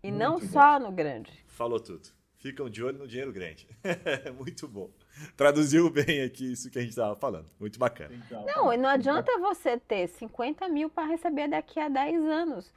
E 0.00 0.12
Muito 0.12 0.22
não 0.22 0.38
bom. 0.38 0.46
só 0.46 0.78
no 0.78 0.92
grande. 0.92 1.44
Falou 1.48 1.80
tudo. 1.80 2.08
Ficam 2.36 2.70
de 2.70 2.84
olho 2.84 2.98
no 2.98 3.08
dinheiro 3.08 3.32
grande. 3.32 3.68
Muito 4.38 4.68
bom. 4.68 4.88
Traduziu 5.36 5.90
bem 5.90 6.22
aqui 6.22 6.52
isso 6.52 6.70
que 6.70 6.78
a 6.78 6.82
gente 6.82 6.90
estava 6.90 7.14
falando. 7.16 7.46
Muito 7.58 7.78
bacana. 7.78 8.10
Não, 8.46 8.76
não 8.76 8.88
adianta 8.88 9.38
você 9.38 9.78
ter 9.78 10.08
50 10.08 10.68
mil 10.68 10.88
para 10.90 11.06
receber 11.06 11.48
daqui 11.48 11.78
a 11.78 11.88
10 11.88 12.22
anos. 12.24 12.72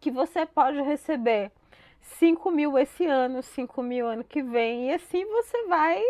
Que 0.00 0.10
você 0.10 0.46
pode 0.46 0.80
receber 0.80 1.52
5 2.00 2.50
mil 2.50 2.78
esse 2.78 3.06
ano, 3.06 3.42
5 3.42 3.82
mil 3.82 4.06
ano 4.06 4.24
que 4.24 4.42
vem, 4.42 4.88
e 4.88 4.94
assim 4.94 5.24
você 5.26 5.66
vai, 5.66 6.02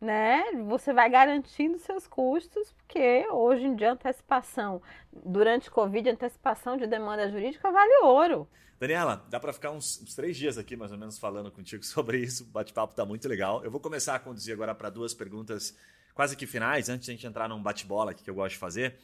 né? 0.00 0.44
Você 0.66 0.92
vai 0.92 1.08
garantindo 1.08 1.78
seus 1.78 2.06
custos, 2.06 2.72
porque 2.72 3.26
hoje 3.30 3.66
em 3.66 3.74
dia 3.74 3.92
antecipação, 3.92 4.82
durante 5.12 5.70
Covid, 5.70 6.10
antecipação 6.10 6.76
de 6.76 6.86
demanda 6.86 7.30
jurídica 7.30 7.70
vale 7.70 8.02
ouro. 8.02 8.48
Daniela, 8.78 9.26
dá 9.28 9.40
para 9.40 9.52
ficar 9.52 9.72
uns, 9.72 10.00
uns, 10.00 10.14
três 10.14 10.36
dias 10.36 10.56
aqui 10.56 10.76
mais 10.76 10.92
ou 10.92 10.98
menos 10.98 11.18
falando 11.18 11.50
contigo 11.50 11.82
sobre 11.86 12.20
isso. 12.20 12.44
O 12.44 12.46
bate-papo 12.46 12.92
está 12.92 13.04
muito 13.04 13.28
legal. 13.28 13.64
Eu 13.64 13.70
vou 13.70 13.80
começar 13.80 14.14
a 14.14 14.18
conduzir 14.18 14.54
agora 14.54 14.74
para 14.74 14.88
duas 14.88 15.12
perguntas 15.12 15.74
quase 16.14 16.36
que 16.36 16.46
finais, 16.46 16.88
antes 16.88 17.06
de 17.06 17.10
a 17.10 17.14
gente 17.14 17.26
entrar 17.26 17.48
num 17.48 17.62
bate-bola 17.62 18.14
que 18.14 18.28
eu 18.28 18.34
gosto 18.34 18.54
de 18.54 18.58
fazer. 18.58 18.96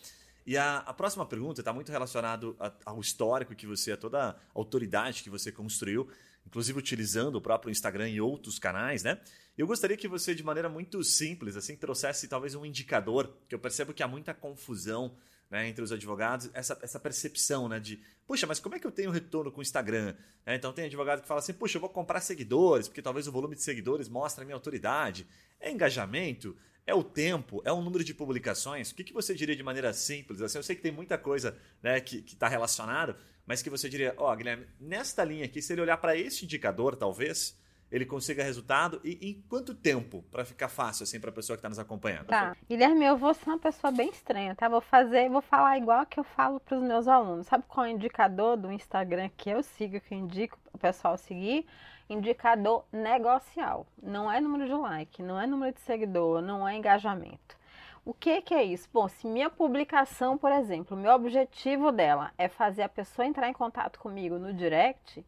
E 0.46 0.56
a, 0.56 0.78
a 0.78 0.92
próxima 0.92 1.24
pergunta 1.26 1.60
está 1.60 1.72
muito 1.72 1.90
relacionado 1.90 2.56
ao 2.84 3.00
histórico 3.00 3.54
que 3.54 3.66
você, 3.66 3.92
a 3.92 3.96
toda 3.96 4.30
a 4.30 4.36
autoridade 4.54 5.22
que 5.22 5.30
você 5.30 5.50
construiu, 5.50 6.08
inclusive 6.46 6.78
utilizando 6.78 7.36
o 7.36 7.40
próprio 7.40 7.70
Instagram 7.70 8.08
e 8.10 8.20
outros 8.20 8.58
canais, 8.58 9.02
né? 9.02 9.20
Eu 9.56 9.66
gostaria 9.66 9.96
que 9.96 10.06
você, 10.06 10.34
de 10.34 10.42
maneira 10.42 10.68
muito 10.68 11.02
simples, 11.02 11.56
assim, 11.56 11.76
trouxesse 11.76 12.28
talvez 12.28 12.54
um 12.54 12.66
indicador, 12.66 13.32
que 13.48 13.54
eu 13.54 13.58
percebo 13.58 13.94
que 13.94 14.02
há 14.02 14.08
muita 14.08 14.34
confusão 14.34 15.16
né, 15.50 15.68
entre 15.68 15.82
os 15.82 15.92
advogados, 15.92 16.50
essa, 16.52 16.78
essa 16.82 16.98
percepção 16.98 17.68
né, 17.68 17.78
de, 17.78 18.00
puxa, 18.26 18.46
mas 18.46 18.58
como 18.58 18.74
é 18.74 18.78
que 18.78 18.86
eu 18.86 18.90
tenho 18.90 19.10
retorno 19.10 19.52
com 19.52 19.60
o 19.60 19.62
Instagram? 19.62 20.14
É, 20.44 20.54
então 20.54 20.72
tem 20.72 20.86
advogado 20.86 21.22
que 21.22 21.28
fala 21.28 21.40
assim, 21.40 21.52
puxa, 21.52 21.76
eu 21.76 21.80
vou 21.80 21.90
comprar 21.90 22.20
seguidores, 22.20 22.88
porque 22.88 23.02
talvez 23.02 23.26
o 23.26 23.32
volume 23.32 23.54
de 23.54 23.62
seguidores 23.62 24.08
mostre 24.08 24.42
a 24.42 24.44
minha 24.44 24.56
autoridade. 24.56 25.26
É 25.60 25.70
engajamento? 25.70 26.56
É 26.86 26.94
o 26.94 27.02
tempo? 27.02 27.62
É 27.64 27.72
o 27.72 27.80
número 27.80 28.04
de 28.04 28.12
publicações? 28.12 28.90
O 28.90 28.94
que, 28.94 29.04
que 29.04 29.12
você 29.12 29.34
diria 29.34 29.56
de 29.56 29.62
maneira 29.62 29.92
simples? 29.92 30.42
Assim, 30.42 30.58
eu 30.58 30.62
sei 30.62 30.76
que 30.76 30.82
tem 30.82 30.92
muita 30.92 31.16
coisa 31.16 31.56
né, 31.82 32.00
que 32.00 32.18
está 32.18 32.46
relacionado, 32.46 33.16
mas 33.46 33.62
que 33.62 33.70
você 33.70 33.88
diria, 33.88 34.14
ó, 34.18 34.32
oh, 34.32 34.36
Guilherme, 34.36 34.66
nesta 34.78 35.24
linha 35.24 35.44
aqui, 35.44 35.62
se 35.62 35.72
ele 35.72 35.80
olhar 35.80 35.96
para 35.96 36.16
este 36.16 36.44
indicador, 36.44 36.96
talvez, 36.96 37.56
ele 37.90 38.04
consiga 38.04 38.42
resultado 38.42 39.00
e 39.04 39.30
em 39.30 39.42
quanto 39.48 39.74
tempo 39.74 40.24
para 40.30 40.44
ficar 40.44 40.68
fácil 40.68 41.04
assim 41.04 41.20
para 41.20 41.30
a 41.30 41.32
pessoa 41.32 41.56
que 41.56 41.60
está 41.60 41.68
nos 41.68 41.78
acompanhando? 41.78 42.26
Tá, 42.26 42.56
Guilherme, 42.68 43.04
eu 43.04 43.16
vou 43.16 43.32
ser 43.34 43.48
uma 43.48 43.58
pessoa 43.58 43.90
bem 43.90 44.08
estranha, 44.10 44.54
tá? 44.54 44.68
Vou 44.68 44.80
fazer, 44.80 45.28
vou 45.28 45.42
falar 45.42 45.78
igual 45.78 46.04
que 46.06 46.18
eu 46.18 46.24
falo 46.24 46.58
para 46.60 46.76
os 46.76 46.82
meus 46.82 47.06
alunos. 47.06 47.46
Sabe 47.46 47.64
qual 47.68 47.86
é 47.86 47.90
o 47.90 47.92
indicador 47.92 48.56
do 48.56 48.72
Instagram 48.72 49.30
que 49.36 49.50
eu 49.50 49.62
sigo, 49.62 50.00
que 50.00 50.14
eu 50.14 50.18
indico 50.18 50.58
o 50.72 50.78
pessoal 50.78 51.16
seguir? 51.16 51.66
indicador 52.08 52.84
negocial. 52.92 53.86
Não 54.02 54.30
é 54.30 54.40
número 54.40 54.66
de 54.66 54.74
like, 54.74 55.22
não 55.22 55.40
é 55.40 55.46
número 55.46 55.72
de 55.72 55.80
seguidor, 55.80 56.42
não 56.42 56.66
é 56.68 56.76
engajamento. 56.76 57.56
O 58.04 58.12
que, 58.12 58.42
que 58.42 58.52
é 58.52 58.62
isso? 58.62 58.86
Bom, 58.92 59.08
se 59.08 59.26
minha 59.26 59.48
publicação, 59.48 60.36
por 60.36 60.52
exemplo, 60.52 60.94
meu 60.94 61.12
objetivo 61.12 61.90
dela 61.90 62.32
é 62.36 62.48
fazer 62.48 62.82
a 62.82 62.88
pessoa 62.88 63.26
entrar 63.26 63.48
em 63.48 63.54
contato 63.54 63.98
comigo 63.98 64.38
no 64.38 64.52
direct, 64.52 65.24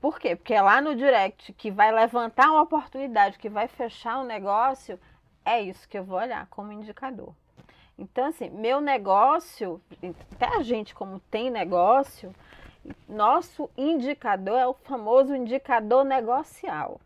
por 0.00 0.18
quê? 0.18 0.36
Porque 0.36 0.54
é 0.54 0.62
lá 0.62 0.80
no 0.80 0.94
direct 0.94 1.52
que 1.52 1.70
vai 1.70 1.92
levantar 1.92 2.50
uma 2.50 2.62
oportunidade, 2.62 3.38
que 3.38 3.48
vai 3.48 3.66
fechar 3.66 4.18
o 4.18 4.22
um 4.22 4.26
negócio, 4.26 4.98
é 5.44 5.60
isso 5.60 5.88
que 5.88 5.98
eu 5.98 6.04
vou 6.04 6.18
olhar 6.18 6.46
como 6.48 6.72
indicador. 6.72 7.34
Então, 7.98 8.26
assim, 8.26 8.50
meu 8.50 8.80
negócio, 8.80 9.80
até 10.32 10.54
a 10.56 10.62
gente 10.62 10.94
como 10.94 11.18
tem 11.18 11.50
negócio, 11.50 12.34
nosso 13.08 13.70
indicador 13.76 14.58
é 14.58 14.66
o 14.66 14.74
famoso 14.74 15.34
indicador 15.34 16.04
negocial, 16.04 17.00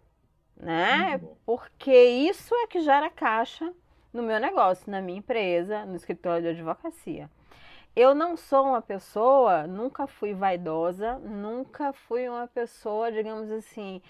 né? 0.56 1.20
Porque 1.46 1.94
isso 1.94 2.54
é 2.54 2.66
que 2.66 2.80
gera 2.80 3.08
caixa 3.08 3.72
no 4.12 4.22
meu 4.22 4.40
negócio, 4.40 4.90
na 4.90 5.00
minha 5.00 5.18
empresa, 5.18 5.86
no 5.86 5.94
escritório 5.94 6.42
de 6.42 6.48
advocacia. 6.48 7.30
Eu 7.94 8.14
não 8.14 8.36
sou 8.36 8.66
uma 8.68 8.80
pessoa, 8.80 9.66
nunca 9.66 10.06
fui 10.06 10.32
vaidosa, 10.32 11.18
nunca 11.18 11.92
fui 11.92 12.28
uma 12.28 12.46
pessoa, 12.46 13.10
digamos 13.10 13.50
assim, 13.50 14.00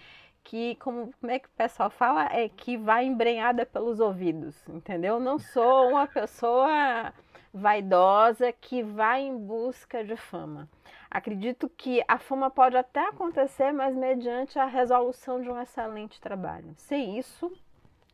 que, 0.44 0.74
como, 0.76 1.12
como 1.18 1.32
é 1.32 1.38
que 1.38 1.48
o 1.48 1.52
pessoal 1.56 1.88
fala? 1.88 2.24
É 2.26 2.48
que 2.48 2.76
vai 2.76 3.06
embrenhada 3.06 3.64
pelos 3.64 3.98
ouvidos, 3.98 4.68
entendeu? 4.68 5.18
Não 5.18 5.38
sou 5.38 5.88
uma 5.88 6.06
pessoa 6.06 7.12
vaidosa 7.52 8.52
que 8.52 8.82
vai 8.82 9.22
em 9.22 9.36
busca 9.36 10.04
de 10.04 10.16
fama. 10.16 10.68
Acredito 11.10 11.68
que 11.68 12.04
a 12.06 12.18
fama 12.18 12.50
pode 12.50 12.76
até 12.76 13.08
acontecer, 13.08 13.72
mas 13.72 13.96
mediante 13.96 14.58
a 14.58 14.66
resolução 14.66 15.40
de 15.40 15.50
um 15.50 15.60
excelente 15.60 16.20
trabalho. 16.20 16.74
Sem 16.76 17.18
isso, 17.18 17.50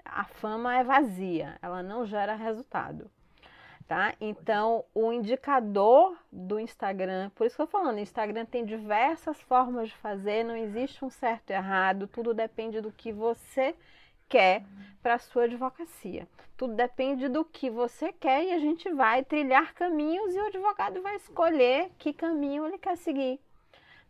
a 0.05 0.25
fama 0.25 0.79
é 0.79 0.85
vazia, 0.85 1.59
ela 1.61 1.83
não 1.83 2.07
gera 2.07 2.37
resultado. 2.37 3.11
Tá? 3.87 4.15
Então, 4.21 4.85
o 4.93 5.13
indicador 5.13 6.19
do 6.33 6.59
Instagram, 6.59 7.31
por 7.37 7.47
isso 7.47 7.55
que 7.55 7.63
eu 7.63 7.67
tô 7.69 7.79
falando, 7.79 7.99
o 7.99 8.01
Instagram 8.01 8.45
tem 8.45 8.65
diversas 8.65 9.41
formas 9.43 9.91
de 9.91 9.97
fazer, 9.99 10.43
não 10.43 10.57
existe 10.57 11.05
um 11.05 11.11
certo 11.11 11.51
e 11.51 11.53
errado, 11.53 12.09
tudo 12.09 12.35
depende 12.35 12.81
do 12.81 12.91
que 12.91 13.13
você 13.13 13.77
quer 14.29 14.65
para 15.01 15.15
a 15.15 15.19
sua 15.21 15.45
advocacia. 15.45 16.27
Tudo 16.57 16.75
depende 16.75 17.29
do 17.29 17.45
que 17.45 17.71
você 17.71 18.13
quer 18.13 18.43
e 18.45 18.53
a 18.53 18.59
gente 18.59 18.91
vai 18.93 19.25
trilhar 19.25 19.73
caminhos 19.73 20.35
e 20.35 20.39
o 20.41 20.47
advogado 20.47 21.01
vai 21.01 21.15
escolher 21.15 21.91
que 21.97 22.13
caminho 22.13 22.67
ele 22.67 22.79
quer 22.79 22.97
seguir. 22.97 23.39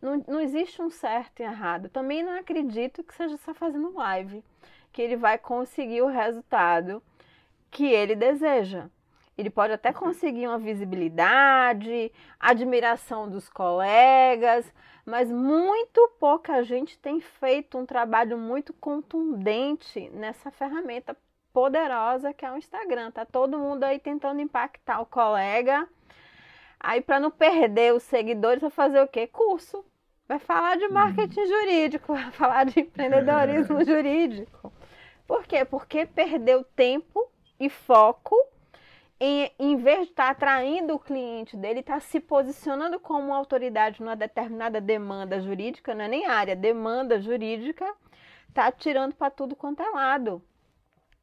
Não, 0.01 0.23
não 0.27 0.39
existe 0.39 0.81
um 0.81 0.89
certo 0.89 1.41
e 1.41 1.43
errado. 1.43 1.87
Também 1.89 2.23
não 2.23 2.39
acredito 2.39 3.03
que 3.03 3.13
seja 3.13 3.37
só 3.37 3.53
fazendo 3.53 3.93
live 3.93 4.43
que 4.91 5.01
ele 5.03 5.15
vai 5.15 5.37
conseguir 5.37 6.01
o 6.01 6.07
resultado 6.07 7.03
que 7.69 7.85
ele 7.85 8.15
deseja. 8.15 8.89
Ele 9.37 9.49
pode 9.51 9.71
até 9.71 9.93
conseguir 9.93 10.47
uma 10.47 10.57
visibilidade, 10.57 12.11
admiração 12.39 13.29
dos 13.29 13.47
colegas, 13.47 14.73
mas 15.05 15.31
muito 15.31 16.09
pouca 16.19 16.63
gente 16.63 16.97
tem 16.97 17.21
feito 17.21 17.77
um 17.77 17.85
trabalho 17.85 18.37
muito 18.37 18.73
contundente 18.73 20.09
nessa 20.09 20.49
ferramenta 20.49 21.15
poderosa 21.53 22.33
que 22.33 22.45
é 22.45 22.51
o 22.51 22.57
Instagram. 22.57 23.11
Tá 23.11 23.25
todo 23.25 23.59
mundo 23.59 23.83
aí 23.83 23.99
tentando 23.99 24.41
impactar 24.41 25.01
o 25.01 25.05
colega. 25.05 25.87
Aí 26.79 26.99
para 26.99 27.19
não 27.19 27.31
perder 27.31 27.93
os 27.93 28.03
seguidores, 28.03 28.61
vai 28.61 28.71
fazer 28.71 29.01
o 29.01 29.07
quê? 29.07 29.27
Curso. 29.27 29.85
Vai 30.27 30.39
falar 30.39 30.77
de 30.77 30.87
marketing 30.89 31.39
uhum. 31.39 31.47
jurídico, 31.47 32.13
vai 32.13 32.31
falar 32.31 32.65
de 32.65 32.81
empreendedorismo 32.81 33.83
jurídico. 33.83 34.73
Por 35.25 35.45
quê? 35.45 35.63
Porque 35.63 36.05
perdeu 36.05 36.63
tempo 36.63 37.31
e 37.59 37.69
foco 37.69 38.35
em, 39.19 39.51
em 39.57 39.77
vez 39.77 40.05
de 40.05 40.11
estar 40.11 40.25
tá 40.25 40.31
atraindo 40.31 40.93
o 40.93 40.99
cliente 40.99 41.57
dele, 41.57 41.79
está 41.79 41.99
se 41.99 42.19
posicionando 42.19 42.99
como 42.99 43.33
autoridade 43.33 44.01
numa 44.01 44.15
determinada 44.15 44.79
demanda 44.79 45.39
jurídica, 45.39 45.95
não 45.95 46.05
é 46.05 46.07
nem 46.07 46.25
área, 46.25 46.55
demanda 46.55 47.19
jurídica, 47.19 47.85
está 48.47 48.71
tirando 48.71 49.15
para 49.15 49.31
tudo 49.31 49.55
quanto 49.55 49.81
é 49.81 49.89
lado. 49.89 50.41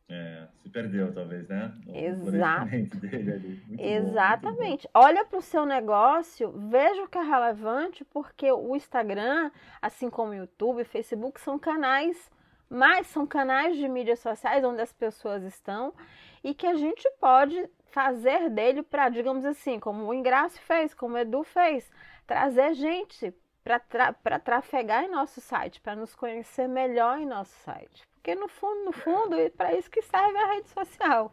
É, 0.08 0.46
se 0.62 0.68
perdeu, 0.68 1.14
talvez, 1.14 1.48
né? 1.48 1.72
Exato. 1.88 2.70
Exatamente. 3.78 4.86
Bom, 4.92 5.00
Olha 5.00 5.24
para 5.24 5.38
o 5.38 5.42
seu 5.42 5.64
negócio, 5.64 6.52
veja 6.68 7.02
o 7.02 7.08
que 7.08 7.16
é 7.16 7.22
relevante, 7.22 8.04
porque 8.04 8.52
o 8.52 8.76
Instagram, 8.76 9.50
assim 9.80 10.10
como 10.10 10.32
o 10.32 10.34
YouTube, 10.34 10.82
o 10.82 10.84
Facebook, 10.84 11.40
são 11.40 11.58
canais 11.58 12.30
mas 12.68 13.06
são 13.06 13.26
canais 13.26 13.76
de 13.76 13.86
mídias 13.88 14.18
sociais 14.18 14.64
onde 14.64 14.80
as 14.80 14.92
pessoas 14.92 15.44
estão 15.44 15.94
e 16.42 16.52
que 16.52 16.66
a 16.66 16.74
gente 16.74 17.08
pode 17.20 17.68
fazer 17.94 18.50
dele 18.50 18.82
para, 18.82 19.08
digamos 19.08 19.44
assim, 19.44 19.78
como 19.78 20.04
o 20.04 20.12
Ingraço 20.12 20.60
fez, 20.62 20.92
como 20.92 21.14
o 21.14 21.18
Edu 21.18 21.44
fez, 21.44 21.88
trazer 22.26 22.74
gente 22.74 23.32
para 23.62 23.78
tra 23.78 24.12
trafegar 24.40 25.04
em 25.04 25.10
nosso 25.10 25.40
site, 25.40 25.80
para 25.80 25.94
nos 25.94 26.12
conhecer 26.12 26.68
melhor 26.68 27.20
em 27.20 27.24
nosso 27.24 27.54
site. 27.62 28.02
Porque 28.14 28.34
no 28.34 28.48
fundo, 28.48 28.86
no 28.86 28.92
fundo, 28.92 29.36
é 29.36 29.48
para 29.48 29.74
isso 29.74 29.88
que 29.88 30.02
serve 30.02 30.36
a 30.36 30.54
rede 30.54 30.68
social. 30.70 31.32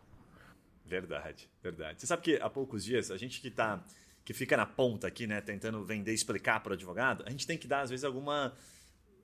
Verdade, 0.86 1.50
verdade. 1.64 2.00
Você 2.00 2.06
sabe 2.06 2.22
que 2.22 2.36
há 2.36 2.50
poucos 2.50 2.86
dias, 2.86 3.10
a 3.10 3.18
gente 3.18 3.42
que 3.42 3.50
tá 3.50 3.84
que 4.24 4.34
fica 4.34 4.56
na 4.56 4.68
ponta 4.68 5.08
aqui, 5.08 5.26
né, 5.26 5.42
tentando 5.42 5.84
vender, 5.84 6.14
explicar 6.14 6.60
para 6.62 6.72
o 6.72 6.74
advogado, 6.74 7.24
a 7.26 7.32
gente 7.32 7.48
tem 7.48 7.58
que 7.58 7.68
dar 7.68 7.82
às 7.82 7.90
vezes 7.90 8.06
alguma 8.06 8.56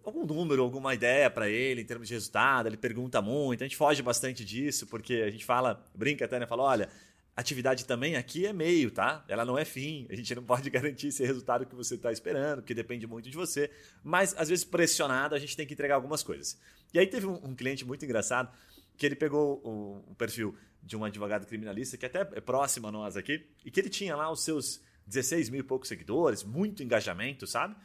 algum 0.03 0.25
número, 0.25 0.63
alguma 0.63 0.95
ideia 0.95 1.29
para 1.29 1.47
ele 1.47 1.81
em 1.81 1.85
termos 1.85 2.07
de 2.07 2.15
resultado, 2.15 2.67
ele 2.67 2.77
pergunta 2.77 3.21
muito, 3.21 3.63
a 3.63 3.67
gente 3.67 3.77
foge 3.77 4.01
bastante 4.01 4.43
disso, 4.43 4.87
porque 4.87 5.15
a 5.15 5.29
gente 5.29 5.45
fala, 5.45 5.85
brinca 5.93 6.25
até, 6.25 6.39
né, 6.39 6.47
fala, 6.47 6.63
olha, 6.63 6.89
atividade 7.37 7.85
também 7.85 8.15
aqui 8.15 8.47
é 8.47 8.51
meio, 8.51 8.89
tá? 8.89 9.23
Ela 9.27 9.45
não 9.45 9.57
é 9.57 9.63
fim. 9.63 10.07
A 10.09 10.15
gente 10.15 10.33
não 10.33 10.43
pode 10.43 10.67
garantir 10.71 11.07
esse 11.07 11.23
resultado 11.23 11.65
que 11.67 11.75
você 11.75 11.93
está 11.93 12.11
esperando, 12.11 12.61
porque 12.61 12.73
depende 12.73 13.05
muito 13.05 13.29
de 13.29 13.37
você. 13.37 13.69
Mas, 14.03 14.33
às 14.37 14.49
vezes, 14.49 14.65
pressionado, 14.65 15.35
a 15.35 15.39
gente 15.39 15.55
tem 15.55 15.65
que 15.65 15.73
entregar 15.73 15.95
algumas 15.95 16.23
coisas. 16.23 16.59
E 16.91 16.97
aí 16.97 17.05
teve 17.05 17.27
um, 17.27 17.35
um 17.45 17.55
cliente 17.55 17.85
muito 17.85 18.03
engraçado 18.03 18.51
que 18.97 19.05
ele 19.05 19.15
pegou 19.15 19.61
o, 19.63 20.11
o, 20.11 20.15
perfil 20.15 20.57
de 20.81 20.97
um 20.97 21.05
advogado 21.05 21.45
criminalista 21.45 21.95
que 21.95 22.05
até 22.07 22.21
é 22.21 22.41
próximo 22.41 22.87
a 22.87 22.91
nós 22.91 23.15
aqui, 23.15 23.45
e 23.63 23.69
que 23.69 23.79
ele 23.79 23.89
tinha 23.89 24.15
lá 24.15 24.31
os 24.31 24.43
seus 24.43 24.81
16 25.05 25.49
mil 25.49 25.59
e 25.59 25.63
poucos 25.63 25.87
seguidores, 25.87 26.43
muito 26.43 26.81
engajamento, 26.81 27.45
sabe? 27.45 27.75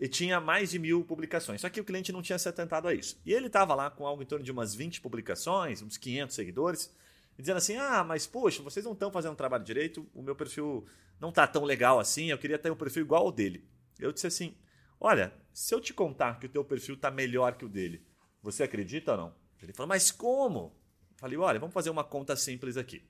E 0.00 0.08
tinha 0.08 0.40
mais 0.40 0.70
de 0.70 0.78
mil 0.78 1.04
publicações. 1.04 1.60
Só 1.60 1.68
que 1.68 1.80
o 1.80 1.84
cliente 1.84 2.10
não 2.10 2.22
tinha 2.22 2.38
se 2.38 2.48
atentado 2.48 2.88
a 2.88 2.94
isso. 2.94 3.20
E 3.26 3.34
ele 3.34 3.48
estava 3.48 3.74
lá 3.74 3.90
com 3.90 4.06
algo 4.06 4.22
em 4.22 4.26
torno 4.26 4.44
de 4.44 4.50
umas 4.50 4.74
20 4.74 5.02
publicações, 5.02 5.82
uns 5.82 5.98
500 5.98 6.34
seguidores, 6.34 6.90
dizendo 7.38 7.56
assim: 7.58 7.76
ah, 7.76 8.04
mas 8.04 8.26
poxa, 8.26 8.62
vocês 8.62 8.84
não 8.84 8.92
estão 8.92 9.10
fazendo 9.10 9.32
um 9.32 9.36
trabalho 9.36 9.64
direito, 9.64 10.08
o 10.14 10.22
meu 10.22 10.36
perfil 10.36 10.86
não 11.20 11.30
está 11.30 11.46
tão 11.46 11.64
legal 11.64 11.98
assim, 11.98 12.30
eu 12.30 12.38
queria 12.38 12.58
ter 12.58 12.70
um 12.70 12.76
perfil 12.76 13.02
igual 13.02 13.26
ao 13.26 13.32
dele. 13.32 13.68
Eu 13.98 14.12
disse 14.12 14.26
assim: 14.26 14.56
olha, 15.00 15.32
se 15.52 15.74
eu 15.74 15.80
te 15.80 15.92
contar 15.92 16.38
que 16.38 16.46
o 16.46 16.48
teu 16.48 16.64
perfil 16.64 16.94
está 16.94 17.10
melhor 17.10 17.56
que 17.56 17.64
o 17.64 17.68
dele, 17.68 18.06
você 18.42 18.62
acredita 18.62 19.12
ou 19.12 19.18
não? 19.18 19.34
Ele 19.62 19.72
falou: 19.72 19.88
mas 19.88 20.10
como? 20.10 20.76
Eu 21.12 21.18
falei: 21.18 21.38
olha, 21.38 21.58
vamos 21.58 21.74
fazer 21.74 21.90
uma 21.90 22.04
conta 22.04 22.36
simples 22.36 22.76
aqui. 22.76 23.02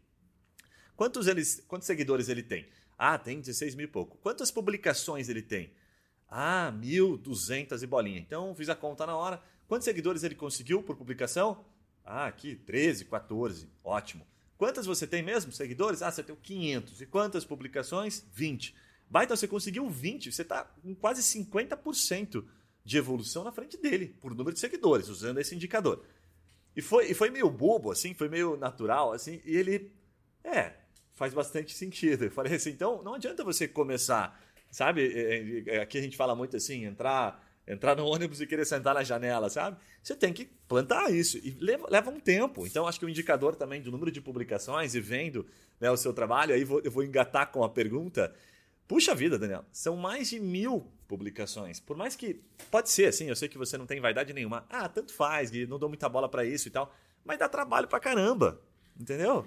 Quantos, 0.97 1.27
eles, 1.27 1.64
quantos 1.66 1.87
seguidores 1.87 2.29
ele 2.29 2.43
tem? 2.43 2.68
Ah, 2.97 3.18
tem 3.18 3.41
16 3.41 3.75
mil 3.75 3.85
e 3.85 3.91
pouco. 3.91 4.16
Quantas 4.18 4.51
publicações 4.51 5.29
ele 5.29 5.43
tem? 5.43 5.72
Ah, 6.29 6.72
1.200 6.77 7.83
e 7.83 7.87
bolinha. 7.87 8.18
Então, 8.18 8.55
fiz 8.55 8.68
a 8.68 8.77
conta 8.77 9.05
na 9.05 9.16
hora. 9.16 9.43
Quantos 9.66 9.85
seguidores 9.85 10.22
ele 10.22 10.35
conseguiu 10.35 10.83
por 10.83 10.97
publicação? 10.97 11.64
Ah, 12.05 12.27
aqui, 12.27 12.55
13, 12.55 13.07
14. 13.07 13.69
Ótimo. 13.83 14.27
Quantas 14.57 14.87
você 14.87 15.07
tem 15.07 15.23
mesmo, 15.23 15.53
seguidores? 15.53 16.03
Ah, 16.03 16.11
você 16.11 16.23
tem 16.23 16.37
500. 16.37 17.01
E 17.01 17.07
quantas 17.07 17.45
publicações? 17.45 18.25
20. 18.33 18.75
Vai, 19.11 19.25
então 19.25 19.37
você 19.37 19.49
conseguiu 19.49 19.89
20. 19.89 20.31
Você 20.31 20.43
está 20.43 20.65
com 20.65 20.95
quase 20.95 21.23
50% 21.23 22.45
de 22.85 22.99
evolução 22.99 23.43
na 23.43 23.53
frente 23.53 23.79
dele, 23.79 24.15
por 24.21 24.35
número 24.35 24.53
de 24.53 24.61
seguidores, 24.61 25.09
usando 25.09 25.41
esse 25.41 25.55
indicador. 25.55 26.05
E 26.77 26.83
foi, 26.83 27.11
e 27.11 27.15
foi 27.15 27.31
meio 27.31 27.49
bobo, 27.49 27.91
assim, 27.91 28.13
foi 28.15 28.29
meio 28.29 28.57
natural, 28.57 29.13
assim, 29.13 29.41
e 29.45 29.57
ele. 29.57 29.93
É, 30.43 30.75
faz 31.15 31.33
bastante 31.33 31.73
sentido. 31.75 32.25
Eu 32.25 32.31
falei 32.31 32.55
assim, 32.55 32.71
então 32.71 33.03
não 33.03 33.15
adianta 33.15 33.43
você 33.43 33.67
começar, 33.67 34.39
sabe? 34.71 35.07
É, 35.07 35.77
é, 35.77 35.81
aqui 35.81 35.97
a 35.97 36.03
gente 36.03 36.17
fala 36.17 36.35
muito 36.35 36.57
assim, 36.57 36.85
entrar 36.85 37.43
entrar 37.67 37.97
no 37.97 38.07
ônibus 38.07 38.41
e 38.41 38.47
querer 38.47 38.65
sentar 38.65 38.95
na 38.95 39.03
janela, 39.03 39.49
sabe? 39.49 39.77
Você 40.03 40.15
tem 40.15 40.33
que 40.33 40.45
plantar 40.69 41.11
isso 41.11 41.39
e 41.39 41.57
leva, 41.61 41.87
leva 41.89 42.11
um 42.11 42.21
tempo. 42.21 42.67
Então 42.67 42.87
acho 42.87 42.99
que 42.99 43.07
o 43.07 43.09
indicador 43.09 43.57
também 43.57 43.81
do 43.81 43.91
número 43.91 44.11
de 44.11 44.21
publicações 44.21 44.95
e 44.95 45.01
vendo 45.01 45.47
né, 45.81 45.91
o 45.91 45.97
seu 45.97 46.12
trabalho, 46.12 46.55
aí 46.55 46.65
vou, 46.65 46.81
eu 46.85 46.91
vou 46.91 47.03
engatar 47.03 47.51
com 47.51 47.65
a 47.65 47.69
pergunta. 47.69 48.35
Puxa 48.87 49.15
vida, 49.15 49.39
Daniel, 49.39 49.65
são 49.73 49.97
mais 49.97 50.29
de 50.29 50.39
mil 50.39 50.87
publicações. 51.09 51.81
Por 51.81 51.97
mais 51.97 52.15
que 52.15 52.41
pode 52.71 52.91
ser 52.91 53.07
assim, 53.07 53.29
eu 53.29 53.37
sei 53.37 53.49
que 53.49 53.57
você 53.57 53.79
não 53.79 53.87
tem 53.87 54.01
vaidade 54.01 54.33
nenhuma. 54.33 54.67
Ah, 54.69 54.89
tanto 54.89 55.15
faz, 55.15 55.51
não 55.67 55.79
dou 55.79 55.89
muita 55.89 56.09
bola 56.09 56.29
para 56.29 56.45
isso 56.45 56.69
e 56.69 56.71
tal, 56.71 56.95
mas 57.25 57.39
dá 57.39 57.49
trabalho 57.49 57.89
pra 57.89 57.99
caramba, 57.99 58.61
entendeu? 58.99 59.47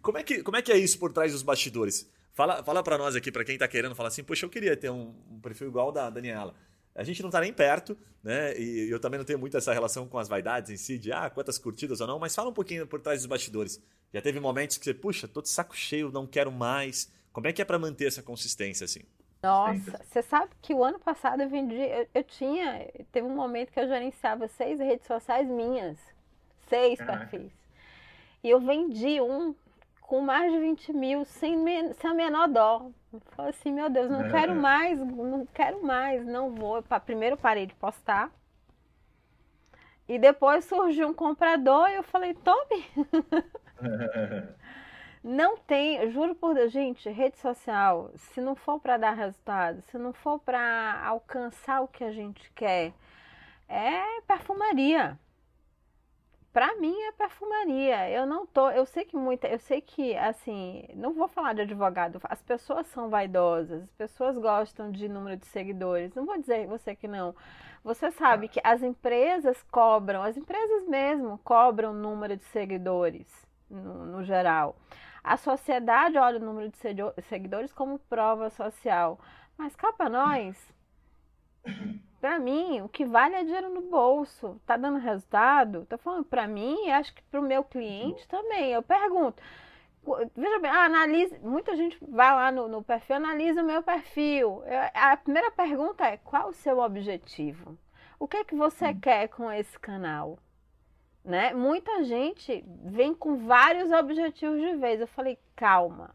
Como 0.00 0.16
é 0.16 0.22
que, 0.22 0.42
como 0.42 0.56
é, 0.56 0.62
que 0.62 0.70
é 0.70 0.78
isso 0.78 0.98
por 0.98 1.12
trás 1.12 1.32
dos 1.32 1.42
bastidores? 1.42 2.08
Fala, 2.32 2.62
fala 2.62 2.82
para 2.82 2.96
nós 2.96 3.16
aqui, 3.16 3.32
para 3.32 3.44
quem 3.44 3.58
tá 3.58 3.66
querendo 3.66 3.94
falar 3.94 4.08
assim, 4.08 4.22
poxa, 4.22 4.46
eu 4.46 4.50
queria 4.50 4.76
ter 4.76 4.90
um, 4.90 5.12
um 5.28 5.40
perfil 5.40 5.66
igual 5.66 5.90
da 5.90 6.08
Daniela. 6.08 6.54
A 6.94 7.04
gente 7.04 7.22
não 7.22 7.28
está 7.28 7.40
nem 7.40 7.52
perto, 7.52 7.96
né? 8.22 8.58
E 8.58 8.90
eu 8.90 8.98
também 8.98 9.18
não 9.18 9.24
tenho 9.24 9.38
muito 9.38 9.56
essa 9.56 9.72
relação 9.72 10.06
com 10.06 10.18
as 10.18 10.28
vaidades 10.28 10.70
em 10.70 10.76
si, 10.76 10.98
de 10.98 11.12
ah, 11.12 11.30
quantas 11.30 11.58
curtidas 11.58 12.00
ou 12.00 12.06
não, 12.06 12.18
mas 12.18 12.34
fala 12.34 12.50
um 12.50 12.52
pouquinho 12.52 12.86
por 12.86 13.00
trás 13.00 13.20
dos 13.20 13.26
bastidores. 13.26 13.82
Já 14.12 14.20
teve 14.20 14.40
momentos 14.40 14.76
que 14.76 14.84
você, 14.84 14.92
puxa, 14.92 15.28
tô 15.28 15.40
de 15.40 15.48
saco 15.48 15.76
cheio, 15.76 16.10
não 16.10 16.26
quero 16.26 16.50
mais. 16.50 17.10
Como 17.32 17.46
é 17.46 17.52
que 17.52 17.62
é 17.62 17.64
para 17.64 17.78
manter 17.78 18.06
essa 18.06 18.22
consistência 18.22 18.84
assim? 18.84 19.00
Nossa, 19.42 20.04
você 20.04 20.20
sabe 20.20 20.50
que 20.60 20.74
o 20.74 20.84
ano 20.84 20.98
passado 20.98 21.42
eu 21.42 21.48
vendi, 21.48 21.74
eu, 21.74 22.06
eu, 22.12 22.24
tinha, 22.24 22.86
teve 23.10 23.26
um 23.26 23.34
momento 23.34 23.72
que 23.72 23.80
eu 23.80 23.88
gerenciava 23.88 24.46
seis 24.48 24.78
redes 24.78 25.06
sociais 25.06 25.48
minhas, 25.48 25.96
seis 26.68 26.98
perfis. 26.98 27.50
E 28.44 28.50
eu 28.50 28.60
vendi 28.60 29.20
um 29.20 29.54
com 30.10 30.20
mais 30.20 30.52
de 30.52 30.58
20 30.58 30.92
mil, 30.92 31.24
sem, 31.24 31.56
sem 31.94 32.10
a 32.10 32.12
menor 32.12 32.48
dó. 32.48 32.90
Falei 33.36 33.50
assim, 33.50 33.70
meu 33.70 33.88
Deus, 33.88 34.10
não 34.10 34.28
quero 34.28 34.56
mais, 34.56 34.98
não 34.98 35.46
quero 35.46 35.84
mais, 35.84 36.26
não 36.26 36.52
vou. 36.52 36.82
Primeiro 37.06 37.36
parei 37.36 37.64
de 37.64 37.76
postar. 37.76 38.28
E 40.08 40.18
depois 40.18 40.64
surgiu 40.64 41.06
um 41.06 41.14
comprador 41.14 41.88
e 41.88 41.94
eu 41.94 42.02
falei, 42.02 42.34
tome. 42.34 42.84
não 45.22 45.56
tem, 45.58 46.10
juro 46.10 46.34
por 46.34 46.54
Deus, 46.56 46.72
gente, 46.72 47.08
rede 47.08 47.38
social, 47.38 48.10
se 48.16 48.40
não 48.40 48.56
for 48.56 48.80
para 48.80 48.96
dar 48.96 49.12
resultado, 49.12 49.80
se 49.82 49.96
não 49.96 50.12
for 50.12 50.40
para 50.40 51.04
alcançar 51.06 51.82
o 51.82 51.88
que 51.88 52.02
a 52.02 52.10
gente 52.10 52.50
quer, 52.50 52.92
é 53.68 54.20
perfumaria 54.22 55.16
para 56.52 56.74
mim 56.76 56.94
é 57.02 57.12
perfumaria. 57.12 58.10
Eu 58.10 58.26
não 58.26 58.46
tô, 58.46 58.70
eu 58.70 58.84
sei 58.86 59.04
que 59.04 59.16
muita, 59.16 59.46
eu 59.48 59.58
sei 59.58 59.80
que 59.80 60.16
assim, 60.16 60.84
não 60.94 61.12
vou 61.14 61.28
falar 61.28 61.54
de 61.54 61.62
advogado, 61.62 62.20
as 62.24 62.42
pessoas 62.42 62.86
são 62.88 63.08
vaidosas, 63.08 63.82
as 63.84 63.92
pessoas 63.92 64.36
gostam 64.36 64.90
de 64.90 65.08
número 65.08 65.36
de 65.36 65.46
seguidores. 65.46 66.14
Não 66.14 66.26
vou 66.26 66.38
dizer 66.38 66.66
você 66.66 66.94
que 66.94 67.08
não. 67.08 67.34
Você 67.82 68.10
sabe 68.10 68.48
que 68.48 68.60
as 68.62 68.82
empresas 68.82 69.62
cobram, 69.70 70.22
as 70.22 70.36
empresas 70.36 70.86
mesmo 70.86 71.38
cobram 71.38 71.94
número 71.94 72.36
de 72.36 72.44
seguidores 72.44 73.26
no, 73.70 74.04
no 74.06 74.24
geral. 74.24 74.76
A 75.22 75.36
sociedade 75.36 76.18
olha 76.18 76.38
o 76.38 76.44
número 76.44 76.70
de 76.70 76.78
seguidores 77.22 77.72
como 77.72 77.98
prova 77.98 78.50
social. 78.50 79.18
Mas 79.56 79.76
cá 79.76 79.92
para 79.92 80.08
nós, 80.08 80.56
para 82.20 82.38
mim, 82.38 82.82
o 82.82 82.88
que 82.88 83.04
vale 83.04 83.34
é 83.34 83.42
dinheiro 83.42 83.70
no 83.70 83.80
bolso. 83.80 84.60
Tá 84.66 84.76
dando 84.76 84.98
resultado? 84.98 85.86
Tô 85.86 85.96
falando 85.96 86.24
para 86.24 86.46
mim 86.46 86.86
e 86.86 86.90
acho 86.90 87.14
que 87.14 87.22
para 87.22 87.40
o 87.40 87.44
meu 87.44 87.64
cliente 87.64 88.28
também. 88.28 88.72
Eu 88.72 88.82
pergunto. 88.82 89.42
Veja 90.36 90.58
bem, 90.58 90.70
ah, 90.70 90.84
analise. 90.84 91.38
Muita 91.40 91.74
gente 91.76 91.98
vai 92.06 92.32
lá 92.32 92.52
no, 92.52 92.68
no 92.68 92.82
perfil, 92.82 93.16
analisa 93.16 93.62
o 93.62 93.66
meu 93.66 93.82
perfil. 93.82 94.62
Eu, 94.66 94.80
a 94.94 95.16
primeira 95.16 95.50
pergunta 95.50 96.04
é: 96.04 96.18
qual 96.18 96.48
o 96.48 96.54
seu 96.54 96.78
objetivo? 96.78 97.78
O 98.18 98.28
que 98.28 98.36
é 98.36 98.44
que 98.44 98.54
você 98.54 98.88
hum. 98.88 99.00
quer 99.00 99.28
com 99.28 99.50
esse 99.50 99.78
canal? 99.78 100.38
Né? 101.24 101.54
Muita 101.54 102.04
gente 102.04 102.64
vem 102.84 103.14
com 103.14 103.46
vários 103.46 103.90
objetivos 103.90 104.60
de 104.60 104.76
vez. 104.76 105.00
Eu 105.00 105.06
falei, 105.06 105.38
calma 105.56 106.14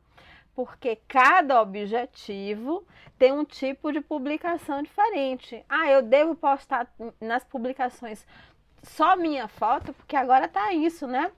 porque 0.56 0.98
cada 1.08 1.62
objetivo 1.62 2.86
tem 3.18 3.32
um 3.32 3.44
tipo 3.44 3.92
de 3.92 4.02
publicação 4.02 4.82
diferente. 4.82 5.64
Ah, 5.68 5.90
eu 5.90 6.02
devo 6.02 6.36
postar 6.36 6.88
nas 7.20 7.44
publicações 7.44 8.26
só 8.84 9.16
minha 9.16 9.48
foto, 9.48 9.94
porque 9.94 10.16
agora 10.16 10.48
tá 10.48 10.72
isso, 10.74 11.08
né? 11.08 11.32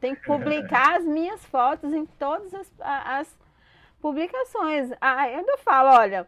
Tem 0.00 0.14
que 0.14 0.24
publicar 0.24 0.98
as 0.98 1.04
minhas 1.04 1.44
fotos 1.44 1.92
em 1.92 2.06
todas 2.06 2.54
as, 2.54 2.72
as 2.80 3.38
publicações. 4.00 4.90
Ah, 5.00 5.28
eu 5.28 5.38
ainda 5.38 5.58
falo, 5.58 5.90
olha, 5.98 6.26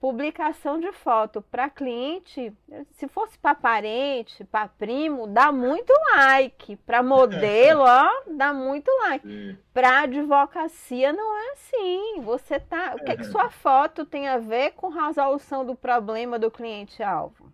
publicação 0.00 0.80
de 0.80 0.90
foto 0.92 1.42
para 1.42 1.68
cliente, 1.68 2.52
se 2.92 3.06
fosse 3.06 3.38
para 3.38 3.54
parente, 3.54 4.42
para 4.44 4.66
primo, 4.66 5.26
dá 5.26 5.52
muito 5.52 5.92
like. 6.16 6.74
Para 6.76 7.02
modelo, 7.02 7.82
ó, 7.84 8.08
dá 8.26 8.52
muito 8.54 8.90
like. 9.02 9.58
Para 9.74 10.00
advocacia 10.00 11.12
não 11.12 11.36
é 11.36 11.52
assim. 11.52 12.20
Você 12.22 12.58
tá, 12.58 12.94
o 12.98 13.04
que, 13.04 13.18
que 13.18 13.24
sua 13.24 13.50
foto 13.50 14.06
tem 14.06 14.26
a 14.26 14.38
ver 14.38 14.72
com 14.72 14.88
resolução 14.88 15.66
do 15.66 15.76
problema 15.76 16.38
do 16.38 16.50
cliente 16.50 17.02
alvo? 17.02 17.52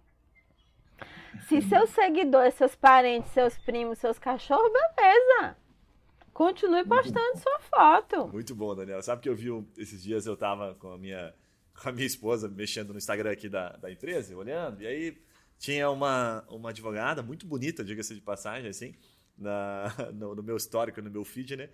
Se 1.48 1.60
seus 1.62 1.90
seguidores, 1.90 2.54
seus 2.54 2.76
parentes, 2.76 3.30
seus 3.32 3.58
primos, 3.58 3.98
seus 3.98 4.18
cachorros, 4.18 4.70
beleza. 4.96 5.56
Continue 6.32 6.84
postando 6.84 7.38
sua 7.38 7.58
foto. 7.60 8.28
Muito 8.28 8.54
bom, 8.54 8.74
Daniela. 8.74 9.02
Sabe 9.02 9.22
que 9.22 9.28
eu 9.28 9.34
vi 9.34 9.48
esses 9.76 10.02
dias 10.02 10.26
eu 10.26 10.36
tava 10.36 10.74
com 10.74 10.92
a 10.92 10.98
minha 10.98 11.34
com 11.80 11.88
a 11.88 11.92
minha 11.92 12.06
esposa 12.06 12.48
mexendo 12.48 12.90
no 12.92 12.98
Instagram 12.98 13.30
aqui 13.30 13.48
da, 13.48 13.70
da 13.76 13.90
empresa, 13.90 14.36
olhando, 14.36 14.82
e 14.82 14.86
aí 14.86 15.18
tinha 15.58 15.90
uma, 15.90 16.44
uma 16.48 16.70
advogada 16.70 17.22
muito 17.22 17.46
bonita, 17.46 17.84
diga-se 17.84 18.14
de 18.14 18.20
passagem, 18.20 18.68
assim, 18.68 18.94
na, 19.36 19.92
no, 20.14 20.34
no, 20.34 20.42
meu 20.42 20.56
histórico, 20.56 21.00
no 21.00 21.10
meu 21.10 21.24
feed, 21.24 21.56
né? 21.56 21.68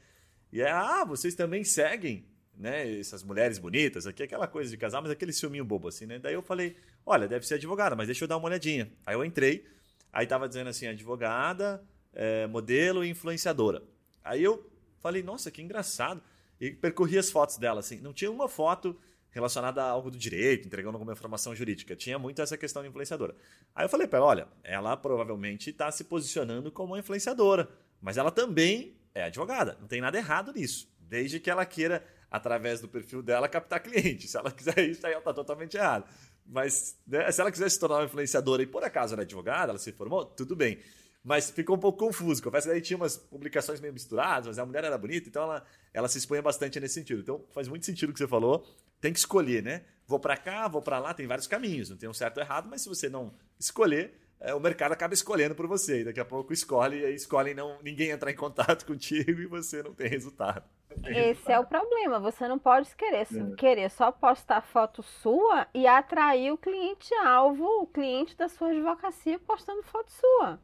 E 0.53 0.61
é, 0.61 0.70
ah, 0.70 1.05
vocês 1.05 1.34
também 1.34 1.64
seguem, 1.64 2.26
né? 2.57 2.98
Essas 2.98 3.22
mulheres 3.22 3.59
bonitas, 3.59 4.07
aqui 4.07 4.22
aquela 4.22 4.46
coisa 4.46 4.70
de 4.70 4.76
casal, 4.76 5.03
mas 5.03 5.11
aquele 5.11 5.32
ciúminho 5.32 5.64
bobo, 5.64 5.88
assim, 5.88 6.07
né? 6.07 6.18
Daí 6.18 6.34
eu 6.34 6.42
falei, 6.42 6.76
olha, 7.05 7.26
deve 7.26 7.46
ser 7.46 7.55
advogada, 7.55 7.96
mas 7.96 8.07
deixa 8.07 8.24
eu 8.24 8.28
dar 8.28 8.36
uma 8.36 8.46
olhadinha. 8.46 8.92
Aí 9.07 9.14
eu 9.14 9.24
entrei, 9.24 9.66
aí 10.12 10.26
tava 10.26 10.48
dizendo 10.48 10.68
assim, 10.68 10.86
advogada, 10.86 11.82
é, 12.12 12.46
modelo 12.46 13.05
e 13.05 13.09
influenciadora. 13.09 13.82
Aí 14.22 14.42
eu 14.42 14.70
falei, 15.00 15.22
nossa, 15.22 15.50
que 15.50 15.62
engraçado. 15.62 16.22
E 16.61 16.70
percorri 16.70 17.18
as 17.18 17.30
fotos 17.30 17.57
dela, 17.57 17.80
assim. 17.80 17.98
Não 18.00 18.12
tinha 18.12 18.30
uma 18.30 18.48
foto 18.48 18.96
relacionada 19.32 19.82
a 19.82 19.88
algo 19.88 20.10
do 20.10 20.18
direito, 20.18 20.66
entregando 20.66 20.96
alguma 20.96 21.12
informação 21.12 21.54
jurídica. 21.54 21.96
Tinha 21.96 22.18
muito 22.18 22.40
essa 22.40 22.56
questão 22.56 22.82
de 22.82 22.88
influenciadora. 22.88 23.34
Aí 23.74 23.84
eu 23.84 23.88
falei 23.88 24.06
para 24.06 24.18
ela, 24.18 24.26
olha, 24.26 24.48
ela 24.62 24.96
provavelmente 24.96 25.70
está 25.70 25.90
se 25.90 26.04
posicionando 26.04 26.70
como 26.70 26.92
uma 26.92 27.00
influenciadora, 27.00 27.68
mas 28.00 28.16
ela 28.16 28.30
também 28.30 28.94
é 29.14 29.24
advogada. 29.24 29.76
Não 29.80 29.88
tem 29.88 30.00
nada 30.00 30.16
errado 30.16 30.52
nisso, 30.52 30.88
desde 31.00 31.40
que 31.40 31.50
ela 31.50 31.64
queira, 31.64 32.04
através 32.30 32.80
do 32.80 32.88
perfil 32.88 33.22
dela, 33.22 33.48
captar 33.48 33.82
cliente. 33.82 34.28
Se 34.28 34.36
ela 34.36 34.50
quiser 34.50 34.78
isso, 34.88 35.06
aí 35.06 35.12
ela 35.12 35.20
está 35.20 35.32
totalmente 35.32 35.76
errada. 35.76 36.04
Mas 36.46 36.98
né, 37.06 37.30
se 37.32 37.40
ela 37.40 37.50
quiser 37.50 37.70
se 37.70 37.78
tornar 37.78 37.96
uma 37.96 38.04
influenciadora 38.04 38.62
e 38.62 38.66
por 38.66 38.84
acaso 38.84 39.14
é 39.14 39.20
advogada, 39.20 39.72
ela 39.72 39.78
se 39.78 39.92
formou, 39.92 40.24
tudo 40.24 40.54
bem. 40.54 40.78
Mas 41.24 41.50
ficou 41.50 41.76
um 41.76 41.78
pouco 41.78 41.98
confuso. 41.98 42.42
Confesso 42.42 42.68
que 42.68 42.74
aí 42.74 42.80
tinha 42.80 42.96
umas 42.96 43.16
publicações 43.16 43.80
meio 43.80 43.92
misturadas, 43.92 44.48
mas 44.48 44.58
a 44.58 44.66
mulher 44.66 44.84
era 44.84 44.98
bonita, 44.98 45.28
então 45.28 45.44
ela, 45.44 45.64
ela 45.94 46.08
se 46.08 46.18
expunha 46.18 46.42
bastante 46.42 46.80
nesse 46.80 46.94
sentido. 46.94 47.20
Então 47.20 47.44
faz 47.50 47.68
muito 47.68 47.86
sentido 47.86 48.10
o 48.10 48.12
que 48.12 48.18
você 48.18 48.26
falou. 48.26 48.66
Tem 49.00 49.12
que 49.12 49.18
escolher, 49.18 49.62
né? 49.62 49.82
Vou 50.06 50.18
para 50.18 50.36
cá, 50.36 50.66
vou 50.68 50.82
para 50.82 50.98
lá, 50.98 51.14
tem 51.14 51.26
vários 51.26 51.46
caminhos, 51.46 51.90
não 51.90 51.96
tem 51.96 52.08
um 52.08 52.14
certo 52.14 52.38
ou 52.38 52.42
errado, 52.42 52.68
mas 52.68 52.82
se 52.82 52.88
você 52.88 53.08
não 53.08 53.32
escolher, 53.58 54.14
é, 54.42 54.52
o 54.52 54.60
mercado 54.60 54.92
acaba 54.92 55.14
escolhendo 55.14 55.54
por 55.54 55.68
você. 55.68 56.00
E 56.00 56.04
daqui 56.04 56.18
a 56.18 56.24
pouco 56.24 56.52
escolhe, 56.52 57.04
e 57.04 57.54
não, 57.54 57.78
ninguém 57.82 58.10
entrar 58.10 58.30
em 58.30 58.36
contato 58.36 58.84
contigo 58.86 59.40
e 59.40 59.46
você 59.46 59.82
não 59.82 59.94
tem 59.94 60.08
resultado. 60.08 60.64
Esse 61.06 61.50
é 61.50 61.58
o 61.58 61.64
problema. 61.64 62.18
Você 62.18 62.46
não 62.48 62.58
pode 62.58 62.94
querer, 62.96 63.26
é. 63.32 63.56
querer 63.56 63.90
só 63.90 64.10
postar 64.10 64.60
foto 64.60 65.02
sua 65.02 65.68
e 65.72 65.86
atrair 65.86 66.52
o 66.52 66.58
cliente-alvo, 66.58 67.64
o 67.82 67.86
cliente 67.86 68.36
da 68.36 68.48
sua 68.48 68.70
advocacia 68.70 69.38
postando 69.38 69.82
foto 69.84 70.10
sua. 70.10 70.60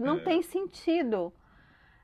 Não 0.00 0.16
é. 0.16 0.20
tem 0.20 0.42
sentido, 0.42 1.32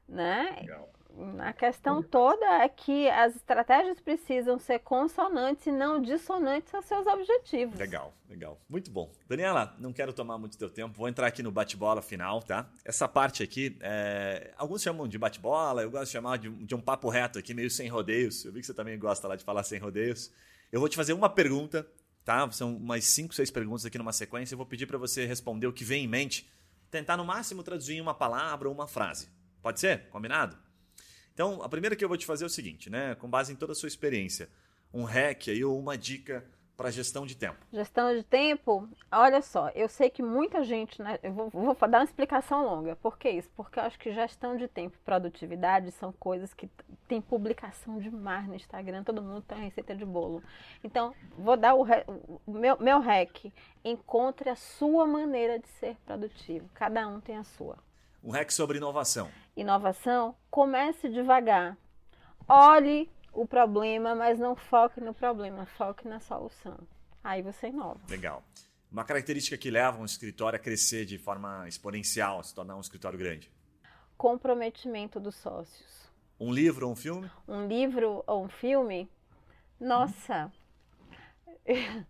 né? 0.09 0.57
Legal. 0.61 0.97
A 1.38 1.53
questão 1.53 2.03
toda 2.03 2.44
é 2.62 2.68
que 2.68 3.09
as 3.09 3.34
estratégias 3.34 3.99
precisam 4.01 4.59
ser 4.59 4.80
consonantes 4.80 5.66
e 5.66 5.72
não 5.72 6.01
dissonantes 6.01 6.74
aos 6.74 6.84
seus 6.84 7.07
objetivos. 7.07 7.78
Legal, 7.78 8.12
legal. 8.28 8.61
Muito 8.68 8.90
bom. 8.90 9.11
Daniela, 9.26 9.74
não 9.78 9.94
quero 9.94 10.12
tomar 10.12 10.36
muito 10.36 10.59
teu 10.59 10.68
tempo, 10.68 10.94
vou 10.94 11.09
entrar 11.09 11.26
aqui 11.26 11.42
no 11.42 11.51
bate-bola 11.51 12.03
final, 12.03 12.42
tá? 12.42 12.68
Essa 12.84 13.09
parte 13.09 13.42
aqui, 13.42 13.78
é... 13.80 14.53
alguns 14.59 14.82
chamam 14.82 15.09
de 15.09 15.16
bate-bola, 15.16 15.82
eu 15.82 15.90
gosto 15.90 16.07
de 16.07 16.11
chamar 16.11 16.36
de, 16.36 16.51
de 16.51 16.74
um 16.74 16.80
papo 16.80 17.09
reto 17.09 17.38
aqui, 17.38 17.55
meio 17.55 17.70
sem 17.70 17.88
rodeios. 17.88 18.44
Eu 18.44 18.53
vi 18.53 18.61
que 18.61 18.66
você 18.66 18.74
também 18.74 18.99
gosta 18.99 19.26
lá 19.26 19.36
de 19.36 19.44
falar 19.44 19.62
sem 19.62 19.78
rodeios. 19.78 20.30
Eu 20.70 20.80
vou 20.80 20.88
te 20.88 20.97
fazer 20.97 21.14
uma 21.14 21.30
pergunta, 21.30 21.86
tá? 22.26 22.51
São 22.51 22.76
umas 22.76 23.05
5, 23.07 23.34
6 23.34 23.51
perguntas 23.51 23.86
aqui 23.86 23.97
numa 23.97 24.12
sequência. 24.12 24.53
Eu 24.53 24.59
vou 24.59 24.66
pedir 24.66 24.84
para 24.84 24.99
você 24.99 25.24
responder 25.24 25.66
o 25.66 25.72
que 25.72 25.84
vem 25.84 26.05
em 26.05 26.09
mente 26.09 26.47
tentar 26.91 27.16
no 27.16 27.24
máximo 27.24 27.62
traduzir 27.62 27.95
em 27.95 28.01
uma 28.01 28.14
palavra 28.14 28.68
ou 28.68 28.74
uma 28.74 28.87
frase. 28.87 29.28
Pode 29.62 29.80
ser? 29.80 30.09
Combinado? 30.09 30.57
Então, 31.34 31.62
a 31.62 31.68
primeira 31.68 31.95
que 31.95 32.05
eu 32.05 32.09
vou 32.09 32.16
te 32.16 32.24
fazer 32.24 32.45
é 32.45 32.47
o 32.47 32.51
seguinte, 32.51 32.89
né? 32.89 33.14
Com 33.16 33.28
base 33.28 33.53
em 33.53 33.57
toda 33.57 33.72
a 33.72 33.74
sua 33.74 33.89
experiência, 33.89 34.49
um 34.93 35.05
hack 35.05 35.49
aí 35.49 35.64
ou 35.64 35.78
uma 35.78 35.97
dica 35.99 36.45
para 36.77 36.91
gestão 36.91 37.24
de 37.24 37.37
tempo? 37.37 37.57
Gestão 37.72 38.14
de 38.14 38.22
tempo, 38.22 38.89
olha 39.11 39.41
só, 39.41 39.70
eu 39.70 39.89
sei 39.89 40.11
que 40.11 40.22
muita 40.22 40.62
gente, 40.62 41.01
né, 41.03 41.18
eu 41.22 41.33
vou, 41.33 41.49
vou, 41.49 41.74
dar 41.89 41.99
uma 41.99 42.05
explicação 42.05 42.64
longa. 42.64 42.95
Por 42.97 43.18
que 43.18 43.31
isso? 43.31 43.49
Porque 43.57 43.79
eu 43.79 43.85
acho 43.85 43.99
que 43.99 44.12
gestão 44.12 44.57
de 44.57 44.68
tempo 44.68 44.97
e 44.97 45.05
produtividade 45.05 45.91
são 45.93 46.12
coisas 46.12 46.53
que 46.53 46.68
tem 47.09 47.20
publicação 47.20 47.99
demais 47.99 48.47
no 48.47 48.55
Instagram, 48.55 49.03
todo 49.05 49.22
mundo 49.22 49.43
tem 49.43 49.59
receita 49.59 49.95
de 49.95 50.05
bolo. 50.05 50.43
Então, 50.85 51.14
vou 51.39 51.57
dar 51.57 51.74
o, 51.74 51.87
o 52.47 52.53
meu, 52.53 52.77
meu 52.79 53.01
hack. 53.01 53.53
Encontre 53.85 54.51
a 54.51 54.57
sua 54.57 55.07
maneira 55.07 55.59
de 55.59 55.68
ser 55.68 55.97
produtivo. 56.05 56.68
Cada 56.74 57.07
um 57.09 57.20
tem 57.20 57.37
a 57.37 57.45
sua. 57.45 57.79
Um 58.22 58.31
hack 58.31 58.51
sobre 58.51 58.79
inovação. 58.79 59.31
Inovação, 59.57 60.35
comece 60.51 61.09
devagar. 61.09 61.77
Olhe 62.49 63.11
o 63.37 63.47
problema, 63.47 64.14
mas 64.14 64.39
não 64.39 64.57
foque 64.57 65.01
no 65.01 65.12
problema, 65.14 65.66
foque 65.66 66.09
na 66.09 66.20
solução. 66.20 66.78
Aí 67.22 67.43
você 67.43 67.68
inova. 67.68 68.01
Legal. 68.09 68.43
Uma 68.91 69.05
característica 69.05 69.57
que 69.59 69.70
leva 69.70 69.99
um 69.99 70.05
escritório 70.05 70.57
a 70.57 70.61
crescer 70.61 71.05
de 71.05 71.18
forma 71.18 71.66
exponencial, 71.68 72.41
a 72.41 72.43
se 72.43 72.55
tornar 72.55 72.76
um 72.76 72.80
escritório 72.80 73.18
grande? 73.18 73.53
Comprometimento 74.16 75.20
dos 75.20 75.34
sócios. 75.34 76.11
Um 76.39 76.53
livro 76.53 76.87
ou 76.87 76.93
um 76.93 76.97
filme? 76.97 77.30
Um 77.47 77.66
livro 77.66 78.22
ou 78.26 78.45
um 78.45 78.49
filme? 78.49 79.11
Nossa, 79.78 80.51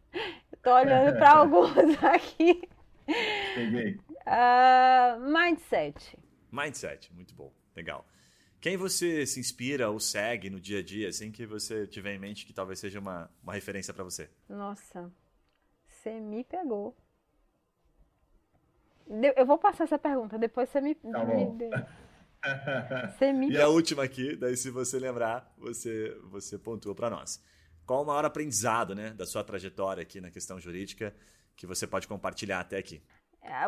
Estou 0.52 0.74
olhando 0.74 1.16
para 1.16 1.32
alguns 1.38 2.02
aqui. 2.02 2.68
Peguei. 3.54 3.98
Uh, 4.26 5.20
mindset. 5.20 6.18
Mindset, 6.50 7.12
muito 7.14 7.34
bom, 7.34 7.52
legal. 7.74 8.06
Quem 8.66 8.76
você 8.76 9.24
se 9.24 9.38
inspira 9.38 9.88
ou 9.88 10.00
segue 10.00 10.50
no 10.50 10.60
dia 10.60 10.80
a 10.80 10.82
dia, 10.82 11.08
assim 11.08 11.30
que 11.30 11.46
você 11.46 11.86
tiver 11.86 12.16
em 12.16 12.18
mente 12.18 12.44
que 12.44 12.52
talvez 12.52 12.80
seja 12.80 12.98
uma, 12.98 13.30
uma 13.40 13.52
referência 13.52 13.94
para 13.94 14.02
você? 14.02 14.28
Nossa, 14.48 15.08
você 15.86 16.18
me 16.18 16.42
pegou. 16.42 16.92
Eu 19.36 19.46
vou 19.46 19.56
passar 19.56 19.84
essa 19.84 19.96
pergunta, 19.96 20.36
depois 20.36 20.68
você 20.68 20.80
me, 20.80 20.96
tá 20.96 21.24
me. 21.24 21.46
Você 23.16 23.32
me... 23.32 23.50
E 23.50 23.60
a 23.60 23.68
última 23.68 24.02
aqui, 24.02 24.34
daí 24.34 24.56
se 24.56 24.70
você 24.70 24.98
lembrar, 24.98 25.52
você, 25.56 26.16
você 26.24 26.58
pontua 26.58 26.94
para 26.94 27.08
nós. 27.08 27.40
Qual 27.84 28.02
o 28.02 28.06
maior 28.06 28.24
aprendizado 28.24 28.94
né, 28.96 29.10
da 29.10 29.26
sua 29.26 29.44
trajetória 29.44 30.02
aqui 30.02 30.20
na 30.20 30.30
questão 30.30 30.60
jurídica 30.60 31.14
que 31.56 31.66
você 31.66 31.86
pode 31.86 32.06
compartilhar 32.08 32.60
até 32.60 32.78
aqui? 32.78 33.00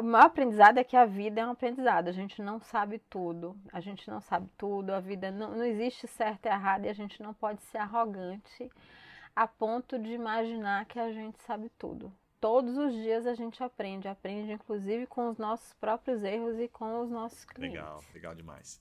O 0.01 0.03
maior 0.03 0.27
aprendizado 0.27 0.79
é 0.79 0.85
que 0.85 0.97
a 0.97 1.07
vida 1.07 1.41
é 1.41 1.47
um 1.47 1.51
aprendizado. 1.51 2.09
A 2.09 2.13
gente 2.13 2.43
não 2.43 2.61
sabe 2.61 2.99
tudo. 3.11 3.57
A 3.73 3.81
gente 3.81 4.09
não 4.09 4.21
sabe 4.21 4.49
tudo. 4.57 4.93
A 4.93 5.01
vida 5.01 5.31
não, 5.31 5.57
não 5.57 5.65
existe 5.65 6.07
certo 6.07 6.47
e 6.47 6.49
errado 6.49 6.85
e 6.85 6.89
a 6.89 6.93
gente 6.93 7.23
não 7.23 7.33
pode 7.33 7.63
ser 7.63 7.79
arrogante 7.79 8.71
a 9.35 9.47
ponto 9.47 9.99
de 9.99 10.13
imaginar 10.13 10.85
que 10.87 10.99
a 10.99 11.13
gente 11.13 11.41
sabe 11.43 11.71
tudo. 11.79 12.13
Todos 12.41 12.77
os 12.77 12.93
dias 12.93 13.25
a 13.25 13.35
gente 13.35 13.63
aprende, 13.63 14.09
aprende 14.09 14.53
inclusive 14.53 15.07
com 15.07 15.29
os 15.29 15.39
nossos 15.39 15.73
próprios 15.75 16.25
erros 16.25 16.59
e 16.59 16.67
com 16.67 17.03
os 17.03 17.11
nossos 17.11 17.45
clientes. 17.45 17.79
Legal, 17.79 18.03
legal 18.13 18.35
demais. 18.35 18.81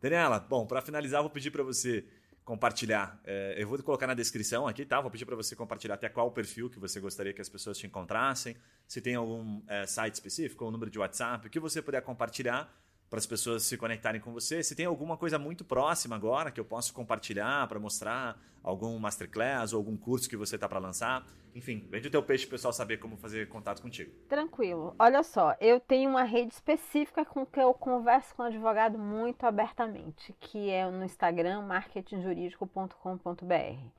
Daniela, 0.00 0.40
bom, 0.40 0.66
para 0.66 0.82
finalizar, 0.82 1.22
vou 1.22 1.30
pedir 1.30 1.52
para 1.52 1.62
você 1.62 2.04
compartilhar. 2.44 3.20
É, 3.24 3.54
eu 3.56 3.68
vou 3.68 3.80
colocar 3.82 4.06
na 4.06 4.14
descrição 4.14 4.66
aqui, 4.66 4.84
tá? 4.84 5.00
Vou 5.00 5.10
pedir 5.10 5.24
para 5.24 5.36
você 5.36 5.54
compartilhar 5.54 5.94
até 5.94 6.08
qual 6.08 6.30
perfil 6.30 6.68
que 6.68 6.78
você 6.78 7.00
gostaria 7.00 7.32
que 7.32 7.40
as 7.40 7.48
pessoas 7.48 7.78
te 7.78 7.86
encontrassem. 7.86 8.56
Se 8.86 9.00
tem 9.00 9.14
algum 9.14 9.62
é, 9.66 9.86
site 9.86 10.14
específico, 10.14 10.66
um 10.66 10.70
número 10.70 10.90
de 10.90 10.98
WhatsApp, 10.98 11.46
o 11.46 11.50
que 11.50 11.60
você 11.60 11.80
puder 11.80 12.02
compartilhar 12.02 12.72
para 13.12 13.18
as 13.18 13.26
pessoas 13.26 13.62
se 13.64 13.76
conectarem 13.76 14.22
com 14.22 14.32
você. 14.32 14.62
Se 14.62 14.74
tem 14.74 14.86
alguma 14.86 15.18
coisa 15.18 15.38
muito 15.38 15.66
próxima 15.66 16.16
agora 16.16 16.50
que 16.50 16.58
eu 16.58 16.64
posso 16.64 16.94
compartilhar 16.94 17.68
para 17.68 17.78
mostrar 17.78 18.40
algum 18.64 18.98
masterclass 18.98 19.74
ou 19.74 19.80
algum 19.80 19.98
curso 19.98 20.26
que 20.26 20.36
você 20.36 20.54
está 20.54 20.66
para 20.66 20.78
lançar. 20.78 21.26
Enfim, 21.54 21.86
vende 21.90 22.08
o 22.08 22.10
teu 22.10 22.22
peixe 22.22 22.46
para 22.46 22.54
o 22.54 22.56
pessoal 22.56 22.72
saber 22.72 22.96
como 22.96 23.18
fazer 23.18 23.50
contato 23.50 23.82
contigo. 23.82 24.10
Tranquilo. 24.30 24.94
Olha 24.98 25.22
só, 25.22 25.54
eu 25.60 25.78
tenho 25.78 26.08
uma 26.08 26.22
rede 26.22 26.54
específica 26.54 27.22
com 27.22 27.44
que 27.44 27.60
eu 27.60 27.74
converso 27.74 28.34
com 28.34 28.44
o 28.44 28.46
advogado 28.46 28.98
muito 28.98 29.44
abertamente, 29.44 30.34
que 30.40 30.70
é 30.70 30.90
no 30.90 31.04
Instagram 31.04 31.66
marketingjurídico.com.br. 31.66 33.90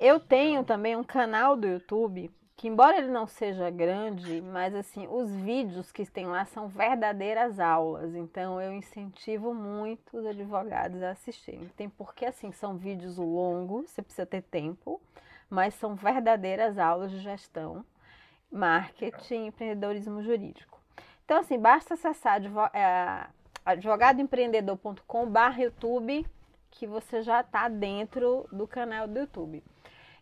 Eu 0.00 0.18
tenho 0.18 0.64
também 0.64 0.96
um 0.96 1.04
canal 1.04 1.56
do 1.56 1.68
YouTube 1.68 2.28
que 2.60 2.68
embora 2.68 2.98
ele 2.98 3.08
não 3.08 3.26
seja 3.26 3.70
grande, 3.70 4.42
mas 4.42 4.74
assim, 4.74 5.08
os 5.08 5.34
vídeos 5.34 5.90
que 5.90 6.04
tem 6.04 6.26
lá 6.26 6.44
são 6.44 6.68
verdadeiras 6.68 7.58
aulas. 7.58 8.14
Então 8.14 8.60
eu 8.60 8.74
incentivo 8.74 9.54
muito 9.54 10.18
os 10.18 10.26
advogados 10.26 11.02
a 11.02 11.12
assistirem. 11.12 11.70
Tem 11.74 11.88
porque 11.88 12.26
assim, 12.26 12.52
são 12.52 12.76
vídeos 12.76 13.16
longos, 13.16 13.88
você 13.88 14.02
precisa 14.02 14.26
ter 14.26 14.42
tempo, 14.42 15.00
mas 15.48 15.72
são 15.72 15.94
verdadeiras 15.94 16.76
aulas 16.76 17.10
de 17.10 17.20
gestão, 17.20 17.82
marketing, 18.52 19.46
empreendedorismo 19.46 20.22
jurídico. 20.22 20.78
Então 21.24 21.38
assim, 21.38 21.58
basta 21.58 21.94
acessar 21.94 22.42
é, 22.74 23.26
advogadoempreendedor.com/youtube 23.64 26.26
que 26.70 26.86
você 26.86 27.22
já 27.22 27.40
está 27.40 27.70
dentro 27.70 28.46
do 28.52 28.68
canal 28.68 29.08
do 29.08 29.20
YouTube. 29.20 29.64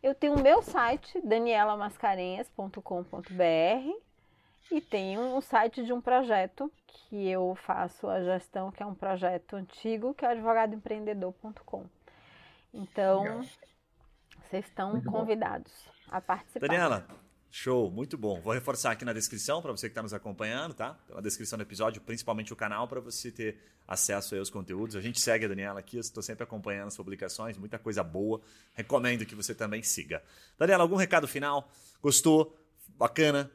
Eu 0.03 0.14
tenho 0.14 0.34
o 0.34 0.42
meu 0.42 0.62
site, 0.62 1.20
danielamascarenhas.com.br 1.20 3.99
e 4.70 4.80
tenho 4.80 5.20
um 5.20 5.40
site 5.40 5.84
de 5.84 5.92
um 5.92 6.01
projeto 6.01 6.72
que 6.86 7.28
eu 7.28 7.57
faço 7.57 8.09
a 8.09 8.22
gestão, 8.22 8.70
que 8.70 8.82
é 8.82 8.86
um 8.86 8.94
projeto 8.94 9.57
antigo, 9.57 10.14
que 10.14 10.24
é 10.24 10.28
advogadoempreendedor.com. 10.28 11.84
Então, 12.72 13.22
Legal. 13.22 13.42
vocês 14.42 14.66
estão 14.66 14.92
Muito 14.92 15.11
convidados 15.11 15.72
bom. 15.86 16.16
a 16.16 16.20
participar. 16.20 16.68
Daniela, 16.68 17.07
Show, 17.51 17.90
muito 17.90 18.18
bom. 18.18 18.40
Vou 18.40 18.53
reforçar 18.53 18.92
aqui 18.92 19.05
na 19.05 19.12
descrição 19.12 19.62
para 19.62 19.72
você 19.72 19.88
que 19.88 19.92
está 19.92 20.03
nos 20.03 20.12
acompanhando, 20.12 20.74
tá? 20.74 20.99
Na 21.09 21.20
descrição 21.20 21.57
do 21.57 21.62
episódio, 21.62 22.01
principalmente 22.03 22.53
o 22.53 22.57
canal, 22.57 22.86
para 22.86 23.01
você 23.01 23.30
ter 23.30 23.57
acesso 23.86 24.36
aos 24.36 24.51
conteúdos. 24.51 24.94
A 24.96 25.01
gente 25.01 25.18
segue 25.18 25.46
a 25.46 25.49
Daniela 25.49 25.80
aqui, 25.80 25.96
eu 25.96 26.01
estou 26.01 26.22
sempre 26.22 26.44
acompanhando 26.44 26.88
as 26.88 26.96
publicações, 26.96 27.57
muita 27.57 27.78
coisa 27.78 28.05
boa. 28.05 28.40
Recomendo 28.74 29.24
que 29.24 29.34
você 29.34 29.55
também 29.55 29.82
siga. 29.82 30.22
Daniela, 30.59 30.84
algum 30.84 30.96
recado 30.96 31.26
final? 31.26 31.70
Gostou? 32.03 32.55
Bacana? 32.99 33.51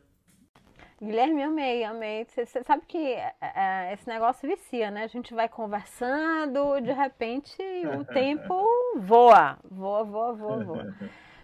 Guilherme, 0.99 1.43
amei, 1.43 1.83
amei. 1.83 2.25
Você 2.25 2.45
sabe 2.63 2.83
que 2.87 2.97
é, 2.97 3.35
é, 3.41 3.93
esse 3.93 4.07
negócio 4.07 4.47
vicia, 4.47 4.89
né? 4.89 5.03
A 5.03 5.07
gente 5.07 5.33
vai 5.33 5.49
conversando, 5.49 6.79
de 6.79 6.93
repente 6.93 7.57
o 7.99 8.05
tempo 8.11 8.65
voa, 8.97 9.59
voa, 9.69 10.03
voa, 10.03 10.33
voa, 10.33 10.63
voa. 10.63 10.95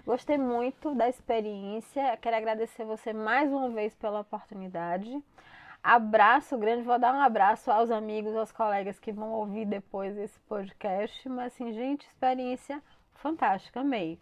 Gostei 0.10 0.40
muito 0.40 0.96
da 0.96 1.08
experiência. 1.08 2.18
Quero 2.18 2.36
agradecer 2.36 2.84
você 2.84 3.14
mais 3.14 3.48
uma 3.52 3.70
vez 3.70 3.94
pela 3.94 4.22
oportunidade. 4.22 5.08
Abraço 5.84 6.58
grande, 6.58 6.82
vou 6.82 6.98
dar 6.98 7.14
um 7.14 7.22
abraço 7.22 7.70
aos 7.70 7.92
amigos, 7.92 8.36
aos 8.36 8.52
colegas 8.52 9.00
que 9.00 9.12
vão 9.12 9.30
ouvir 9.34 9.68
depois 9.68 10.18
esse 10.18 10.40
podcast. 10.48 11.30
Mas 11.30 11.54
assim, 11.54 11.72
gente, 11.74 12.08
experiência 12.08 12.82
fantástica, 13.22 13.82
amei. 13.82 14.18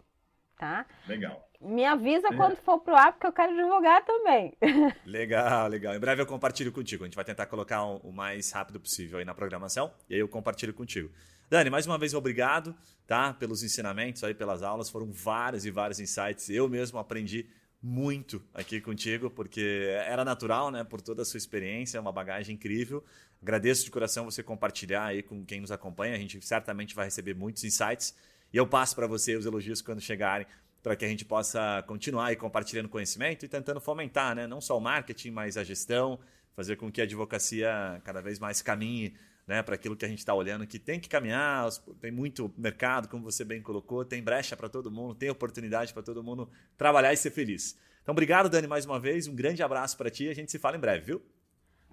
Tá? 0.58 0.84
Legal. 1.06 1.48
Me 1.58 1.86
avisa 1.86 2.28
quando 2.36 2.56
for 2.56 2.80
pro 2.80 2.94
ar, 2.94 3.12
porque 3.12 3.26
eu 3.26 3.32
quero 3.32 3.56
divulgar 3.56 4.04
também. 4.04 4.52
Legal, 5.06 5.68
legal. 5.68 5.94
Em 5.94 5.98
breve 5.98 6.20
eu 6.20 6.26
compartilho 6.26 6.70
contigo. 6.70 7.04
A 7.04 7.06
gente 7.06 7.16
vai 7.16 7.24
tentar 7.24 7.46
colocar 7.46 7.82
o 7.84 8.12
mais 8.12 8.52
rápido 8.52 8.78
possível 8.78 9.20
aí 9.20 9.24
na 9.24 9.34
programação 9.34 9.90
e 10.06 10.16
aí 10.16 10.20
eu 10.20 10.28
compartilho 10.28 10.74
contigo. 10.74 11.10
Dani, 11.50 11.70
mais 11.70 11.86
uma 11.86 11.96
vez 11.96 12.12
obrigado, 12.12 12.76
tá? 13.06 13.32
Pelos 13.32 13.62
ensinamentos 13.62 14.22
aí, 14.22 14.34
pelas 14.34 14.62
aulas. 14.62 14.90
Foram 14.90 15.10
vários 15.10 15.64
e 15.64 15.70
vários 15.70 15.98
insights. 15.98 16.50
Eu 16.50 16.68
mesmo 16.68 16.98
aprendi 16.98 17.48
muito 17.82 18.42
aqui 18.52 18.82
contigo, 18.82 19.30
porque 19.30 19.88
era 20.06 20.26
natural, 20.26 20.70
né? 20.70 20.84
Por 20.84 21.00
toda 21.00 21.22
a 21.22 21.24
sua 21.24 21.38
experiência, 21.38 21.96
é 21.96 22.00
uma 22.00 22.12
bagagem 22.12 22.54
incrível. 22.54 23.02
Agradeço 23.40 23.82
de 23.82 23.90
coração 23.90 24.26
você 24.26 24.42
compartilhar 24.42 25.06
aí 25.06 25.22
com 25.22 25.42
quem 25.42 25.62
nos 25.62 25.72
acompanha. 25.72 26.14
A 26.14 26.18
gente 26.18 26.44
certamente 26.44 26.94
vai 26.94 27.06
receber 27.06 27.32
muitos 27.32 27.64
insights. 27.64 28.14
E 28.52 28.56
eu 28.58 28.66
passo 28.66 28.94
para 28.94 29.06
você 29.06 29.34
os 29.34 29.46
elogios 29.46 29.80
quando 29.80 30.02
chegarem 30.02 30.46
para 30.82 30.94
que 30.96 31.04
a 31.04 31.08
gente 31.08 31.24
possa 31.24 31.82
continuar 31.86 32.26
aí 32.26 32.36
compartilhando 32.36 32.90
conhecimento 32.90 33.46
e 33.46 33.48
tentando 33.48 33.80
fomentar, 33.80 34.34
né? 34.36 34.46
não 34.46 34.60
só 34.60 34.76
o 34.76 34.80
marketing, 34.80 35.30
mas 35.30 35.56
a 35.56 35.64
gestão, 35.64 36.20
fazer 36.54 36.76
com 36.76 36.90
que 36.92 37.00
a 37.00 37.04
advocacia 37.04 38.00
cada 38.04 38.20
vez 38.20 38.38
mais 38.38 38.62
caminhe 38.62 39.14
né, 39.48 39.62
para 39.62 39.74
aquilo 39.74 39.96
que 39.96 40.04
a 40.04 40.08
gente 40.08 40.18
está 40.18 40.34
olhando, 40.34 40.66
que 40.66 40.78
tem 40.78 41.00
que 41.00 41.08
caminhar, 41.08 41.70
tem 42.00 42.12
muito 42.12 42.52
mercado, 42.56 43.08
como 43.08 43.24
você 43.24 43.44
bem 43.44 43.62
colocou, 43.62 44.04
tem 44.04 44.22
brecha 44.22 44.54
para 44.54 44.68
todo 44.68 44.90
mundo, 44.90 45.14
tem 45.14 45.30
oportunidade 45.30 45.94
para 45.94 46.02
todo 46.02 46.22
mundo 46.22 46.48
trabalhar 46.76 47.14
e 47.14 47.16
ser 47.16 47.30
feliz. 47.30 47.76
Então, 48.02 48.12
obrigado, 48.12 48.50
Dani, 48.50 48.66
mais 48.66 48.84
uma 48.84 49.00
vez, 49.00 49.26
um 49.26 49.34
grande 49.34 49.62
abraço 49.62 49.96
para 49.96 50.10
ti, 50.10 50.28
a 50.28 50.34
gente 50.34 50.50
se 50.50 50.58
fala 50.58 50.76
em 50.76 50.80
breve, 50.80 51.06
viu? 51.06 51.22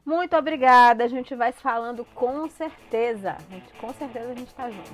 Muito 0.05 0.35
obrigada, 0.35 1.03
a 1.03 1.07
gente 1.07 1.33
vai 1.33 1.51
se 1.51 1.61
falando 1.61 2.05
com 2.05 2.47
certeza. 2.49 3.37
Gente, 3.49 3.73
com 3.79 3.91
certeza 3.93 4.31
a 4.31 4.35
gente 4.35 4.49
está 4.49 4.69
junto. 4.69 4.91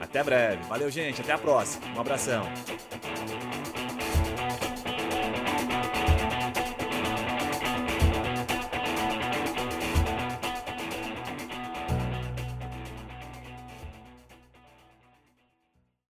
Até 0.00 0.24
breve. 0.24 0.64
Valeu, 0.64 0.90
gente. 0.90 1.20
Até 1.20 1.32
a 1.32 1.38
próxima. 1.38 1.86
Um 1.94 2.00
abração. 2.00 2.42